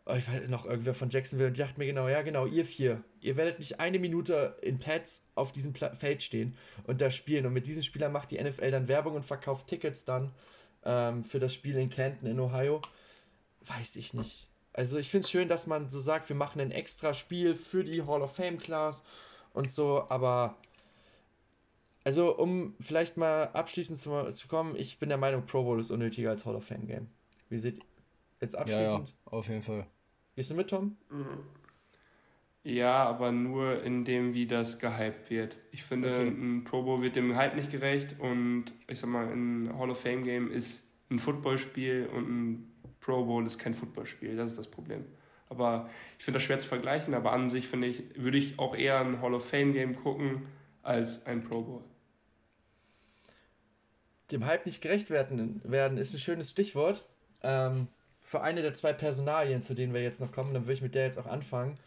Oh, 0.05 0.15
ich 0.15 0.27
weiß 0.27 0.49
noch 0.49 0.65
irgendwer 0.65 0.93
von 0.93 1.09
Jacksonville 1.09 1.47
und 1.47 1.57
dachte 1.57 1.79
mir 1.79 1.85
genau, 1.85 2.09
ja 2.09 2.21
genau, 2.23 2.45
ihr 2.45 2.65
vier, 2.65 3.01
ihr 3.21 3.37
werdet 3.37 3.59
nicht 3.59 3.79
eine 3.79 3.99
Minute 3.99 4.57
in 4.61 4.77
Pads 4.77 5.25
auf 5.35 5.53
diesem 5.53 5.71
Pla 5.71 5.95
Feld 5.95 6.21
stehen 6.21 6.57
und 6.85 6.99
da 6.99 7.09
spielen. 7.09 7.45
Und 7.45 7.53
mit 7.53 7.67
diesen 7.67 7.83
Spielern 7.83 8.11
macht 8.11 8.31
die 8.31 8.43
NFL 8.43 8.71
dann 8.71 8.89
Werbung 8.89 9.15
und 9.15 9.23
verkauft 9.23 9.67
Tickets 9.67 10.03
dann 10.03 10.31
ähm, 10.83 11.23
für 11.23 11.39
das 11.39 11.53
Spiel 11.53 11.77
in 11.77 11.89
Canton 11.89 12.27
in 12.27 12.39
Ohio. 12.39 12.81
Weiß 13.65 13.95
ich 13.95 14.13
nicht. 14.13 14.49
Also 14.73 14.97
ich 14.97 15.09
finde 15.09 15.23
es 15.23 15.31
schön, 15.31 15.47
dass 15.47 15.67
man 15.67 15.89
so 15.89 16.01
sagt, 16.01 16.27
wir 16.27 16.35
machen 16.35 16.59
ein 16.59 16.71
extra 16.71 17.13
Spiel 17.13 17.55
für 17.55 17.85
die 17.85 18.01
Hall 18.01 18.21
of 18.21 18.35
Fame 18.35 18.57
Class 18.57 19.03
und 19.53 19.71
so, 19.71 20.05
aber 20.09 20.57
also 22.03 22.35
um 22.37 22.75
vielleicht 22.81 23.15
mal 23.15 23.43
abschließend 23.53 23.97
zu, 23.97 24.29
zu 24.31 24.47
kommen, 24.47 24.75
ich 24.75 24.99
bin 24.99 25.07
der 25.09 25.17
Meinung, 25.17 25.45
Pro 25.45 25.63
Bowl 25.63 25.79
ist 25.79 25.91
unnötiger 25.91 26.31
als 26.31 26.45
Hall 26.45 26.55
of 26.55 26.65
Fame 26.65 26.87
Game. 26.87 27.07
Wie 27.49 27.57
seht 27.57 27.77
ihr 27.77 27.83
jetzt 28.43 28.55
abschließend? 28.55 29.09
Ja, 29.09 29.15
ja, 29.25 29.31
auf 29.31 29.47
jeden 29.47 29.63
Fall. 29.63 29.87
Gehst 30.35 30.49
du 30.49 30.55
mit, 30.55 30.69
Tom? 30.69 30.97
Ja, 32.63 33.03
aber 33.03 33.31
nur 33.31 33.83
in 33.83 34.05
dem, 34.05 34.33
wie 34.33 34.47
das 34.47 34.79
gehypt 34.79 35.29
wird. 35.29 35.57
Ich 35.71 35.83
finde, 35.83 36.21
okay. 36.21 36.27
ein 36.29 36.63
Pro 36.63 36.83
Bowl 36.83 37.01
wird 37.01 37.15
dem 37.15 37.35
Hype 37.35 37.55
nicht 37.55 37.71
gerecht 37.71 38.15
und 38.19 38.65
ich 38.87 38.99
sag 38.99 39.09
mal, 39.09 39.27
ein 39.27 39.77
Hall 39.77 39.89
of 39.89 39.99
Fame 39.99 40.23
Game 40.23 40.49
ist 40.49 40.89
ein 41.09 41.19
Footballspiel 41.19 42.09
und 42.13 42.29
ein 42.29 42.73
Pro 43.01 43.25
Bowl 43.25 43.45
ist 43.45 43.59
kein 43.59 43.73
Footballspiel, 43.73 44.37
das 44.37 44.51
ist 44.51 44.57
das 44.57 44.69
Problem. 44.69 45.05
Aber 45.49 45.89
ich 46.17 46.23
finde 46.23 46.37
das 46.37 46.43
schwer 46.43 46.57
zu 46.57 46.67
vergleichen, 46.67 47.13
aber 47.13 47.33
an 47.33 47.49
sich 47.49 47.67
finde 47.67 47.87
ich, 47.87 48.03
würde 48.15 48.37
ich 48.37 48.57
auch 48.57 48.75
eher 48.75 48.99
ein 48.99 49.21
Hall 49.21 49.33
of 49.33 49.47
Fame 49.47 49.73
Game 49.73 49.95
gucken 49.95 50.43
als 50.83 51.25
ein 51.25 51.43
Pro 51.43 51.61
Bowl. 51.61 51.83
Dem 54.31 54.45
Hype 54.45 54.65
nicht 54.65 54.81
gerecht 54.81 55.09
werden, 55.09 55.61
werden 55.65 55.97
ist 55.97 56.13
ein 56.13 56.19
schönes 56.19 56.49
Stichwort. 56.49 57.05
Ähm, 57.43 57.89
für 58.33 58.41
eine 58.41 58.63
der 58.63 58.73
zwei 58.73 58.93
Personalien, 58.93 59.61
zu 59.61 59.75
denen 59.75 59.93
wir 59.93 60.01
jetzt 60.01 60.19
noch 60.19 60.31
kommen, 60.31 60.55
dann 60.55 60.63
würde 60.63 60.73
ich 60.73 60.81
mit 60.81 60.95
der 60.95 61.05
jetzt 61.05 61.19
auch 61.19 61.27
anfangen. 61.27 61.77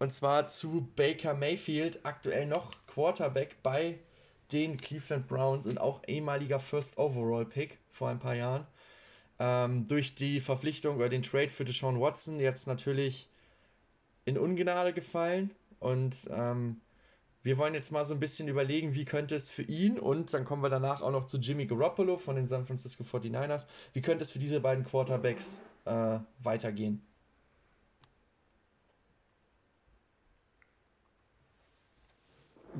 Und 0.00 0.12
zwar 0.12 0.48
zu 0.48 0.88
Baker 0.96 1.32
Mayfield, 1.32 2.00
aktuell 2.02 2.46
noch 2.46 2.72
Quarterback 2.88 3.62
bei 3.62 4.00
den 4.50 4.78
Cleveland 4.78 5.28
Browns 5.28 5.64
und 5.64 5.80
auch 5.80 6.02
ehemaliger 6.08 6.58
First 6.58 6.98
Overall 6.98 7.44
Pick 7.44 7.78
vor 7.92 8.08
ein 8.08 8.18
paar 8.18 8.34
Jahren 8.34 8.66
ähm, 9.38 9.86
durch 9.86 10.16
die 10.16 10.40
Verpflichtung 10.40 10.96
oder 10.96 11.08
den 11.08 11.22
Trade 11.22 11.50
für 11.50 11.64
Deshaun 11.64 12.00
Watson 12.00 12.40
jetzt 12.40 12.66
natürlich 12.66 13.28
in 14.24 14.36
Ungnade 14.36 14.92
gefallen. 14.92 15.52
Und 15.78 16.28
ähm, 16.32 16.80
wir 17.44 17.58
wollen 17.58 17.74
jetzt 17.74 17.92
mal 17.92 18.04
so 18.04 18.12
ein 18.14 18.18
bisschen 18.18 18.48
überlegen, 18.48 18.96
wie 18.96 19.04
könnte 19.04 19.36
es 19.36 19.48
für 19.48 19.62
ihn 19.62 20.00
und 20.00 20.34
dann 20.34 20.44
kommen 20.44 20.64
wir 20.64 20.68
danach 20.68 21.00
auch 21.00 21.12
noch 21.12 21.26
zu 21.26 21.38
Jimmy 21.38 21.66
Garoppolo 21.66 22.16
von 22.16 22.34
den 22.34 22.48
San 22.48 22.66
Francisco 22.66 23.04
49ers, 23.04 23.66
wie 23.92 24.02
könnte 24.02 24.24
es 24.24 24.32
für 24.32 24.40
diese 24.40 24.58
beiden 24.58 24.84
Quarterbacks 24.84 25.60
äh, 25.84 26.18
weitergehen? 26.42 27.02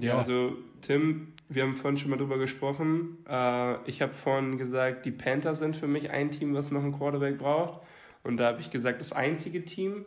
Ja, 0.00 0.18
also 0.18 0.56
Tim, 0.80 1.34
wir 1.48 1.62
haben 1.62 1.74
vorhin 1.74 1.98
schon 1.98 2.10
mal 2.10 2.16
drüber 2.16 2.38
gesprochen. 2.38 3.18
Äh, 3.28 3.88
ich 3.88 4.00
habe 4.00 4.14
vorhin 4.14 4.58
gesagt, 4.58 5.04
die 5.04 5.10
Panthers 5.10 5.58
sind 5.58 5.76
für 5.76 5.86
mich 5.86 6.10
ein 6.10 6.30
Team, 6.30 6.54
was 6.54 6.70
noch 6.70 6.82
einen 6.82 6.92
Quarterback 6.92 7.38
braucht. 7.38 7.82
Und 8.22 8.36
da 8.38 8.48
habe 8.48 8.60
ich 8.60 8.70
gesagt, 8.70 9.00
das 9.00 9.12
einzige 9.12 9.64
Team. 9.64 10.06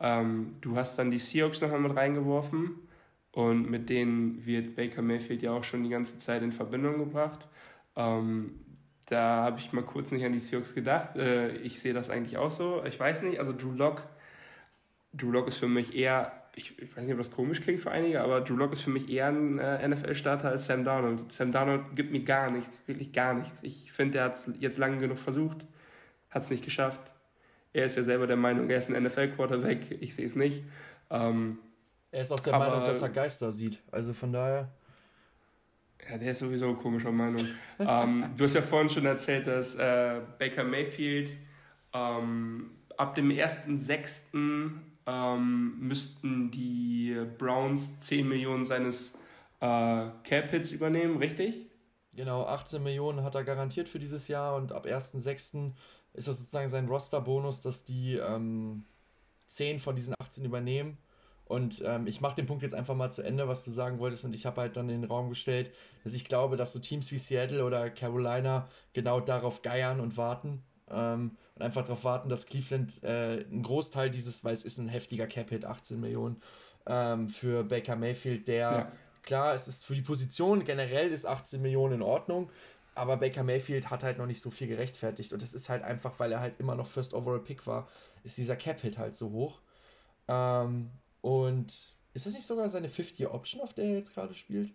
Ähm, 0.00 0.56
du 0.60 0.76
hast 0.76 0.98
dann 0.98 1.10
die 1.10 1.18
Seahawks 1.18 1.60
nochmal 1.60 1.80
mit 1.80 1.96
reingeworfen. 1.96 2.88
Und 3.32 3.70
mit 3.70 3.88
denen 3.88 4.44
wird 4.44 4.74
Baker 4.74 5.02
Mayfield 5.02 5.42
ja 5.42 5.52
auch 5.52 5.62
schon 5.62 5.84
die 5.84 5.90
ganze 5.90 6.18
Zeit 6.18 6.42
in 6.42 6.50
Verbindung 6.50 6.98
gebracht. 6.98 7.48
Ähm, 7.94 8.60
da 9.10 9.44
habe 9.44 9.58
ich 9.58 9.72
mal 9.72 9.84
kurz 9.84 10.10
nicht 10.10 10.24
an 10.24 10.32
die 10.32 10.40
Seahawks 10.40 10.74
gedacht. 10.74 11.16
Äh, 11.16 11.52
ich 11.58 11.80
sehe 11.80 11.92
das 11.92 12.10
eigentlich 12.10 12.38
auch 12.38 12.50
so. 12.50 12.82
Ich 12.86 12.98
weiß 12.98 13.22
nicht, 13.22 13.38
also 13.38 13.52
Drew 13.52 13.72
Lock, 13.72 14.04
Drew 15.12 15.30
Lock 15.30 15.48
ist 15.48 15.56
für 15.56 15.68
mich 15.68 15.94
eher 15.94 16.32
ich, 16.56 16.78
ich, 16.78 16.96
weiß 16.96 17.04
nicht, 17.04 17.12
ob 17.12 17.18
das 17.18 17.30
komisch 17.30 17.60
klingt 17.60 17.80
für 17.80 17.90
einige, 17.90 18.20
aber 18.20 18.40
Drew 18.40 18.56
Lock 18.56 18.72
ist 18.72 18.82
für 18.82 18.90
mich 18.90 19.08
eher 19.08 19.28
ein 19.28 19.58
äh, 19.58 19.86
NFL-Starter 19.86 20.48
als 20.48 20.66
Sam 20.66 20.84
Darnold. 20.84 21.30
Sam 21.30 21.52
Darnold 21.52 21.94
gibt 21.94 22.12
mir 22.12 22.22
gar 22.24 22.50
nichts, 22.50 22.80
wirklich 22.86 23.12
gar 23.12 23.34
nichts. 23.34 23.62
Ich 23.62 23.92
finde, 23.92 24.18
er 24.18 24.24
hat 24.24 24.34
es 24.34 24.50
jetzt 24.58 24.78
lange 24.78 24.98
genug 24.98 25.18
versucht, 25.18 25.66
hat 26.30 26.42
es 26.42 26.50
nicht 26.50 26.64
geschafft. 26.64 27.12
Er 27.72 27.84
ist 27.84 27.96
ja 27.96 28.02
selber 28.02 28.26
der 28.26 28.36
Meinung, 28.36 28.68
er 28.68 28.78
ist 28.78 28.90
ein 28.90 29.00
NFL-Quarterback. 29.02 29.98
Ich 30.00 30.14
sehe 30.14 30.26
es 30.26 30.34
nicht. 30.34 30.64
Ähm, 31.08 31.58
er 32.10 32.22
ist 32.22 32.32
auch 32.32 32.40
der 32.40 32.58
Meinung, 32.58 32.80
dass 32.80 33.00
er 33.00 33.08
Geister 33.08 33.52
sieht. 33.52 33.80
Also 33.92 34.12
von 34.12 34.32
daher. 34.32 34.68
Ja, 36.08 36.18
der 36.18 36.30
ist 36.30 36.38
sowieso 36.38 36.74
komischer 36.74 37.12
Meinung. 37.12 37.46
ähm, 37.78 38.30
du 38.36 38.44
hast 38.44 38.54
ja 38.54 38.62
vorhin 38.62 38.88
schon 38.88 39.06
erzählt, 39.06 39.46
dass 39.46 39.74
äh, 39.74 40.20
Baker 40.38 40.64
Mayfield 40.64 41.32
ähm, 41.92 42.70
ab 42.96 43.14
dem 43.14 43.30
1.6 43.30 44.34
ähm, 45.06 45.78
müssten 45.78 46.50
die 46.50 47.16
Browns 47.38 48.00
10 48.00 48.28
Millionen 48.28 48.64
seines 48.64 49.18
äh, 49.60 50.06
Cap-Hits 50.24 50.70
übernehmen, 50.70 51.18
richtig? 51.18 51.66
Genau, 52.12 52.44
18 52.44 52.82
Millionen 52.82 53.22
hat 53.22 53.34
er 53.34 53.44
garantiert 53.44 53.88
für 53.88 53.98
dieses 53.98 54.28
Jahr 54.28 54.56
und 54.56 54.72
ab 54.72 54.86
1.6. 54.86 55.72
ist 56.12 56.28
das 56.28 56.38
sozusagen 56.38 56.68
sein 56.68 56.88
Roster-Bonus, 56.88 57.60
dass 57.60 57.84
die 57.84 58.16
ähm, 58.16 58.84
10 59.46 59.80
von 59.80 59.96
diesen 59.96 60.14
18 60.20 60.44
übernehmen. 60.44 60.98
Und 61.50 61.82
ähm, 61.84 62.06
ich 62.06 62.20
mache 62.20 62.36
den 62.36 62.46
Punkt 62.46 62.62
jetzt 62.62 62.76
einfach 62.76 62.94
mal 62.94 63.10
zu 63.10 63.22
Ende, 63.22 63.48
was 63.48 63.64
du 63.64 63.72
sagen 63.72 63.98
wolltest. 63.98 64.24
Und 64.24 64.34
ich 64.34 64.46
habe 64.46 64.60
halt 64.60 64.76
dann 64.76 64.88
in 64.88 65.00
den 65.00 65.10
Raum 65.10 65.30
gestellt, 65.30 65.72
dass 66.04 66.12
ich 66.12 66.24
glaube, 66.24 66.56
dass 66.56 66.72
so 66.72 66.78
Teams 66.78 67.10
wie 67.10 67.18
Seattle 67.18 67.64
oder 67.64 67.90
Carolina 67.90 68.68
genau 68.92 69.18
darauf 69.18 69.60
geiern 69.62 69.98
und 69.98 70.16
warten. 70.16 70.62
Ähm, 70.88 71.36
und 71.56 71.62
einfach 71.62 71.82
darauf 71.82 72.04
warten, 72.04 72.28
dass 72.28 72.46
Cleveland 72.46 73.02
äh, 73.02 73.44
einen 73.50 73.64
Großteil 73.64 74.10
dieses, 74.10 74.44
weil 74.44 74.54
es 74.54 74.64
ist 74.64 74.78
ein 74.78 74.86
heftiger 74.86 75.26
Cap-Hit, 75.26 75.64
18 75.64 75.98
Millionen, 75.98 76.40
ähm, 76.86 77.28
für 77.28 77.64
Baker 77.64 77.96
Mayfield, 77.96 78.46
der, 78.46 78.70
ja. 78.70 78.92
klar, 79.24 79.52
es 79.52 79.66
ist 79.66 79.84
für 79.84 79.96
die 79.96 80.02
Position, 80.02 80.62
generell 80.62 81.10
ist 81.10 81.26
18 81.26 81.60
Millionen 81.60 81.94
in 81.94 82.02
Ordnung, 82.02 82.48
aber 82.94 83.16
Baker 83.16 83.42
Mayfield 83.42 83.90
hat 83.90 84.04
halt 84.04 84.18
noch 84.18 84.26
nicht 84.26 84.40
so 84.40 84.50
viel 84.50 84.68
gerechtfertigt 84.68 85.32
und 85.32 85.42
es 85.42 85.52
ist 85.52 85.68
halt 85.68 85.82
einfach, 85.82 86.20
weil 86.20 86.30
er 86.30 86.40
halt 86.40 86.60
immer 86.60 86.76
noch 86.76 86.86
First 86.86 87.12
Overall 87.12 87.40
Pick 87.40 87.66
war, 87.66 87.88
ist 88.22 88.38
dieser 88.38 88.54
Cap-Hit 88.54 88.98
halt 88.98 89.16
so 89.16 89.30
hoch. 89.32 89.60
Ähm, 90.28 90.90
und 91.20 91.94
ist 92.12 92.26
das 92.26 92.34
nicht 92.34 92.46
sogar 92.46 92.68
seine 92.68 92.88
50-Option, 92.88 93.60
auf 93.60 93.72
der 93.72 93.84
er 93.84 93.96
jetzt 93.98 94.14
gerade 94.14 94.34
spielt? 94.34 94.72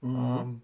Mhm. 0.00 0.16
Ähm, 0.16 0.62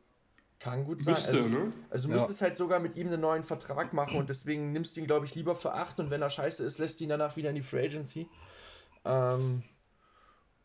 kann 0.59 0.85
gut 0.85 1.03
sein. 1.03 1.15
Müsste, 1.15 1.33
also, 1.33 1.59
ne? 1.59 1.73
also 1.89 2.09
du 2.09 2.15
ja. 2.15 2.19
müsstest 2.19 2.43
halt 2.43 2.57
sogar 2.57 2.81
mit 2.81 2.97
ihm 2.97 3.09
einen 3.09 3.21
neuen 3.21 3.43
Vertrag 3.43 3.93
machen 3.93 4.19
und 4.19 4.29
deswegen 4.29 4.73
nimmst 4.73 4.95
du 4.95 5.01
ihn, 5.01 5.07
glaube 5.07 5.27
ich, 5.27 5.35
lieber 5.35 5.57
für 5.57 5.75
8 5.75 5.99
und 6.01 6.11
wenn 6.11 6.23
er 6.23 6.31
scheiße 6.31 6.65
ist, 6.65 6.79
lässt 6.79 7.01
du 7.01 7.05
ihn 7.05 7.11
danach 7.11 7.37
wieder 7.37 7.49
in 7.49 7.57
die 7.57 7.63
Free 7.63 7.87
Agency. 7.87 8.29
Ähm, 9.05 9.63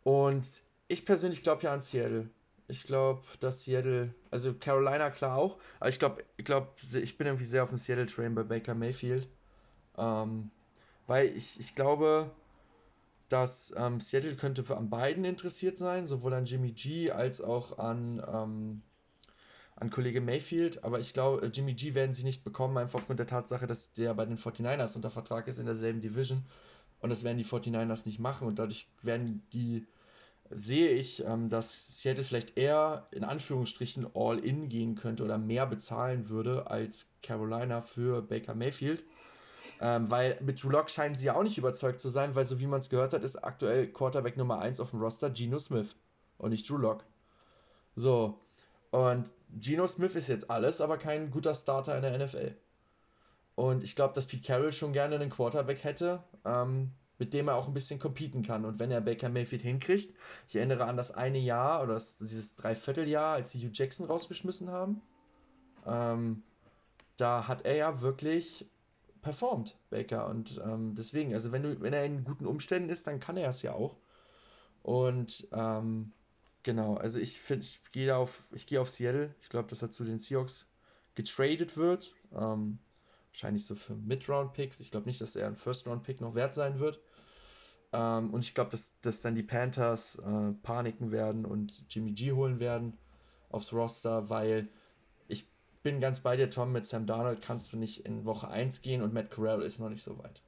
und 0.04 0.46
ich 0.88 1.06
persönlich 1.06 1.44
glaube 1.44 1.64
ja 1.64 1.74
an 1.74 1.82
Seattle. 1.82 2.30
Ich 2.68 2.84
glaube, 2.84 3.24
dass 3.40 3.62
Seattle, 3.62 4.14
also 4.32 4.54
Carolina 4.54 5.12
klar 5.12 5.38
auch, 5.38 5.58
aber 5.80 5.90
ich 5.90 6.00
glaube, 6.00 6.24
ich 6.36 6.46
glaube, 6.46 6.68
ich 6.94 7.18
bin 7.18 7.28
irgendwie 7.28 7.46
sehr 7.46 7.64
auf 7.64 7.70
dem 7.70 7.78
Seattle 7.78 8.08
Train 8.08 8.36
bei 8.36 8.44
Baker 8.44 8.76
Mayfield. 8.76 9.28
Ähm, 9.98 10.52
weil 11.08 11.28
ich, 11.38 11.60
ich 11.60 11.76
glaube, 11.76 12.32
dass 13.30 13.74
ähm, 13.78 14.00
Seattle 14.00 14.36
könnte 14.36 14.66
an 14.76 14.90
beiden 14.90 15.26
interessiert 15.26 15.78
sein, 15.78 16.08
sowohl 16.08 16.34
an 16.34 16.46
Jimmy 16.46 16.72
G 16.72 17.12
als 17.12 17.42
auch 17.42 17.78
an 17.80 18.24
ähm, 18.28 18.82
an 19.78 19.90
Kollege 19.90 20.22
Mayfield, 20.22 20.84
aber 20.84 21.00
ich 21.00 21.14
glaube, 21.14 21.46
äh, 21.46 21.48
Jimmy 21.48 21.74
G 21.74 21.94
werden 21.94 22.14
sie 22.14 22.24
nicht 22.24 22.44
bekommen, 22.44 22.78
einfach 22.78 23.00
aufgrund 23.00 23.20
der 23.20 23.28
Tatsache, 23.28 23.68
dass 23.68 23.92
der 23.94 24.14
bei 24.14 24.26
den 24.26 24.38
49ers 24.38 24.96
unter 24.96 25.12
Vertrag 25.12 25.48
ist 25.48 25.60
in 25.60 25.66
derselben 25.66 26.02
Division. 26.02 26.46
Und 27.02 27.10
das 27.10 27.24
werden 27.24 27.38
die 27.38 27.46
49ers 27.46 28.06
nicht 28.06 28.20
machen 28.20 28.48
und 28.48 28.58
dadurch 28.58 28.88
werden 29.02 29.44
die, 29.52 29.86
sehe 30.50 30.92
ich, 30.92 31.26
ähm, 31.26 31.50
dass 31.50 32.02
Seattle 32.02 32.24
vielleicht 32.24 32.58
eher 32.58 33.08
in 33.12 33.26
Anführungsstrichen 33.26 34.08
all-in 34.16 34.70
gehen 34.70 34.96
könnte 34.96 35.24
oder 35.24 35.38
mehr 35.38 35.68
bezahlen 35.68 36.30
würde 36.30 36.68
als 36.72 37.08
Carolina 37.22 37.82
für 37.82 38.22
Baker 38.22 38.56
Mayfield. 38.56 39.04
Ähm, 39.82 40.10
weil 40.10 40.40
mit 40.42 40.64
Drew 40.64 40.70
Lock 40.70 40.90
scheinen 40.90 41.16
sie 41.16 41.26
ja 41.26 41.36
auch 41.36 41.44
nicht 41.44 41.58
überzeugt 41.58 42.00
zu 42.00 42.10
sein, 42.10 42.36
weil 42.36 42.46
so 42.46 42.60
wie 42.60 42.68
man 42.68 42.80
es 42.80 42.90
gehört 42.90 43.14
hat, 43.14 43.24
ist 43.24 43.44
aktuell 43.44 43.88
Quarterback 43.88 44.38
Nummer 44.38 44.60
1 44.60 44.80
auf 44.80 44.92
dem 44.92 45.02
Roster 45.02 45.30
Geno 45.30 45.60
Smith 45.60 45.96
und 46.38 46.52
nicht 46.52 46.70
Drew 46.70 46.78
Lock. 46.78 47.04
So, 47.96 48.40
und 48.92 49.32
Geno 49.50 49.88
Smith 49.88 50.16
ist 50.16 50.28
jetzt 50.28 50.50
alles, 50.50 50.82
aber 50.82 50.98
kein 50.98 51.30
guter 51.32 51.56
Starter 51.56 51.96
in 51.98 52.02
der 52.02 52.18
NFL. 52.18 52.56
Und 53.56 53.84
ich 53.84 53.96
glaube, 53.96 54.14
dass 54.14 54.28
Pete 54.28 54.46
Carroll 54.46 54.74
schon 54.74 54.94
gerne 54.94 55.16
einen 55.16 55.30
Quarterback 55.30 55.84
hätte, 55.84 56.24
ähm, 56.46 56.92
mit 57.18 57.34
dem 57.34 57.48
er 57.48 57.56
auch 57.56 57.68
ein 57.68 57.74
bisschen 57.74 58.00
competen 58.00 58.44
kann. 58.44 58.66
Und 58.66 58.80
wenn 58.80 58.92
er 58.92 59.02
Baker 59.02 59.30
Mayfield 59.30 59.62
hinkriegt, 59.62 60.14
ich 60.48 60.56
erinnere 60.56 60.86
an 60.86 60.98
das 60.98 61.12
eine 61.12 61.40
Jahr 61.40 61.84
oder 61.84 61.94
das, 61.94 62.18
dieses 62.18 62.56
Dreivierteljahr, 62.56 63.36
als 63.36 63.52
sie 63.52 63.60
Hugh 63.60 63.72
Jackson 63.74 64.06
rausgeschmissen 64.06 64.70
haben, 64.70 65.02
ähm, 65.86 66.44
da 67.18 67.48
hat 67.48 67.66
er 67.66 67.76
ja 67.76 68.02
wirklich 68.02 68.66
performt, 69.26 69.76
Baker. 69.90 70.28
Und 70.28 70.62
ähm, 70.64 70.94
deswegen, 70.94 71.34
also 71.34 71.52
wenn 71.52 71.64
du, 71.64 71.82
wenn 71.82 71.94
er 71.94 72.06
in 72.06 72.24
guten 72.24 72.46
Umständen 72.46 72.90
ist, 72.90 73.08
dann 73.08 73.20
kann 73.20 73.38
er 73.38 73.50
es 73.50 73.64
ja 73.64 73.74
auch. 73.74 73.98
Und 74.84 75.48
ähm, 75.52 76.12
genau, 76.62 76.96
also 76.98 77.18
ich 77.18 77.42
finde, 77.42 77.66
ich 77.66 77.82
gehe 77.92 78.16
auf, 78.16 78.44
ich 78.52 78.68
gehe 78.68 78.80
auf 78.80 78.92
Seattle. 78.92 79.34
Ich 79.42 79.50
glaube, 79.50 79.68
dass 79.68 79.82
er 79.82 79.90
zu 79.90 80.04
den 80.04 80.20
Seahawks 80.20 80.68
getradet 81.16 81.76
wird. 81.76 82.14
Ähm, 82.36 82.78
wahrscheinlich 83.32 83.66
so 83.66 83.74
für 83.74 83.96
Mid-Round-Picks. 83.96 84.80
Ich 84.80 84.92
glaube 84.92 85.08
nicht, 85.08 85.20
dass 85.22 85.36
er 85.36 85.48
ein 85.48 85.56
First-Round-Pick 85.56 86.22
noch 86.22 86.36
wert 86.36 86.54
sein 86.54 86.80
wird. 86.80 87.00
Ähm, 87.94 88.32
und 88.32 88.42
ich 88.42 88.54
glaube, 88.54 88.70
dass, 88.70 88.94
dass 89.02 89.22
dann 89.22 89.34
die 89.34 89.42
Panthers 89.42 90.20
äh, 90.20 90.52
paniken 90.62 91.12
werden 91.12 91.46
und 91.46 91.84
Jimmy 91.90 92.12
G 92.12 92.32
holen 92.32 92.60
werden 92.60 92.96
aufs 93.50 93.74
Roster, 93.74 94.30
weil 94.30 94.70
bin 95.86 96.00
ganz 96.00 96.20
bei 96.20 96.36
dir, 96.36 96.50
Tom, 96.50 96.72
mit 96.72 96.88
Sam 96.88 97.06
Darnold 97.06 97.42
kannst 97.42 97.72
du 97.72 97.78
nicht 97.78 98.08
in 98.08 98.26
Woche 98.26 98.48
1 98.48 98.82
gehen 98.82 99.04
und 99.04 99.14
Matt 99.14 99.30
Corral 99.30 99.62
ist 99.62 99.78
noch 99.78 99.90
nicht 99.90 100.02
so 100.02 100.18
weit. 100.18 100.42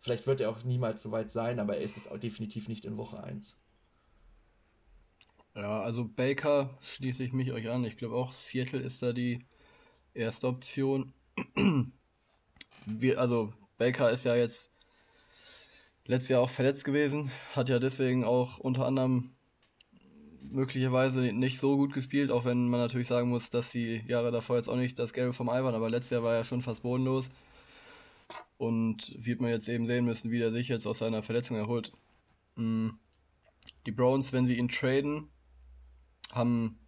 Vielleicht 0.00 0.28
wird 0.28 0.40
er 0.40 0.48
auch 0.48 0.62
niemals 0.62 1.02
so 1.02 1.10
weit 1.10 1.32
sein, 1.32 1.58
aber 1.58 1.76
er 1.76 1.82
ist 1.82 1.96
es 1.96 2.08
auch 2.08 2.18
definitiv 2.18 2.68
nicht 2.68 2.84
in 2.84 2.96
Woche 2.96 3.20
1. 3.20 3.58
Ja, 5.56 5.80
also 5.80 6.04
Baker 6.04 6.78
schließe 6.82 7.24
ich 7.24 7.32
mich 7.32 7.50
euch 7.50 7.68
an. 7.68 7.84
Ich 7.84 7.96
glaube 7.96 8.14
auch 8.14 8.32
Seattle 8.32 8.78
ist 8.78 9.02
da 9.02 9.12
die 9.12 9.44
erste 10.14 10.46
Option. 10.46 11.12
Wir, 12.86 13.18
also 13.18 13.52
Baker 13.78 14.12
ist 14.12 14.24
ja 14.24 14.36
jetzt 14.36 14.70
letztes 16.04 16.28
Jahr 16.28 16.42
auch 16.42 16.50
verletzt 16.50 16.84
gewesen, 16.84 17.32
hat 17.54 17.68
ja 17.68 17.80
deswegen 17.80 18.22
auch 18.24 18.58
unter 18.58 18.86
anderem 18.86 19.35
möglicherweise 20.50 21.20
nicht 21.32 21.58
so 21.60 21.76
gut 21.76 21.92
gespielt, 21.92 22.30
auch 22.30 22.44
wenn 22.44 22.68
man 22.68 22.80
natürlich 22.80 23.08
sagen 23.08 23.28
muss, 23.28 23.50
dass 23.50 23.70
die 23.70 24.02
Jahre 24.06 24.30
davor 24.30 24.56
jetzt 24.56 24.68
auch 24.68 24.76
nicht 24.76 24.98
das 24.98 25.12
Gelbe 25.12 25.32
vom 25.32 25.48
Ei 25.48 25.62
waren, 25.62 25.74
aber 25.74 25.90
letztes 25.90 26.10
Jahr 26.10 26.22
war 26.22 26.34
er 26.34 26.44
schon 26.44 26.62
fast 26.62 26.82
bodenlos. 26.82 27.30
Und 28.58 29.14
wird 29.18 29.40
man 29.40 29.50
jetzt 29.50 29.68
eben 29.68 29.86
sehen 29.86 30.04
müssen, 30.06 30.30
wie 30.30 30.40
er 30.40 30.50
sich 30.50 30.68
jetzt 30.68 30.86
aus 30.86 30.98
seiner 30.98 31.22
Verletzung 31.22 31.56
erholt. 31.56 31.92
Mm. 32.56 32.90
Die 33.84 33.92
Browns, 33.92 34.32
wenn 34.32 34.46
sie 34.46 34.56
ihn 34.56 34.68
traden, 34.68 35.28
haben 36.32 36.78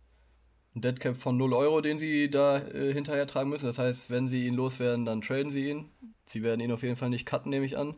einen 0.74 0.82
Deadcap 0.82 1.16
von 1.16 1.36
0 1.36 1.52
Euro, 1.52 1.80
den 1.80 1.98
sie 1.98 2.30
da 2.30 2.58
äh, 2.58 2.92
hinterher 2.92 3.26
tragen 3.26 3.50
müssen. 3.50 3.66
Das 3.66 3.78
heißt, 3.78 4.10
wenn 4.10 4.28
sie 4.28 4.46
ihn 4.46 4.54
loswerden, 4.54 5.04
dann 5.04 5.20
traden 5.20 5.52
sie 5.52 5.70
ihn. 5.70 5.90
Sie 6.26 6.42
werden 6.42 6.60
ihn 6.60 6.72
auf 6.72 6.82
jeden 6.82 6.96
Fall 6.96 7.10
nicht 7.10 7.26
cutten, 7.26 7.50
nehme 7.50 7.66
ich 7.66 7.76
an. 7.76 7.96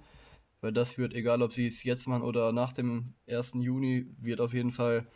Weil 0.61 0.73
das 0.73 0.99
wird, 0.99 1.15
egal 1.15 1.43
ob 1.43 1.53
sie 1.53 1.67
es 1.67 1.83
jetzt 1.85 2.07
machen 2.07 2.23
oder 2.23 2.53
nach 2.53 2.73
dem 2.73 3.15
1. 3.29 3.53
Juni, 3.55 4.07
wird 4.21 4.41
auf 4.41 4.53
jeden 4.53 4.73
Fall 4.73 5.07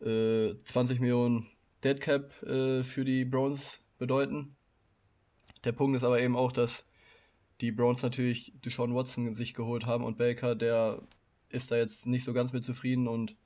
äh, 0.00 0.54
20 0.64 1.00
Millionen 1.00 1.46
Deadcap 1.84 2.42
äh, 2.42 2.82
für 2.82 3.04
die 3.04 3.24
Browns 3.24 3.80
bedeuten. 3.98 4.56
Der 5.64 5.72
Punkt 5.72 5.96
ist 5.96 6.04
aber 6.04 6.20
eben 6.20 6.36
auch, 6.36 6.52
dass 6.52 6.84
die 7.60 7.72
Browns 7.72 8.02
natürlich 8.02 8.52
Deshaun 8.64 8.94
Watson 8.94 9.34
sich 9.34 9.54
geholt 9.54 9.86
haben 9.86 10.04
und 10.04 10.18
Baker, 10.18 10.54
der 10.54 11.02
ist 11.48 11.70
da 11.70 11.76
jetzt 11.76 12.06
nicht 12.06 12.24
so 12.24 12.32
ganz 12.32 12.52
mit 12.52 12.64
zufrieden 12.64 13.08
und 13.08 13.36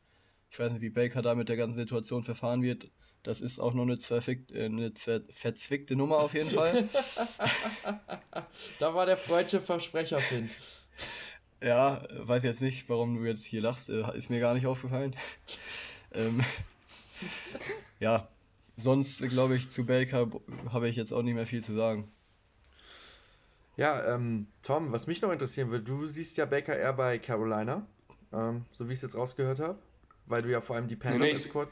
ich 0.50 0.58
weiß 0.58 0.72
nicht, 0.72 0.82
wie 0.82 0.90
Baker 0.90 1.22
da 1.22 1.34
mit 1.34 1.48
der 1.48 1.56
ganzen 1.56 1.78
Situation 1.78 2.24
verfahren 2.24 2.62
wird. 2.62 2.90
Das 3.22 3.40
ist 3.40 3.60
auch 3.60 3.72
noch 3.72 3.84
eine, 3.84 3.94
äh, 3.94 4.64
eine 4.64 4.92
verzwickte 5.30 5.96
Nummer 5.96 6.18
auf 6.18 6.34
jeden 6.34 6.50
Fall. 6.50 6.88
da 8.78 8.94
war 8.94 9.06
der 9.06 9.16
freudsche 9.16 9.60
Versprecher, 9.60 10.18
Finn. 10.18 10.50
Ja, 11.62 12.04
weiß 12.10 12.42
jetzt 12.42 12.60
nicht, 12.60 12.88
warum 12.88 13.16
du 13.16 13.24
jetzt 13.24 13.44
hier 13.44 13.62
lachst. 13.62 13.88
Äh, 13.88 14.16
ist 14.16 14.28
mir 14.28 14.40
gar 14.40 14.54
nicht 14.54 14.66
aufgefallen. 14.66 15.14
Ähm, 16.14 16.42
ja, 18.00 18.28
sonst 18.76 19.22
glaube 19.28 19.56
ich, 19.56 19.70
zu 19.70 19.84
Baker 19.84 20.28
habe 20.70 20.88
ich 20.88 20.96
jetzt 20.96 21.12
auch 21.12 21.22
nicht 21.22 21.34
mehr 21.34 21.46
viel 21.46 21.62
zu 21.62 21.74
sagen. 21.74 22.10
Ja, 23.76 24.14
ähm, 24.14 24.48
Tom, 24.62 24.92
was 24.92 25.06
mich 25.06 25.22
noch 25.22 25.32
interessieren 25.32 25.70
würde, 25.70 25.84
du 25.84 26.06
siehst 26.06 26.36
ja 26.36 26.44
Baker 26.44 26.76
eher 26.76 26.92
bei 26.92 27.18
Carolina, 27.18 27.86
ähm, 28.32 28.66
so 28.72 28.88
wie 28.88 28.92
ich 28.92 28.98
es 28.98 29.02
jetzt 29.02 29.16
rausgehört 29.16 29.60
habe, 29.60 29.78
weil 30.26 30.42
du 30.42 30.50
ja 30.50 30.60
vor 30.60 30.76
allem 30.76 30.88
die 30.88 30.96
Panthers 30.96 31.20
nee, 31.20 31.32
nee, 31.32 31.38
Squad. 31.38 31.68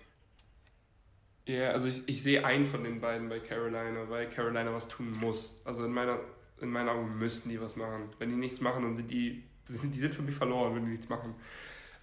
Ja, 1.46 1.70
also 1.70 1.88
ich, 1.88 2.08
ich 2.08 2.22
sehe 2.22 2.44
einen 2.44 2.64
von 2.64 2.84
den 2.84 3.00
beiden 3.00 3.28
bei 3.28 3.40
Carolina, 3.40 4.08
weil 4.08 4.28
Carolina 4.28 4.72
was 4.72 4.88
tun 4.88 5.12
muss. 5.18 5.60
Also 5.64 5.84
in 5.84 5.92
meiner, 5.92 6.20
in 6.60 6.70
meinen 6.70 6.88
Augen 6.88 7.18
müssten 7.18 7.48
die 7.48 7.60
was 7.60 7.76
machen. 7.76 8.08
Wenn 8.18 8.30
die 8.30 8.36
nichts 8.36 8.60
machen, 8.60 8.82
dann 8.82 8.94
sind 8.94 9.10
die, 9.10 9.44
die 9.68 9.98
sind 9.98 10.14
für 10.14 10.22
mich 10.22 10.34
verloren, 10.34 10.74
wenn 10.74 10.84
die 10.84 10.92
nichts 10.92 11.08
machen. 11.08 11.34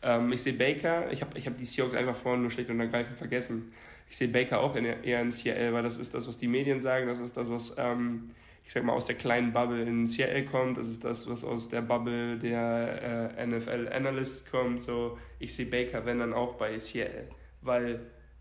Ähm, 0.02 0.32
ich 0.32 0.42
sehe 0.42 0.54
Baker, 0.54 1.12
ich 1.12 1.22
habe 1.22 1.38
ich 1.38 1.48
hab 1.48 1.58
die 1.58 1.66
Seahawks 1.66 1.96
einfach 1.96 2.16
vorhin 2.16 2.42
nur 2.42 2.52
schlicht 2.52 2.70
und 2.70 2.80
ergreifend 2.80 3.18
vergessen. 3.18 3.72
Ich 4.10 4.18
sehe 4.18 4.28
Baker 4.28 4.60
auch 4.62 4.76
in, 4.76 4.86
eher 4.86 5.22
in 5.22 5.32
Seattle, 5.32 5.74
weil 5.74 5.84
das 5.84 5.98
ist 5.98 6.14
das, 6.14 6.28
was 6.28 6.38
die 6.38 6.48
Medien 6.48 6.80
sagen, 6.80 7.08
das 7.08 7.20
ist 7.20 7.36
das, 7.36 7.50
was, 7.52 7.76
ähm, 7.78 8.30
ich 8.64 8.72
sag 8.72 8.84
mal, 8.84 8.94
aus 8.94 9.06
der 9.06 9.16
kleinen 9.16 9.52
Bubble 9.52 9.82
in 9.82 10.06
Seattle 10.06 10.46
kommt, 10.46 10.78
das 10.78 10.88
ist 10.88 11.04
das, 11.04 11.30
was 11.30 11.44
aus 11.44 11.70
der 11.70 11.82
Bubble 11.82 12.38
der 12.38 13.34
äh, 13.38 13.46
NFL-Analysts 13.46 14.50
kommt. 14.50 14.82
So, 14.82 15.18
ich 15.40 15.54
sehe 15.54 15.66
Baker, 15.66 16.06
wenn 16.06 16.20
dann 16.20 16.34
auch 16.34 16.56
bei 16.56 16.78
Seattle, 16.80 17.28
weil, 17.62 18.00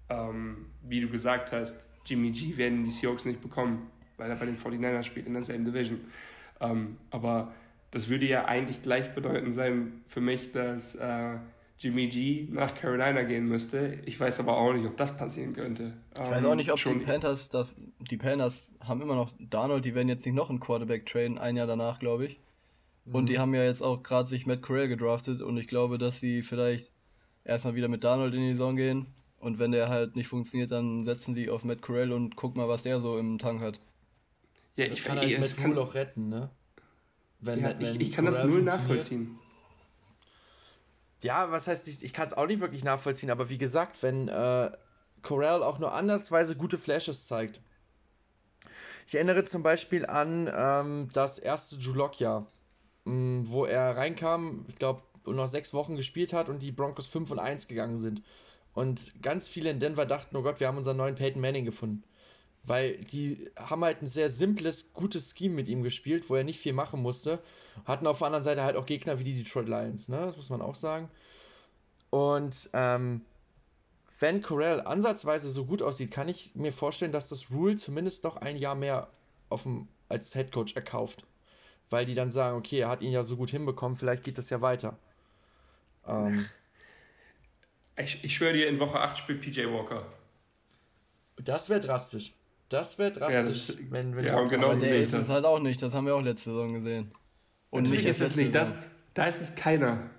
ähm, 0.08 0.66
wie 0.82 1.00
du 1.00 1.08
gesagt 1.08 1.52
hast, 1.52 1.84
Jimmy 2.04 2.30
G 2.30 2.56
werden 2.56 2.84
die 2.84 2.90
Seahawks 2.90 3.24
nicht 3.24 3.40
bekommen, 3.40 3.90
weil 4.16 4.30
er 4.30 4.36
bei 4.36 4.46
den 4.46 4.56
49ers 4.56 5.02
spielt 5.02 5.26
in 5.26 5.32
derselben 5.32 5.64
Division. 5.64 6.00
Ähm, 6.60 6.96
aber 7.10 7.52
das 7.90 8.08
würde 8.08 8.26
ja 8.26 8.44
eigentlich 8.46 8.82
gleichbedeutend 8.82 9.54
sein 9.54 10.02
für 10.06 10.20
mich, 10.20 10.52
dass 10.52 10.94
äh, 10.96 11.36
Jimmy 11.78 12.08
G 12.08 12.48
nach 12.50 12.74
Carolina 12.74 13.22
gehen 13.22 13.46
müsste. 13.46 13.98
Ich 14.06 14.18
weiß 14.18 14.40
aber 14.40 14.56
auch 14.56 14.72
nicht, 14.72 14.86
ob 14.86 14.96
das 14.96 15.16
passieren 15.16 15.52
könnte. 15.52 15.92
Ich 16.14 16.20
ähm, 16.20 16.30
weiß 16.30 16.44
auch 16.44 16.54
nicht, 16.54 16.72
ob 16.72 16.78
schon 16.78 17.00
die 17.00 17.04
Panthers, 17.04 17.50
das, 17.50 17.76
die 18.10 18.16
Panthers 18.16 18.72
haben 18.80 19.02
immer 19.02 19.14
noch 19.14 19.32
Darnold, 19.38 19.84
die 19.84 19.94
werden 19.94 20.08
jetzt 20.08 20.24
nicht 20.24 20.34
noch 20.34 20.48
einen 20.48 20.60
Quarterback 20.60 21.06
traden, 21.06 21.38
ein 21.38 21.56
Jahr 21.56 21.66
danach, 21.66 21.98
glaube 21.98 22.26
ich. 22.26 22.40
Und 23.04 23.24
mhm. 23.24 23.26
die 23.26 23.38
haben 23.38 23.54
ja 23.54 23.62
jetzt 23.62 23.82
auch 23.82 24.02
gerade 24.02 24.28
sich 24.28 24.46
Matt 24.46 24.62
Corral 24.62 24.88
gedraftet 24.88 25.42
und 25.42 25.56
ich 25.58 25.68
glaube, 25.68 25.98
dass 25.98 26.18
sie 26.18 26.42
vielleicht 26.42 26.90
erstmal 27.44 27.74
wieder 27.74 27.88
mit 27.88 28.02
Darnold 28.02 28.34
in 28.34 28.40
die 28.40 28.52
Saison 28.52 28.74
gehen 28.74 29.06
und 29.38 29.58
wenn 29.58 29.70
der 29.70 29.88
halt 29.88 30.16
nicht 30.16 30.28
funktioniert, 30.28 30.72
dann 30.72 31.04
setzen 31.04 31.34
sie 31.34 31.50
auf 31.50 31.62
Matt 31.62 31.82
Corral 31.82 32.12
und 32.12 32.36
gucken 32.36 32.60
mal, 32.60 32.68
was 32.68 32.82
der 32.82 33.00
so 33.00 33.18
im 33.18 33.38
Tank 33.38 33.60
hat. 33.60 33.80
Ja, 34.76 34.86
ich 34.86 35.04
kann 35.04 35.18
halt 35.18 35.38
Matt 35.38 35.56
Cool 35.64 35.78
auch 35.78 35.94
retten, 35.94 36.28
ne? 36.28 36.50
Wenn, 37.46 37.60
ja, 37.60 37.68
wenn 37.68 37.80
ich, 37.80 38.00
ich 38.00 38.12
kann 38.12 38.24
das 38.24 38.44
null 38.44 38.62
nachvollziehen 38.62 39.38
ja, 41.22 41.50
was 41.50 41.66
heißt, 41.66 41.88
ich, 41.88 42.04
ich 42.04 42.12
kann 42.12 42.26
es 42.26 42.34
auch 42.34 42.46
nicht 42.46 42.60
wirklich 42.60 42.84
nachvollziehen, 42.84 43.30
aber 43.30 43.48
wie 43.48 43.58
gesagt, 43.58 44.02
wenn 44.02 44.28
äh, 44.28 44.70
Corral 45.22 45.62
auch 45.62 45.78
nur 45.78 45.92
ansatzweise 45.92 46.56
gute 46.56 46.78
Flashes 46.78 47.26
zeigt. 47.26 47.60
Ich 49.06 49.14
erinnere 49.14 49.44
zum 49.44 49.62
Beispiel 49.62 50.04
an 50.06 50.50
ähm, 50.54 51.08
das 51.12 51.38
erste 51.38 51.76
Julok-Jahr, 51.76 52.44
mm, 53.04 53.42
wo 53.44 53.64
er 53.64 53.96
reinkam, 53.96 54.66
ich 54.68 54.76
glaube, 54.76 55.02
und 55.24 55.36
noch 55.36 55.48
sechs 55.48 55.74
Wochen 55.74 55.96
gespielt 55.96 56.32
hat 56.32 56.48
und 56.48 56.62
die 56.62 56.70
Broncos 56.70 57.06
5 57.06 57.30
und 57.32 57.38
1 57.38 57.66
gegangen 57.66 57.98
sind. 57.98 58.22
Und 58.74 59.12
ganz 59.22 59.48
viele 59.48 59.70
in 59.70 59.80
Denver 59.80 60.06
dachten, 60.06 60.36
oh 60.36 60.42
Gott, 60.42 60.60
wir 60.60 60.68
haben 60.68 60.76
unseren 60.76 60.98
neuen 60.98 61.16
Peyton 61.16 61.40
Manning 61.40 61.64
gefunden. 61.64 62.04
Weil 62.66 62.96
die 62.98 63.48
haben 63.56 63.84
halt 63.84 64.02
ein 64.02 64.06
sehr 64.06 64.28
simples, 64.28 64.92
gutes 64.92 65.34
Scheme 65.36 65.54
mit 65.54 65.68
ihm 65.68 65.82
gespielt, 65.82 66.28
wo 66.28 66.34
er 66.34 66.44
nicht 66.44 66.58
viel 66.58 66.72
machen 66.72 67.00
musste. 67.00 67.40
Hatten 67.84 68.06
auf 68.06 68.18
der 68.18 68.26
anderen 68.26 68.44
Seite 68.44 68.64
halt 68.64 68.76
auch 68.76 68.86
Gegner 68.86 69.20
wie 69.20 69.24
die 69.24 69.42
Detroit 69.42 69.68
Lions, 69.68 70.08
ne? 70.08 70.18
Das 70.18 70.36
muss 70.36 70.50
man 70.50 70.60
auch 70.60 70.74
sagen. 70.74 71.08
Und 72.10 72.68
ähm, 72.72 73.22
wenn 74.18 74.42
Corell 74.42 74.80
ansatzweise 74.80 75.50
so 75.50 75.66
gut 75.66 75.82
aussieht, 75.82 76.10
kann 76.10 76.28
ich 76.28 76.54
mir 76.54 76.72
vorstellen, 76.72 77.12
dass 77.12 77.28
das 77.28 77.50
Rule 77.50 77.76
zumindest 77.76 78.24
noch 78.24 78.36
ein 78.36 78.56
Jahr 78.56 78.74
mehr 78.74 79.08
dem, 79.64 79.88
als 80.08 80.34
Headcoach 80.34 80.74
erkauft. 80.74 81.24
Weil 81.90 82.06
die 82.06 82.14
dann 82.14 82.30
sagen, 82.30 82.56
okay, 82.56 82.80
er 82.80 82.88
hat 82.88 83.02
ihn 83.02 83.12
ja 83.12 83.22
so 83.22 83.36
gut 83.36 83.50
hinbekommen, 83.50 83.96
vielleicht 83.96 84.24
geht 84.24 84.38
das 84.38 84.50
ja 84.50 84.60
weiter. 84.60 84.98
Ähm, 86.06 86.46
ich, 87.96 88.24
ich 88.24 88.34
schwöre 88.34 88.54
dir, 88.54 88.68
in 88.68 88.80
Woche 88.80 89.00
8 89.00 89.18
spielt 89.18 89.40
PJ 89.40 89.66
Walker. 89.66 90.04
Das 91.36 91.68
wäre 91.68 91.80
drastisch. 91.80 92.32
Das 92.68 92.98
wäre 92.98 93.12
drastisch, 93.12 93.34
ja, 93.34 93.42
das 93.42 93.56
ist, 93.56 93.92
wenn, 93.92 94.16
wenn 94.16 94.24
ja, 94.24 94.38
und 94.38 94.48
genau 94.48 94.74
so 94.74 94.80
sehe 94.80 95.02
ich 95.02 95.10
das. 95.10 95.26
Das 95.26 95.30
halt 95.30 95.44
auch 95.44 95.60
nicht, 95.60 95.80
das 95.80 95.94
haben 95.94 96.06
wir 96.06 96.16
auch 96.16 96.22
letzte 96.22 96.50
Saison 96.50 96.72
gesehen. 96.72 97.12
Und 97.70 97.84
Natürlich 97.84 98.04
nicht 98.04 98.10
ist 98.10 98.20
es 98.20 98.36
nicht 98.36 98.54
das, 98.54 98.74
da 99.14 99.26
ist 99.26 99.40
es 99.40 99.54
keiner. 99.54 100.10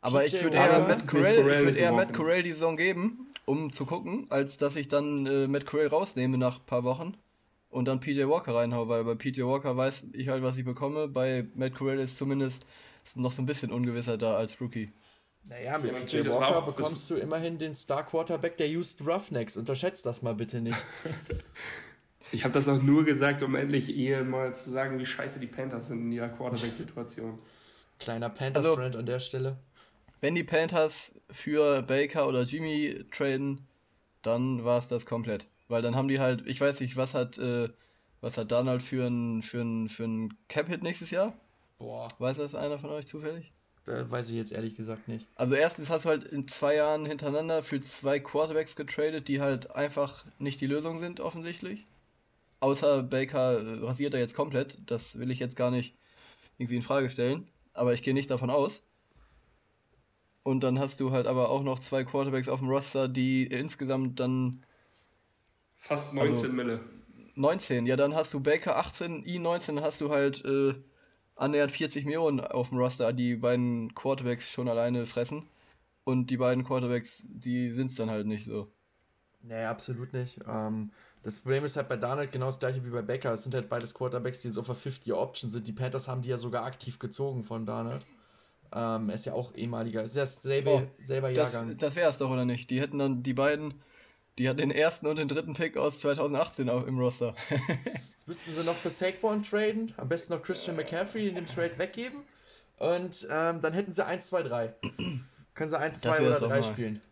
Aber 0.00 0.24
ich 0.24 0.32
würde 0.42 0.56
eher, 0.56 0.80
Matt 0.80 1.06
Corell, 1.06 1.44
würd 1.44 1.76
eher 1.76 1.92
Matt 1.92 2.12
Corell 2.12 2.42
die 2.42 2.52
Saison 2.52 2.76
geben, 2.76 3.28
um 3.44 3.72
zu 3.72 3.86
gucken, 3.86 4.26
als 4.30 4.58
dass 4.58 4.74
ich 4.74 4.88
dann 4.88 5.26
äh, 5.26 5.46
Matt 5.46 5.64
Corell 5.64 5.86
rausnehme 5.86 6.38
nach 6.38 6.58
ein 6.58 6.66
paar 6.66 6.82
Wochen 6.82 7.14
und 7.70 7.86
dann 7.86 8.00
PJ 8.00 8.24
Walker 8.26 8.54
reinhaue, 8.54 8.88
weil 8.88 9.04
bei 9.04 9.14
PJ 9.14 9.42
Walker 9.42 9.76
weiß 9.76 10.04
ich 10.12 10.28
halt, 10.28 10.42
was 10.42 10.58
ich 10.58 10.64
bekomme. 10.64 11.06
Bei 11.06 11.46
Matt 11.54 11.74
Corell 11.74 12.00
ist 12.00 12.18
zumindest 12.18 12.66
noch 13.14 13.32
so 13.32 13.42
ein 13.42 13.46
bisschen 13.46 13.70
ungewisser 13.70 14.18
da 14.18 14.36
als 14.36 14.60
Rookie. 14.60 14.92
Naja, 15.44 15.78
mit 15.78 15.94
PJ 16.06 16.28
Walker 16.28 16.62
bekommst 16.62 17.10
du 17.10 17.16
immerhin 17.16 17.58
den 17.58 17.74
Star 17.74 18.06
Quarterback 18.06 18.56
der 18.56 18.68
Houston 18.68 19.08
Roughnecks. 19.08 19.56
Unterschätzt 19.56 20.06
das 20.06 20.22
mal 20.22 20.34
bitte 20.34 20.60
nicht. 20.60 20.82
ich 22.32 22.44
habe 22.44 22.54
das 22.54 22.68
auch 22.68 22.80
nur 22.80 23.04
gesagt, 23.04 23.42
um 23.42 23.54
endlich 23.54 23.88
ihr 23.94 24.22
mal 24.24 24.54
zu 24.54 24.70
sagen, 24.70 24.98
wie 24.98 25.06
scheiße 25.06 25.40
die 25.40 25.46
Panthers 25.46 25.88
sind 25.88 26.00
in 26.00 26.12
ihrer 26.12 26.28
Quarterback-Situation. 26.28 27.38
Kleiner 27.98 28.30
Panthers-Friend 28.30 28.86
also, 28.86 28.98
an 28.98 29.06
der 29.06 29.20
Stelle. 29.20 29.58
Wenn 30.20 30.34
die 30.34 30.44
Panthers 30.44 31.14
für 31.30 31.82
Baker 31.82 32.28
oder 32.28 32.42
Jimmy 32.42 33.04
traden, 33.10 33.66
dann 34.22 34.64
war 34.64 34.78
es 34.78 34.88
das 34.88 35.06
komplett. 35.06 35.48
Weil 35.68 35.82
dann 35.82 35.96
haben 35.96 36.08
die 36.08 36.20
halt, 36.20 36.46
ich 36.46 36.60
weiß 36.60 36.80
nicht, 36.80 36.96
was 36.96 37.14
hat 37.14 37.38
äh, 37.38 37.68
Was 38.22 38.38
hat 38.38 38.52
Donald 38.52 38.82
für 38.82 39.04
ein, 39.08 39.42
für 39.42 39.60
ein, 39.60 39.88
für 39.88 40.04
ein 40.04 40.38
Cap-Hit 40.46 40.84
nächstes 40.84 41.10
Jahr? 41.10 41.34
Boah. 41.78 42.06
Weiß 42.20 42.36
das 42.36 42.54
einer 42.54 42.78
von 42.78 42.90
euch 42.90 43.08
zufällig? 43.08 43.52
Da 43.84 44.08
weiß 44.08 44.28
ich 44.30 44.36
jetzt 44.36 44.52
ehrlich 44.52 44.76
gesagt 44.76 45.08
nicht. 45.08 45.26
Also 45.34 45.54
erstens 45.54 45.90
hast 45.90 46.04
du 46.04 46.10
halt 46.10 46.24
in 46.24 46.46
zwei 46.46 46.76
Jahren 46.76 47.04
hintereinander 47.04 47.62
für 47.62 47.80
zwei 47.80 48.20
Quarterbacks 48.20 48.76
getradet, 48.76 49.26
die 49.26 49.40
halt 49.40 49.72
einfach 49.72 50.24
nicht 50.38 50.60
die 50.60 50.66
Lösung 50.66 51.00
sind, 51.00 51.18
offensichtlich. 51.20 51.86
Außer 52.60 53.02
Baker 53.02 53.82
rasiert 53.82 54.14
er 54.14 54.20
jetzt 54.20 54.36
komplett. 54.36 54.78
Das 54.86 55.18
will 55.18 55.32
ich 55.32 55.40
jetzt 55.40 55.56
gar 55.56 55.72
nicht 55.72 55.96
irgendwie 56.58 56.76
in 56.76 56.82
Frage 56.82 57.10
stellen. 57.10 57.48
Aber 57.72 57.92
ich 57.92 58.02
gehe 58.02 58.14
nicht 58.14 58.30
davon 58.30 58.50
aus. 58.50 58.82
Und 60.44 60.60
dann 60.60 60.78
hast 60.78 61.00
du 61.00 61.10
halt 61.10 61.26
aber 61.26 61.50
auch 61.50 61.62
noch 61.62 61.80
zwei 61.80 62.04
Quarterbacks 62.04 62.48
auf 62.48 62.60
dem 62.60 62.68
Roster, 62.68 63.08
die 63.08 63.44
insgesamt 63.46 64.20
dann. 64.20 64.64
Fast 65.76 66.14
19 66.14 66.30
also, 66.30 66.48
Mille. 66.48 66.80
19, 67.34 67.86
ja, 67.86 67.96
dann 67.96 68.14
hast 68.14 68.34
du 68.34 68.40
Baker 68.40 68.76
18, 68.76 69.26
I 69.26 69.38
19, 69.38 69.76
dann 69.76 69.84
hast 69.84 70.00
du 70.00 70.10
halt 70.10 70.44
äh, 70.44 70.74
annähernd 71.42 71.72
40 71.72 72.04
Millionen 72.04 72.40
auf 72.40 72.68
dem 72.68 72.78
Roster, 72.78 73.12
die 73.12 73.36
beiden 73.36 73.94
Quarterbacks 73.94 74.50
schon 74.50 74.68
alleine 74.68 75.06
fressen. 75.06 75.48
Und 76.04 76.30
die 76.30 76.36
beiden 76.36 76.64
Quarterbacks, 76.64 77.24
die 77.28 77.70
sind 77.70 77.90
es 77.90 77.96
dann 77.96 78.10
halt 78.10 78.26
nicht 78.26 78.44
so. 78.44 78.68
Nee, 79.42 79.64
absolut 79.64 80.12
nicht. 80.12 80.40
Ähm, 80.48 80.90
das 81.22 81.40
Problem 81.40 81.64
ist 81.64 81.76
halt 81.76 81.88
bei 81.88 81.96
Darnold 81.96 82.32
genau 82.32 82.46
das 82.46 82.58
gleiche 82.58 82.84
wie 82.84 82.90
bei 82.90 83.02
Becker. 83.02 83.34
Es 83.34 83.44
sind 83.44 83.54
halt 83.54 83.68
beides 83.68 83.94
Quarterbacks, 83.94 84.42
die 84.42 84.48
jetzt 84.48 84.58
auf 84.58 84.66
der 84.66 84.76
50-Option 84.76 85.50
sind. 85.50 85.66
Die 85.66 85.72
Panthers 85.72 86.08
haben 86.08 86.22
die 86.22 86.28
ja 86.28 86.36
sogar 86.36 86.64
aktiv 86.64 86.98
gezogen 86.98 87.44
von 87.44 87.66
Darnold. 87.66 88.04
Ähm, 88.74 89.10
er 89.10 89.14
ist 89.14 89.26
ja 89.26 89.34
auch 89.34 89.54
ehemaliger, 89.54 90.02
ist 90.02 90.16
ja 90.16 90.26
selbe, 90.26 90.70
oh, 90.70 90.82
selber 91.04 91.30
Jahrgang. 91.30 91.68
Das, 91.70 91.76
das 91.78 91.96
wäre 91.96 92.10
es 92.10 92.18
doch, 92.18 92.30
oder 92.30 92.44
nicht? 92.44 92.70
Die 92.70 92.80
hätten 92.80 92.98
dann 92.98 93.22
die 93.22 93.34
beiden, 93.34 93.74
die 94.38 94.48
hatten 94.48 94.58
den 94.58 94.70
ersten 94.70 95.06
und 95.06 95.18
den 95.18 95.28
dritten 95.28 95.54
Pick 95.54 95.76
aus 95.76 96.00
2018 96.00 96.70
auch 96.70 96.86
im 96.86 96.98
Roster. 96.98 97.34
Jetzt 98.22 98.28
müssten 98.28 98.54
sie 98.54 98.62
noch 98.62 98.76
für 98.76 98.88
Saquon 98.88 99.42
traden, 99.42 99.92
am 99.96 100.08
besten 100.08 100.32
noch 100.32 100.42
Christian 100.44 100.76
McCaffrey 100.76 101.26
in 101.26 101.34
dem 101.34 101.44
Trade 101.44 101.76
weggeben. 101.76 102.22
Und 102.78 103.26
ähm, 103.28 103.60
dann 103.60 103.72
hätten 103.72 103.92
sie 103.92 104.06
1, 104.06 104.28
2, 104.28 104.44
3. 104.44 104.74
Können 105.54 105.70
sie 105.70 105.76
1, 105.76 106.00
2 106.02 106.28
oder 106.28 106.38
3 106.38 106.62
spielen. 106.62 107.02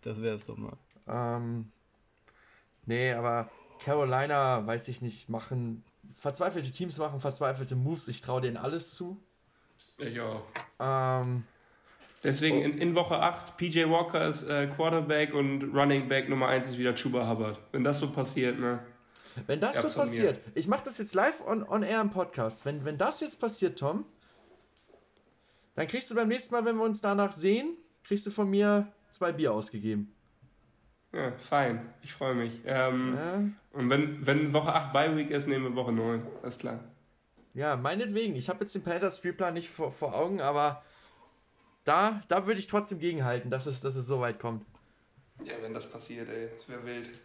Das 0.00 0.20
wäre 0.20 0.34
es 0.34 0.44
doch 0.46 0.56
mal. 0.56 0.76
Ähm, 1.06 1.70
nee, 2.86 3.12
aber 3.12 3.48
Carolina, 3.84 4.66
weiß 4.66 4.88
ich 4.88 5.00
nicht, 5.00 5.28
machen 5.28 5.84
verzweifelte 6.16 6.72
Teams 6.72 6.98
machen 6.98 7.20
verzweifelte 7.20 7.76
Moves. 7.76 8.08
Ich 8.08 8.20
traue 8.20 8.40
denen 8.40 8.56
alles 8.56 8.96
zu. 8.96 9.16
Ich 9.98 10.20
auch. 10.20 10.42
Ähm, 10.80 11.44
Deswegen 12.24 12.58
oh. 12.58 12.64
in, 12.64 12.78
in, 12.78 12.94
Woche 12.96 13.20
8, 13.20 13.56
PJ 13.58 13.88
Walker 13.88 14.26
ist 14.26 14.42
äh, 14.42 14.66
Quarterback 14.66 15.34
und 15.34 15.72
Running 15.72 16.08
Back 16.08 16.28
Nummer 16.28 16.48
1 16.48 16.70
ist 16.70 16.78
wieder 16.78 16.96
Chuba 16.96 17.28
Hubbard. 17.28 17.60
Wenn 17.70 17.84
das 17.84 18.00
so 18.00 18.10
passiert, 18.10 18.58
ne? 18.58 18.80
Wenn 19.46 19.60
das 19.60 19.80
so 19.80 20.00
passiert, 20.00 20.40
ich 20.54 20.68
mache 20.68 20.84
das 20.84 20.98
jetzt 20.98 21.14
live 21.14 21.46
on, 21.46 21.62
on 21.62 21.82
air 21.82 22.00
im 22.00 22.10
Podcast. 22.10 22.64
Wenn, 22.64 22.84
wenn 22.84 22.98
das 22.98 23.20
jetzt 23.20 23.40
passiert, 23.40 23.78
Tom, 23.78 24.04
dann 25.74 25.86
kriegst 25.86 26.10
du 26.10 26.14
beim 26.14 26.28
nächsten 26.28 26.54
Mal, 26.54 26.64
wenn 26.64 26.76
wir 26.76 26.84
uns 26.84 27.00
danach 27.00 27.32
sehen, 27.32 27.76
kriegst 28.04 28.26
du 28.26 28.30
von 28.30 28.50
mir 28.50 28.92
zwei 29.10 29.32
Bier 29.32 29.52
ausgegeben. 29.52 30.12
Ja, 31.12 31.32
fein. 31.38 31.88
Ich 32.02 32.12
freue 32.12 32.34
mich. 32.34 32.62
Ähm, 32.66 33.14
ja. 33.16 33.78
Und 33.78 33.90
wenn, 33.90 34.26
wenn 34.26 34.52
Woche 34.52 34.74
8 34.74 34.92
Bye 34.92 35.16
Week 35.16 35.30
ist, 35.30 35.46
nehmen 35.46 35.64
wir 35.64 35.74
Woche 35.74 35.92
9. 35.92 36.22
Alles 36.42 36.58
klar. 36.58 36.80
Ja, 37.54 37.76
meinetwegen. 37.76 38.36
Ich 38.36 38.48
habe 38.48 38.60
jetzt 38.64 38.74
den 38.74 38.82
Panthers 38.82 39.16
Spielplan 39.16 39.54
nicht 39.54 39.70
vor, 39.70 39.90
vor 39.90 40.14
Augen, 40.14 40.40
aber 40.40 40.82
da, 41.84 42.22
da 42.28 42.46
würde 42.46 42.60
ich 42.60 42.66
trotzdem 42.66 42.98
gegenhalten, 42.98 43.50
dass 43.50 43.66
es, 43.66 43.80
dass 43.80 43.96
es 43.96 44.06
so 44.06 44.20
weit 44.20 44.38
kommt. 44.38 44.66
Ja, 45.44 45.54
wenn 45.62 45.72
das 45.72 45.90
passiert, 45.90 46.28
ey. 46.28 46.50
Das 46.56 46.68
wäre 46.68 46.84
wild. 46.84 47.20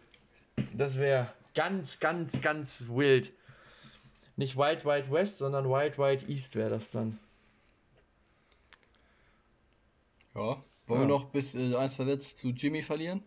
Das 0.72 0.98
wäre 0.98 1.28
ganz, 1.54 2.00
ganz, 2.00 2.40
ganz 2.40 2.84
wild. 2.88 3.32
Nicht 4.36 4.56
Wild 4.56 4.84
Wild 4.84 5.10
West, 5.10 5.38
sondern 5.38 5.68
Wild 5.68 5.98
Wild 5.98 6.28
East 6.28 6.56
wäre 6.56 6.70
das 6.70 6.90
dann. 6.90 7.18
Ja. 10.34 10.60
Wollen 10.86 11.00
ja. 11.00 11.00
wir 11.00 11.06
noch 11.06 11.26
bis 11.26 11.54
äh, 11.54 11.74
eins 11.76 11.94
versetzt 11.94 12.38
zu 12.38 12.48
Jimmy 12.48 12.82
verlieren? 12.82 13.22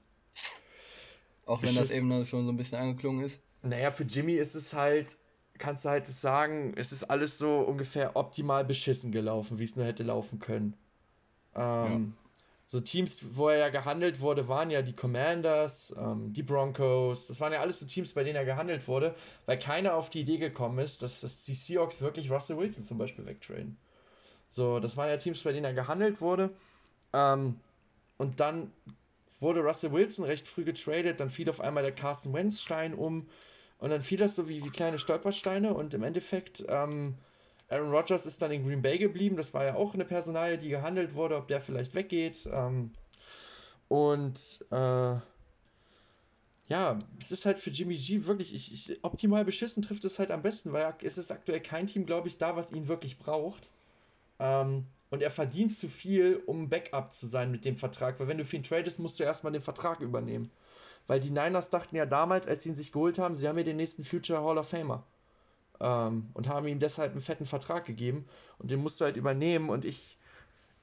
Auch 1.46 1.62
wenn 1.64 1.76
das 1.76 1.92
eben 1.92 2.26
schon 2.26 2.46
so 2.46 2.52
ein 2.52 2.58
bisschen 2.58 2.78
angeklungen 2.78 3.24
ist. 3.24 3.40
Naja, 3.64 3.90
für 3.90 4.04
Jimmy 4.04 4.34
ist 4.34 4.54
es 4.54 4.74
halt, 4.74 5.18
kannst 5.58 5.86
du 5.86 5.90
halt 5.90 6.06
sagen, 6.06 6.74
es 6.76 6.92
ist 6.92 7.06
alles 7.06 7.38
so 7.38 7.60
ungefähr 7.60 8.16
optimal 8.18 8.66
beschissen 8.66 9.12
gelaufen, 9.12 9.58
wie 9.58 9.64
es 9.64 9.76
nur 9.78 9.86
hätte 9.86 10.04
laufen 10.04 10.40
können. 10.40 10.74
Ähm, 11.56 12.14
ja. 12.16 12.27
So 12.70 12.82
Teams, 12.82 13.24
wo 13.32 13.47
er 13.47 13.57
ja 13.59 13.70
gehandelt 13.70 14.20
wurde, 14.20 14.49
waren 14.49 14.70
ja 14.70 14.82
die 14.82 14.93
Commanders, 14.93 15.95
ähm, 15.97 16.34
die 16.34 16.43
Broncos. 16.43 17.28
Das 17.28 17.39
waren 17.39 17.53
ja 17.53 17.61
alles 17.61 17.80
so 17.80 17.86
Teams, 17.86 18.11
bei 18.11 18.26
denen 18.26 18.36
er 18.36 18.43
gehandelt 18.43 18.89
wurde, 18.89 19.15
weil 19.45 19.57
keiner 19.57 19.95
auf 19.95 20.09
die 20.09 20.20
Idee 20.20 20.38
gekommen 20.38 20.78
ist, 20.80 21.01
dass, 21.01 21.22
dass 21.22 21.45
die 21.45 21.53
Seahawks 21.53 22.01
wirklich 22.01 22.30
Russell 22.30 22.57
Wilson 22.57 22.84
zum 22.84 22.97
Beispiel 22.97 23.26
wegtraden. 23.26 23.78
So, 24.49 24.82
das 24.82 24.97
waren 24.97 25.07
ja 25.07 25.15
Teams, 25.15 25.41
bei 25.43 25.53
denen 25.53 25.63
er 25.63 25.74
gehandelt 25.74 26.20
wurde. 26.20 26.49
Ähm, 27.13 27.57
und 28.18 28.41
dann 28.41 28.74
wurde 29.39 29.61
Russell 29.61 29.93
Wilson 29.93 30.26
recht 30.26 30.45
früh 30.45 30.65
getradet, 30.65 31.22
dann 31.22 31.30
fiel 31.30 31.49
auf 31.49 31.61
einmal 31.61 31.84
der 31.84 31.95
Carson 31.95 32.34
Wentz 32.34 32.59
Stein 32.59 32.93
um 32.93 33.30
und 33.78 33.91
dann 33.91 34.01
fiel 34.01 34.18
das 34.18 34.36
so 34.36 34.49
wie, 34.49 34.65
wie 34.65 34.72
kleine 34.72 34.99
Stolpersteine 34.99 35.74
und 35.74 35.93
im 35.93 36.03
Endeffekt 36.03 36.65
ähm, 36.68 37.15
Aaron 37.70 37.91
Rodgers 37.91 38.26
ist 38.26 38.41
dann 38.41 38.51
in 38.51 38.65
Green 38.65 38.82
Bay 38.82 38.97
geblieben. 38.97 39.36
Das 39.36 39.53
war 39.53 39.65
ja 39.65 39.76
auch 39.76 39.93
eine 39.93 40.05
Personalie, 40.05 40.57
die 40.57 40.70
gehandelt 40.70 41.15
wurde, 41.15 41.36
ob 41.36 41.47
der 41.47 41.61
vielleicht 41.61 41.95
weggeht. 41.95 42.47
Ähm, 42.51 42.91
und 43.89 44.65
äh, 44.72 45.15
ja, 46.70 46.99
es 47.20 47.32
ist 47.32 47.45
halt 47.45 47.59
für 47.59 47.70
Jimmy 47.70 47.97
G 47.97 48.26
wirklich, 48.26 48.53
ich, 48.53 48.89
ich, 48.89 49.03
optimal 49.03 49.45
beschissen 49.45 49.84
trifft 49.84 50.05
es 50.05 50.20
halt 50.20 50.32
am 50.32 50.41
besten, 50.41 50.74
weil 50.74 50.93
es 51.01 51.18
ist 51.18 51.32
aktuell 51.32 51.61
kein 51.61 51.88
Team, 51.88 52.05
glaube 52.05 52.28
ich, 52.28 52.38
da, 52.38 52.55
was 52.55 52.72
ihn 52.72 52.88
wirklich 52.88 53.18
braucht. 53.18 53.70
Ähm, 54.39 54.86
und 55.09 55.22
er 55.22 55.32
verdient 55.32 55.76
zu 55.76 55.88
viel, 55.88 56.41
um 56.45 56.70
Backup 56.70 57.13
zu 57.13 57.28
sein 57.28 57.51
mit 57.51 57.63
dem 57.63 57.78
Vertrag, 57.78 58.20
weil 58.20 58.28
wenn 58.28 58.38
du 58.38 58.45
für 58.45 58.57
ihn 58.57 58.63
tradest, 58.63 58.99
musst 58.99 59.20
du 59.20 59.24
erstmal 59.24 59.53
den 59.53 59.61
Vertrag 59.61 60.01
übernehmen. 60.01 60.51
Weil 61.07 61.22
die 61.22 61.30
Niners 61.30 61.70
dachten 61.70 61.95
ja 61.95 62.05
damals, 62.05 62.47
als 62.47 62.63
sie 62.63 62.70
ihn 62.70 62.76
sich 62.76 62.91
geholt 62.91 63.18
haben, 63.18 63.36
sie 63.36 63.47
haben 63.47 63.57
ja 63.57 63.63
den 63.63 63.78
nächsten 63.78 64.03
Future 64.03 64.43
Hall 64.43 64.57
of 64.57 64.68
Famer 64.68 65.05
ähm, 65.80 66.30
und 66.34 66.48
haben 66.48 66.68
ihm 66.68 66.80
deshalb 66.80 67.12
einen 67.12 67.22
fetten 67.22 67.46
Vertrag 67.46 67.86
gegeben 67.86 68.26
und 68.60 68.72
den 68.72 68.82
musst 68.82 69.00
du 69.02 69.06
halt 69.06 69.18
übernehmen 69.18 69.70
und 69.70 69.86
ich, 69.86 70.18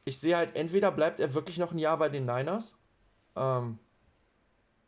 ich 0.04 0.18
sehe 0.18 0.36
halt, 0.36 0.56
entweder 0.56 0.90
bleibt 0.90 1.20
er 1.20 1.34
wirklich 1.34 1.58
noch 1.58 1.72
ein 1.72 1.78
Jahr 1.78 1.98
bei 1.98 2.08
den 2.08 2.26
Niners, 2.26 2.76
ähm, 3.36 3.78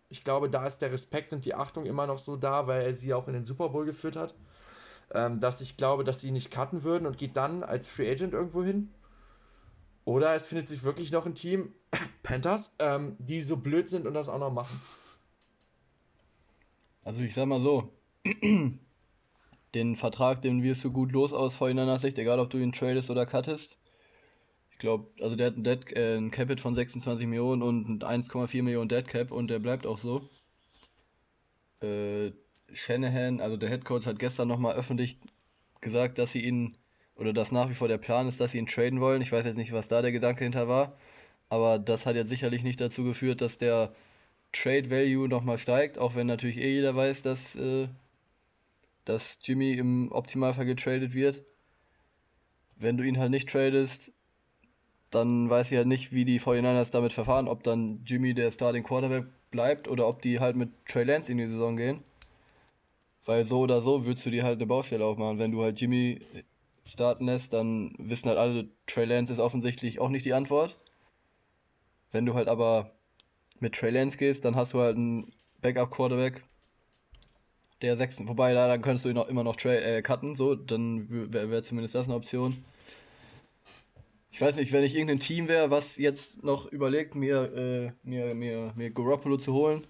ich 0.09 0.25
glaube, 0.25 0.49
da 0.49 0.67
ist 0.67 0.79
der 0.79 0.93
Respekt 0.93 1.33
und 1.33 1.45
die 1.45 1.55
Achtung 1.55 1.87
immer 1.87 2.07
noch 2.07 2.19
so 2.19 2.37
da, 2.37 2.67
weil 2.67 2.83
er 2.83 2.95
sie 2.95 3.13
auch 3.15 3.27
in 3.27 3.35
den 3.35 3.45
Super 3.45 3.71
Bowl 3.71 3.85
geführt 3.85 4.17
hat, 4.17 4.35
ähm, 5.13 5.41
dass 5.41 5.61
ich 5.61 5.77
glaube, 5.77 6.05
dass 6.05 6.21
sie 6.21 6.29
ihn 6.29 6.35
nicht 6.35 6.51
cutten 6.51 6.85
würden 6.85 7.07
und 7.07 7.19
geht 7.19 7.37
dann 7.37 7.63
als 7.63 7.87
Free 7.87 8.11
Agent 8.11 8.33
irgendwo 8.33 8.63
hin. 8.63 8.93
Oder 10.05 10.35
es 10.35 10.47
findet 10.47 10.69
sich 10.69 10.85
wirklich 10.85 11.11
noch 11.11 11.27
ein 11.27 11.35
Team, 11.35 11.73
Panthers, 12.23 12.75
ähm, 12.79 13.17
die 13.19 13.43
so 13.43 13.57
blöd 13.57 13.89
sind 13.89 14.07
und 14.07 14.15
das 14.15 14.29
auch 14.29 14.39
noch 14.39 14.53
machen. 14.53 14.81
Also 17.05 17.23
ich 17.23 17.35
sag 17.35 17.47
mal 17.47 17.61
so, 17.61 17.93
den 19.77 19.97
Vertrag, 19.97 20.43
den 20.43 20.63
wirst 20.63 20.83
du 20.85 20.91
gut 20.91 21.13
los 21.13 21.33
aus 21.33 21.55
vorhineiner 21.55 21.99
Sicht, 21.99 22.19
egal 22.19 22.41
ob 22.41 22.51
du 22.51 22.59
ihn 22.59 22.73
tradest 22.73 23.11
oder 23.11 23.27
cuttest. 23.27 23.77
Ich 24.73 24.79
glaube, 24.79 25.09
also 25.21 25.37
der 25.37 25.49
hat 25.49 25.57
ein, 25.57 25.67
äh, 25.67 26.17
ein 26.17 26.31
Capit 26.31 26.61
von 26.61 26.75
26 26.75 27.27
Millionen 27.27 27.63
und 27.63 28.05
1,4 28.05 28.63
Millionen 28.63 28.89
Dead 28.89 29.07
Cap 29.07 29.31
und 29.31 29.49
der 29.49 29.59
bleibt 29.59 29.87
auch 29.87 29.99
so. 29.99 30.29
Äh, 31.81 32.33
Shanahan, 32.73 33.41
also 33.41 33.57
der 33.57 33.69
Head 33.69 33.85
Coach, 33.85 34.07
hat 34.07 34.19
gestern 34.19 34.49
nochmal 34.49 34.75
öffentlich 34.77 35.19
gesagt, 35.81 36.19
dass 36.19 36.33
sie 36.33 36.41
ihn, 36.41 36.77
oder 37.15 37.33
dass 37.33 37.53
nach 37.53 37.71
wie 37.71 37.75
vor 37.75 37.89
der 37.89 37.99
Plan 37.99 38.29
ist, 38.29 38.41
dass 38.41 38.53
sie 38.53 38.59
ihn 38.59 38.67
traden 38.67 39.01
wollen. 39.01 39.23
Ich 39.23 39.33
weiß 39.33 39.45
jetzt 39.45 39.57
nicht, 39.57 39.73
was 39.73 39.89
da 39.89 40.03
der 40.03 40.13
Gedanke 40.13 40.45
hinter 40.45 40.69
war, 40.69 40.97
aber 41.49 41.79
das 41.79 42.07
hat 42.07 42.17
jetzt 42.17 42.31
sicherlich 42.31 42.63
nicht 42.63 42.81
dazu 42.81 43.05
geführt, 43.05 43.41
dass 43.41 43.59
der 43.59 43.95
Trade 44.53 44.91
Value 44.91 45.29
nochmal 45.29 45.59
steigt, 45.59 45.99
auch 45.99 46.15
wenn 46.15 46.27
natürlich 46.27 46.59
eh 46.59 46.75
jeder 46.75 46.97
weiß, 46.97 47.23
dass 47.23 47.55
äh, 47.57 47.89
dass 49.07 49.39
Jimmy 49.43 49.73
im 49.73 50.13
Optimalfall 50.13 50.67
getradet 50.67 51.15
wird. 51.15 51.43
Wenn 52.77 52.99
du 52.99 53.05
ihn 53.05 53.19
halt 53.19 53.31
nicht 53.31 53.49
tradest, 53.49 54.13
dann 55.11 55.49
weiß 55.49 55.71
ich 55.71 55.79
halt 55.79 55.87
nicht, 55.87 56.13
wie 56.13 56.27
die 56.27 56.41
49ers 56.41 56.91
damit 56.91 57.15
verfahren, 57.15 57.49
ob 57.49 57.63
dann 57.63 58.03
Jimmy 58.05 58.35
der 58.35 58.51
Starting 58.51 58.83
Quarterback 58.83 59.27
bleibt 59.51 59.89
oder 59.89 60.07
ob 60.07 60.21
die 60.21 60.41
halt 60.41 60.57
mit 60.57 60.71
Trey 60.87 61.05
Lance 61.05 61.33
in 61.33 61.39
die 61.39 61.47
Saison 61.47 61.77
gehen. 61.77 62.03
Weil 63.25 63.45
so 63.45 63.61
oder 63.61 63.81
so 63.81 64.05
würdest 64.05 64.27
du 64.27 64.31
dir 64.31 64.45
halt 64.45 64.59
eine 64.59 64.67
Baustelle 64.67 65.07
aufmachen. 65.07 65.39
Wenn 65.39 65.53
du 65.53 65.63
halt 65.63 65.81
Jimmy 65.81 66.21
starten 66.85 67.27
lässt, 67.27 67.53
dann 67.53 67.95
wissen 67.99 68.29
halt 68.29 68.39
alle, 68.39 68.69
Trey 68.87 69.05
Lance 69.05 69.33
ist 69.33 69.39
offensichtlich 69.39 70.01
auch 70.01 70.11
nicht 70.11 70.25
die 70.25 70.35
Antwort. 70.35 70.77
Wenn 72.13 72.27
du 72.27 72.35
halt 72.35 72.49
aber 72.49 72.93
mit 73.59 73.75
Trey 73.75 73.91
Lance 73.91 74.19
gehst, 74.19 74.45
dann 74.45 74.57
hast 74.57 74.75
du 74.75 74.81
halt 74.81 74.97
einen 74.97 75.31
Backup-Quarterback, 75.63 76.45
der 77.83 77.97
sechsten. 77.97 78.29
Wobei, 78.29 78.53
da, 78.55 78.69
dann 78.69 78.83
könntest 78.83 79.05
du 79.05 79.11
ihn 79.11 79.19
auch 79.19 79.29
immer 79.29 79.45
noch 79.45 79.63
äh, 79.65 80.03
cutten, 80.03 80.35
so, 80.35 80.55
dann 80.55 81.07
wäre 81.33 81.51
wär 81.51 81.63
zumindest 81.63 81.95
das 81.95 82.07
eine 82.07 82.17
Option. 82.17 82.65
Ich 84.31 84.41
weiß 84.41 84.57
nicht, 84.57 84.73
wenn 84.73 84.85
ich 84.85 84.95
irgendein 84.95 85.21
Team 85.21 85.49
wäre, 85.49 85.71
was 85.71 85.97
jetzt 85.97 86.45
noch 86.45 86.67
überlegt, 86.67 87.15
mir, 87.15 87.53
äh, 87.55 87.93
mir, 88.03 88.35
mir, 88.35 88.73
mir 88.77 88.91
Garoppolo 88.91 89.39
zu 89.39 89.53
holen, 89.53 89.87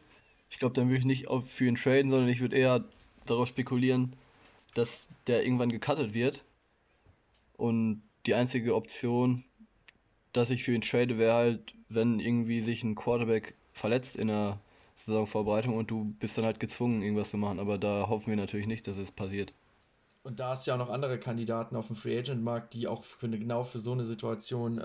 ich 0.50 0.58
glaube, 0.58 0.74
dann 0.74 0.88
würde 0.88 1.00
ich 1.00 1.04
nicht 1.04 1.28
auf, 1.28 1.50
für 1.50 1.66
ihn 1.66 1.74
traden, 1.74 2.10
sondern 2.10 2.28
ich 2.28 2.40
würde 2.40 2.56
eher 2.56 2.84
darauf 3.26 3.48
spekulieren, 3.48 4.14
dass 4.74 5.08
der 5.26 5.44
irgendwann 5.44 5.70
gecuttet 5.72 6.14
wird. 6.14 6.44
Und 7.56 8.02
die 8.26 8.34
einzige 8.34 8.74
Option, 8.74 9.44
dass 10.32 10.50
ich 10.50 10.62
für 10.62 10.72
ihn 10.72 10.82
trade, 10.82 11.18
wäre 11.18 11.34
halt, 11.34 11.74
wenn 11.88 12.20
irgendwie 12.20 12.60
sich 12.60 12.84
ein 12.84 12.94
Quarterback 12.94 13.54
verletzt 13.72 14.16
in 14.16 14.28
der 14.28 14.60
Saisonvorbereitung 14.96 15.74
und 15.76 15.90
du 15.90 16.14
bist 16.18 16.36
dann 16.38 16.44
halt 16.44 16.60
gezwungen, 16.60 17.02
irgendwas 17.02 17.30
zu 17.30 17.36
machen. 17.38 17.60
Aber 17.60 17.78
da 17.78 18.08
hoffen 18.08 18.28
wir 18.28 18.36
natürlich 18.36 18.66
nicht, 18.66 18.86
dass 18.88 18.96
es 18.96 19.12
passiert. 19.12 19.52
Und 20.24 20.40
da 20.40 20.50
hast 20.50 20.66
du 20.66 20.70
ja 20.70 20.74
auch 20.74 20.78
noch 20.78 20.90
andere 20.90 21.18
Kandidaten 21.18 21.76
auf 21.76 21.86
dem 21.86 21.96
Free 21.96 22.18
Agent 22.18 22.42
Markt, 22.42 22.74
die 22.74 22.88
auch 22.88 23.04
für 23.04 23.28
genau 23.30 23.62
für 23.64 23.78
so 23.78 23.92
eine 23.92 24.04
Situation 24.04 24.78
äh, 24.78 24.82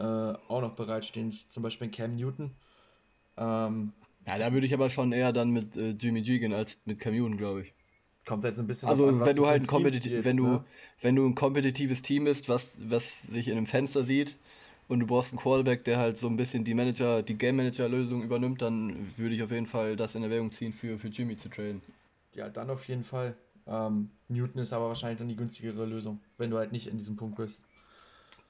auch 0.47 0.62
noch 0.62 0.76
bereitstehen. 0.76 1.32
Zum 1.32 1.64
Beispiel 1.64 1.89
Cam 1.89 2.16
Newton. 2.16 2.51
Ähm, 3.38 3.93
ja, 4.28 4.38
da 4.38 4.53
würde 4.53 4.68
ich 4.68 4.74
aber 4.74 4.89
schon 4.89 5.12
eher 5.12 5.34
dann 5.34 5.51
mit 5.51 5.76
äh, 5.78 5.91
Jimmy 5.91 6.22
G 6.22 6.39
gehen 6.39 6.53
als 6.53 6.80
mit 6.86 6.99
Cam 6.99 7.14
Newton, 7.14 7.38
glaube 7.38 7.64
ich. 7.64 7.74
Kommt 8.26 8.43
jetzt 8.43 8.59
ein 8.59 8.68
bisschen 8.68 8.89
Also 8.89 9.07
an, 9.07 9.20
wenn 9.26 9.36
du 9.36 9.47
halt 9.47 9.62
ein 9.62 9.68
kompetitiv, 9.68 10.24
wenn 10.26 10.38
du 10.38 10.43
ne? 10.45 10.66
wenn 11.01 11.16
du 11.16 11.26
ein 11.26 11.36
kompetitives 11.36 12.01
Team 12.03 12.26
bist, 12.26 12.49
was 12.49 12.78
was 12.89 13.24
sich 13.24 13.47
in 13.47 13.57
einem 13.57 13.68
Fenster 13.68 14.03
sieht 14.05 14.36
und 14.92 15.00
du 15.00 15.08
brauchst 15.08 15.32
einen 15.32 15.39
Quarterback, 15.39 15.86
der 15.86 15.98
halt 15.98 16.18
so 16.18 16.28
ein 16.28 16.36
bisschen 16.36 16.66
die 16.66 16.74
Manager, 16.74 17.24
die 17.24 17.38
Game 17.38 17.56
Manager 17.56 17.88
Lösung 17.88 18.24
übernimmt, 18.24 18.62
dann 18.62 19.18
würde 19.18 19.34
ich 19.34 19.42
auf 19.42 19.50
jeden 19.50 19.66
Fall 19.66 19.96
das 19.96 20.16
in 20.16 20.24
Erwägung 20.24 20.52
ziehen 20.52 20.74
für 20.74 21.00
für 21.00 21.08
Jimmy 21.08 21.38
zu 21.38 21.48
traden. 21.48 21.82
Ja, 22.34 22.50
dann 22.50 22.70
auf 22.70 22.86
jeden 22.89 23.06
Fall. 23.06 23.34
Ähm, 23.68 24.12
Newton 24.28 24.62
ist 24.62 24.74
aber 24.74 24.89
wahrscheinlich 24.89 25.20
dann 25.20 25.30
die 25.30 25.38
günstigere 25.38 25.86
Lösung, 25.86 26.20
wenn 26.38 26.50
du 26.50 26.58
halt 26.58 26.74
nicht 26.74 26.88
in 26.88 26.98
diesem 26.98 27.16
Punkt 27.16 27.38
bist. 27.38 27.62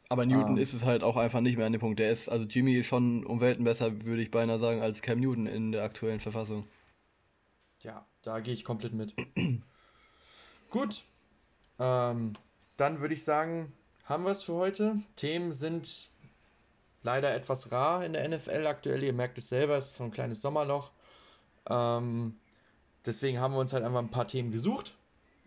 Aber 0.09 0.25
Newton 0.25 0.57
ähm, 0.57 0.63
ist 0.63 0.73
es 0.73 0.83
halt 0.83 1.03
auch 1.03 1.15
einfach 1.15 1.41
nicht 1.41 1.57
mehr 1.57 1.67
an 1.67 1.73
dem 1.73 1.79
Punkt. 1.79 1.99
Der 1.99 2.09
ist, 2.09 2.27
also 2.27 2.45
Jimmy 2.45 2.75
ist 2.75 2.87
schon 2.87 3.23
um 3.23 3.39
Welten 3.39 3.63
besser, 3.63 4.03
würde 4.03 4.23
ich 4.23 4.31
beinahe 4.31 4.57
sagen, 4.57 4.81
als 4.81 5.03
Cam 5.03 5.19
Newton 5.19 5.45
in 5.45 5.71
der 5.71 5.83
aktuellen 5.83 6.21
Verfassung. 6.21 6.65
Ja, 7.81 8.03
da 8.23 8.39
gehe 8.39 8.55
ich 8.55 8.63
komplett 8.63 8.93
mit. 8.93 9.13
Gut. 10.71 11.03
Ähm, 11.77 12.33
dann 12.77 12.99
würde 12.99 13.13
ich 13.13 13.23
sagen, 13.23 13.71
haben 14.05 14.23
wir 14.23 14.31
es 14.31 14.41
für 14.41 14.53
heute. 14.53 14.97
Themen 15.15 15.53
sind 15.53 16.10
leider 17.03 17.33
etwas 17.33 17.71
rar 17.71 18.05
in 18.05 18.13
der 18.13 18.27
NFL 18.27 18.67
aktuell. 18.67 19.03
Ihr 19.03 19.13
merkt 19.13 19.37
es 19.37 19.49
selber, 19.49 19.77
es 19.77 19.89
ist 19.89 19.95
so 19.95 20.03
ein 20.03 20.11
kleines 20.11 20.41
Sommerloch. 20.41 20.91
Ähm, 21.69 22.35
deswegen 23.05 23.39
haben 23.39 23.53
wir 23.53 23.59
uns 23.59 23.73
halt 23.73 23.83
einfach 23.83 23.99
ein 23.99 24.11
paar 24.11 24.27
Themen 24.27 24.51
gesucht 24.51 24.95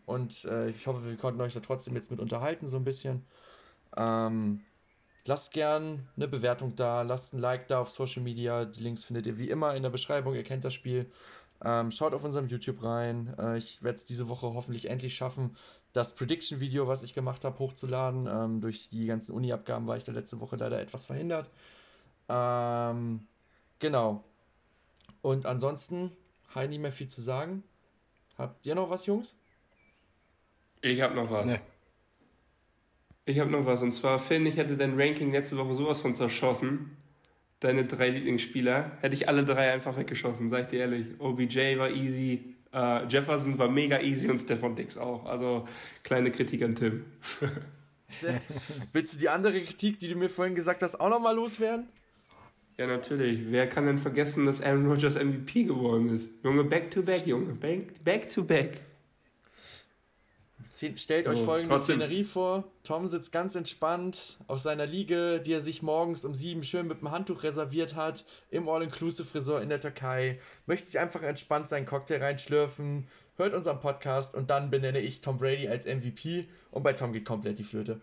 und 0.06 0.44
äh, 0.44 0.68
ich 0.68 0.86
hoffe, 0.86 1.04
wir 1.04 1.16
konnten 1.16 1.40
euch 1.40 1.54
da 1.54 1.60
trotzdem 1.60 1.94
jetzt 1.94 2.10
mit 2.10 2.20
unterhalten, 2.20 2.68
so 2.68 2.76
ein 2.76 2.84
bisschen. 2.84 3.24
Ähm, 3.96 4.60
lasst 5.24 5.52
gern 5.52 6.08
eine 6.16 6.28
Bewertung 6.28 6.76
da, 6.76 7.02
lasst 7.02 7.32
ein 7.32 7.40
Like 7.40 7.68
da 7.68 7.80
auf 7.80 7.90
Social 7.90 8.22
Media. 8.22 8.64
Die 8.64 8.82
Links 8.82 9.04
findet 9.04 9.26
ihr 9.26 9.38
wie 9.38 9.48
immer 9.48 9.74
in 9.74 9.82
der 9.82 9.90
Beschreibung. 9.90 10.34
Ihr 10.34 10.44
kennt 10.44 10.64
das 10.64 10.74
Spiel. 10.74 11.10
Ähm, 11.64 11.90
schaut 11.90 12.12
auf 12.12 12.24
unserem 12.24 12.48
YouTube 12.48 12.82
rein. 12.82 13.34
Äh, 13.38 13.58
ich 13.58 13.82
werde 13.82 13.96
es 13.96 14.04
diese 14.04 14.28
Woche 14.28 14.52
hoffentlich 14.52 14.90
endlich 14.90 15.14
schaffen, 15.14 15.56
das 15.94 16.14
Prediction-Video, 16.16 16.88
was 16.88 17.02
ich 17.02 17.14
gemacht 17.14 17.44
habe, 17.44 17.58
hochzuladen. 17.58 18.28
Ähm, 18.30 18.60
durch 18.60 18.90
die 18.90 19.06
ganzen 19.06 19.32
Uni-Abgaben 19.32 19.86
war 19.86 19.96
ich 19.96 20.04
da 20.04 20.12
letzte 20.12 20.40
Woche 20.40 20.56
leider 20.56 20.80
etwas 20.80 21.04
verhindert. 21.04 21.48
Ähm, 22.28 23.26
genau. 23.78 24.24
Und 25.22 25.46
ansonsten, 25.46 26.10
halt 26.52 26.70
nicht 26.70 26.80
mehr 26.80 26.92
viel 26.92 27.06
zu 27.06 27.22
sagen. 27.22 27.62
Habt 28.36 28.66
ihr 28.66 28.74
noch 28.74 28.90
was, 28.90 29.06
Jungs? 29.06 29.36
Ich 30.82 31.00
habe 31.00 31.14
noch 31.14 31.30
was. 31.30 31.46
Nee. 31.46 31.60
Ich 33.24 33.38
habe 33.38 33.50
noch 33.50 33.64
was. 33.64 33.80
Und 33.80 33.92
zwar, 33.92 34.18
Finn, 34.18 34.44
ich 34.46 34.56
hätte 34.56 34.76
dein 34.76 35.00
Ranking 35.00 35.30
letzte 35.30 35.56
Woche 35.56 35.74
sowas 35.74 36.00
von 36.00 36.12
zerschossen. 36.12 36.96
Deine 37.60 37.84
drei 37.84 38.08
Lieblingsspieler. 38.08 38.98
Hätte 39.00 39.14
ich 39.14 39.28
alle 39.28 39.44
drei 39.44 39.72
einfach 39.72 39.96
weggeschossen, 39.96 40.48
sag 40.48 40.62
ich 40.62 40.68
dir 40.68 40.80
ehrlich. 40.80 41.20
OBJ 41.20 41.78
war 41.78 41.90
easy, 41.90 42.53
uh, 42.74 43.06
Jefferson 43.08 43.58
war 43.58 43.68
mega 43.68 44.00
easy 44.00 44.28
und 44.28 44.38
Stefan 44.38 44.74
Dix 44.74 44.98
auch. 44.98 45.24
Also 45.24 45.66
kleine 46.02 46.30
Kritik 46.30 46.62
an 46.62 46.74
Tim. 46.74 47.04
Willst 48.92 49.14
du 49.14 49.18
die 49.18 49.28
andere 49.28 49.62
Kritik, 49.62 49.98
die 49.98 50.08
du 50.08 50.16
mir 50.16 50.28
vorhin 50.28 50.54
gesagt 50.54 50.82
hast, 50.82 51.00
auch 51.00 51.08
nochmal 51.08 51.34
loswerden? 51.34 51.88
Ja, 52.76 52.86
natürlich. 52.86 53.40
Wer 53.50 53.68
kann 53.68 53.86
denn 53.86 53.98
vergessen, 53.98 54.46
dass 54.46 54.60
Aaron 54.60 54.86
Rodgers 54.86 55.14
MVP 55.14 55.64
geworden 55.64 56.14
ist? 56.14 56.30
Junge, 56.42 56.64
back 56.64 56.90
to 56.90 57.02
back, 57.02 57.26
Junge. 57.26 57.54
Back, 57.54 58.02
back 58.02 58.28
to 58.28 58.42
back. 58.42 58.80
Stellt 60.74 61.26
so, 61.26 61.30
euch 61.30 61.40
folgende 61.44 61.68
trotzdem. 61.68 61.96
Szenerie 61.96 62.24
vor. 62.24 62.64
Tom 62.82 63.06
sitzt 63.08 63.30
ganz 63.30 63.54
entspannt 63.54 64.38
auf 64.48 64.60
seiner 64.60 64.86
Liege, 64.86 65.40
die 65.40 65.52
er 65.52 65.60
sich 65.60 65.82
morgens 65.82 66.24
um 66.24 66.34
sieben 66.34 66.64
schön 66.64 66.88
mit 66.88 67.00
dem 67.00 67.12
Handtuch 67.12 67.44
reserviert 67.44 67.94
hat, 67.94 68.24
im 68.50 68.68
All-Inclusive-Resort 68.68 69.62
in 69.62 69.68
der 69.68 69.80
Türkei. 69.80 70.40
Möchte 70.66 70.86
sich 70.86 70.98
einfach 70.98 71.22
entspannt 71.22 71.68
seinen 71.68 71.86
Cocktail 71.86 72.18
reinschlürfen, 72.22 73.06
hört 73.36 73.54
unseren 73.54 73.78
Podcast 73.78 74.34
und 74.34 74.50
dann 74.50 74.70
benenne 74.70 74.98
ich 74.98 75.20
Tom 75.20 75.38
Brady 75.38 75.68
als 75.68 75.86
MVP 75.86 76.48
und 76.72 76.82
bei 76.82 76.92
Tom 76.92 77.12
geht 77.12 77.24
komplett 77.24 77.58
die 77.58 77.64
Flöte. 77.64 78.00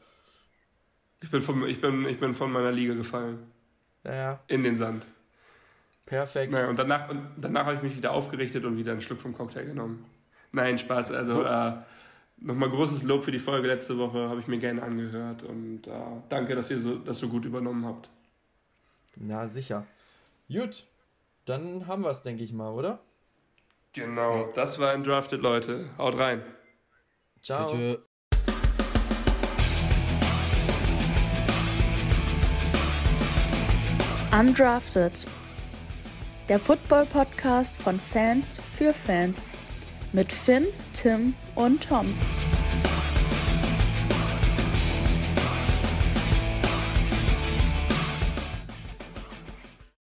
Ich 1.21 1.29
bin, 1.29 1.41
vom, 1.41 1.67
ich 1.67 1.81
bin, 1.81 2.07
ich 2.07 2.19
bin 2.19 2.33
von 2.33 2.51
meiner 2.51 2.71
Liege 2.71 2.95
gefallen. 2.95 3.51
Naja. 4.03 4.39
In 4.47 4.63
den 4.63 4.77
Sand. 4.77 5.05
Perfekt. 6.05 6.51
Naja, 6.51 6.67
und 6.69 6.79
danach, 6.79 7.09
und 7.09 7.21
danach 7.37 7.65
habe 7.65 7.75
ich 7.75 7.83
mich 7.83 7.95
wieder 7.95 8.11
aufgerichtet 8.11 8.65
und 8.65 8.77
wieder 8.77 8.93
einen 8.93 9.01
Schluck 9.01 9.21
vom 9.21 9.33
Cocktail 9.33 9.65
genommen. 9.65 10.05
Nein, 10.51 10.79
Spaß. 10.79 11.11
Also, 11.11 11.33
so. 11.33 11.43
äh, 11.43 11.73
Nochmal 12.43 12.71
großes 12.71 13.03
Lob 13.03 13.23
für 13.23 13.31
die 13.31 13.37
Folge 13.37 13.67
letzte 13.67 13.99
Woche, 13.99 14.27
habe 14.27 14.39
ich 14.39 14.47
mir 14.47 14.57
gerne 14.57 14.81
angehört 14.81 15.43
und 15.43 15.85
äh, 15.85 15.91
danke, 16.27 16.55
dass 16.55 16.71
ihr 16.71 16.79
so, 16.79 16.95
das 16.95 17.19
so 17.19 17.27
gut 17.27 17.45
übernommen 17.45 17.85
habt. 17.85 18.09
Na 19.15 19.45
sicher. 19.45 19.85
Gut, 20.51 20.87
dann 21.45 21.85
haben 21.85 22.01
wir 22.01 22.09
es, 22.09 22.23
denke 22.23 22.43
ich 22.43 22.51
mal, 22.51 22.71
oder? 22.71 22.97
Genau, 23.93 24.51
das 24.55 24.79
war 24.79 24.91
ein 24.91 25.03
Drafted, 25.03 25.43
Leute. 25.43 25.91
Haut 25.99 26.17
rein. 26.17 26.41
Ciao. 27.43 27.71
Tschüss. 27.71 27.99
Undrafted. 34.31 35.27
Der 36.49 36.57
Football-Podcast 36.57 37.75
von 37.75 37.99
Fans 37.99 38.59
für 38.75 38.95
Fans 38.95 39.51
mit 40.13 40.31
Finn, 40.31 40.67
Tim 40.93 41.33
und 41.55 41.87
Tom. 41.87 42.13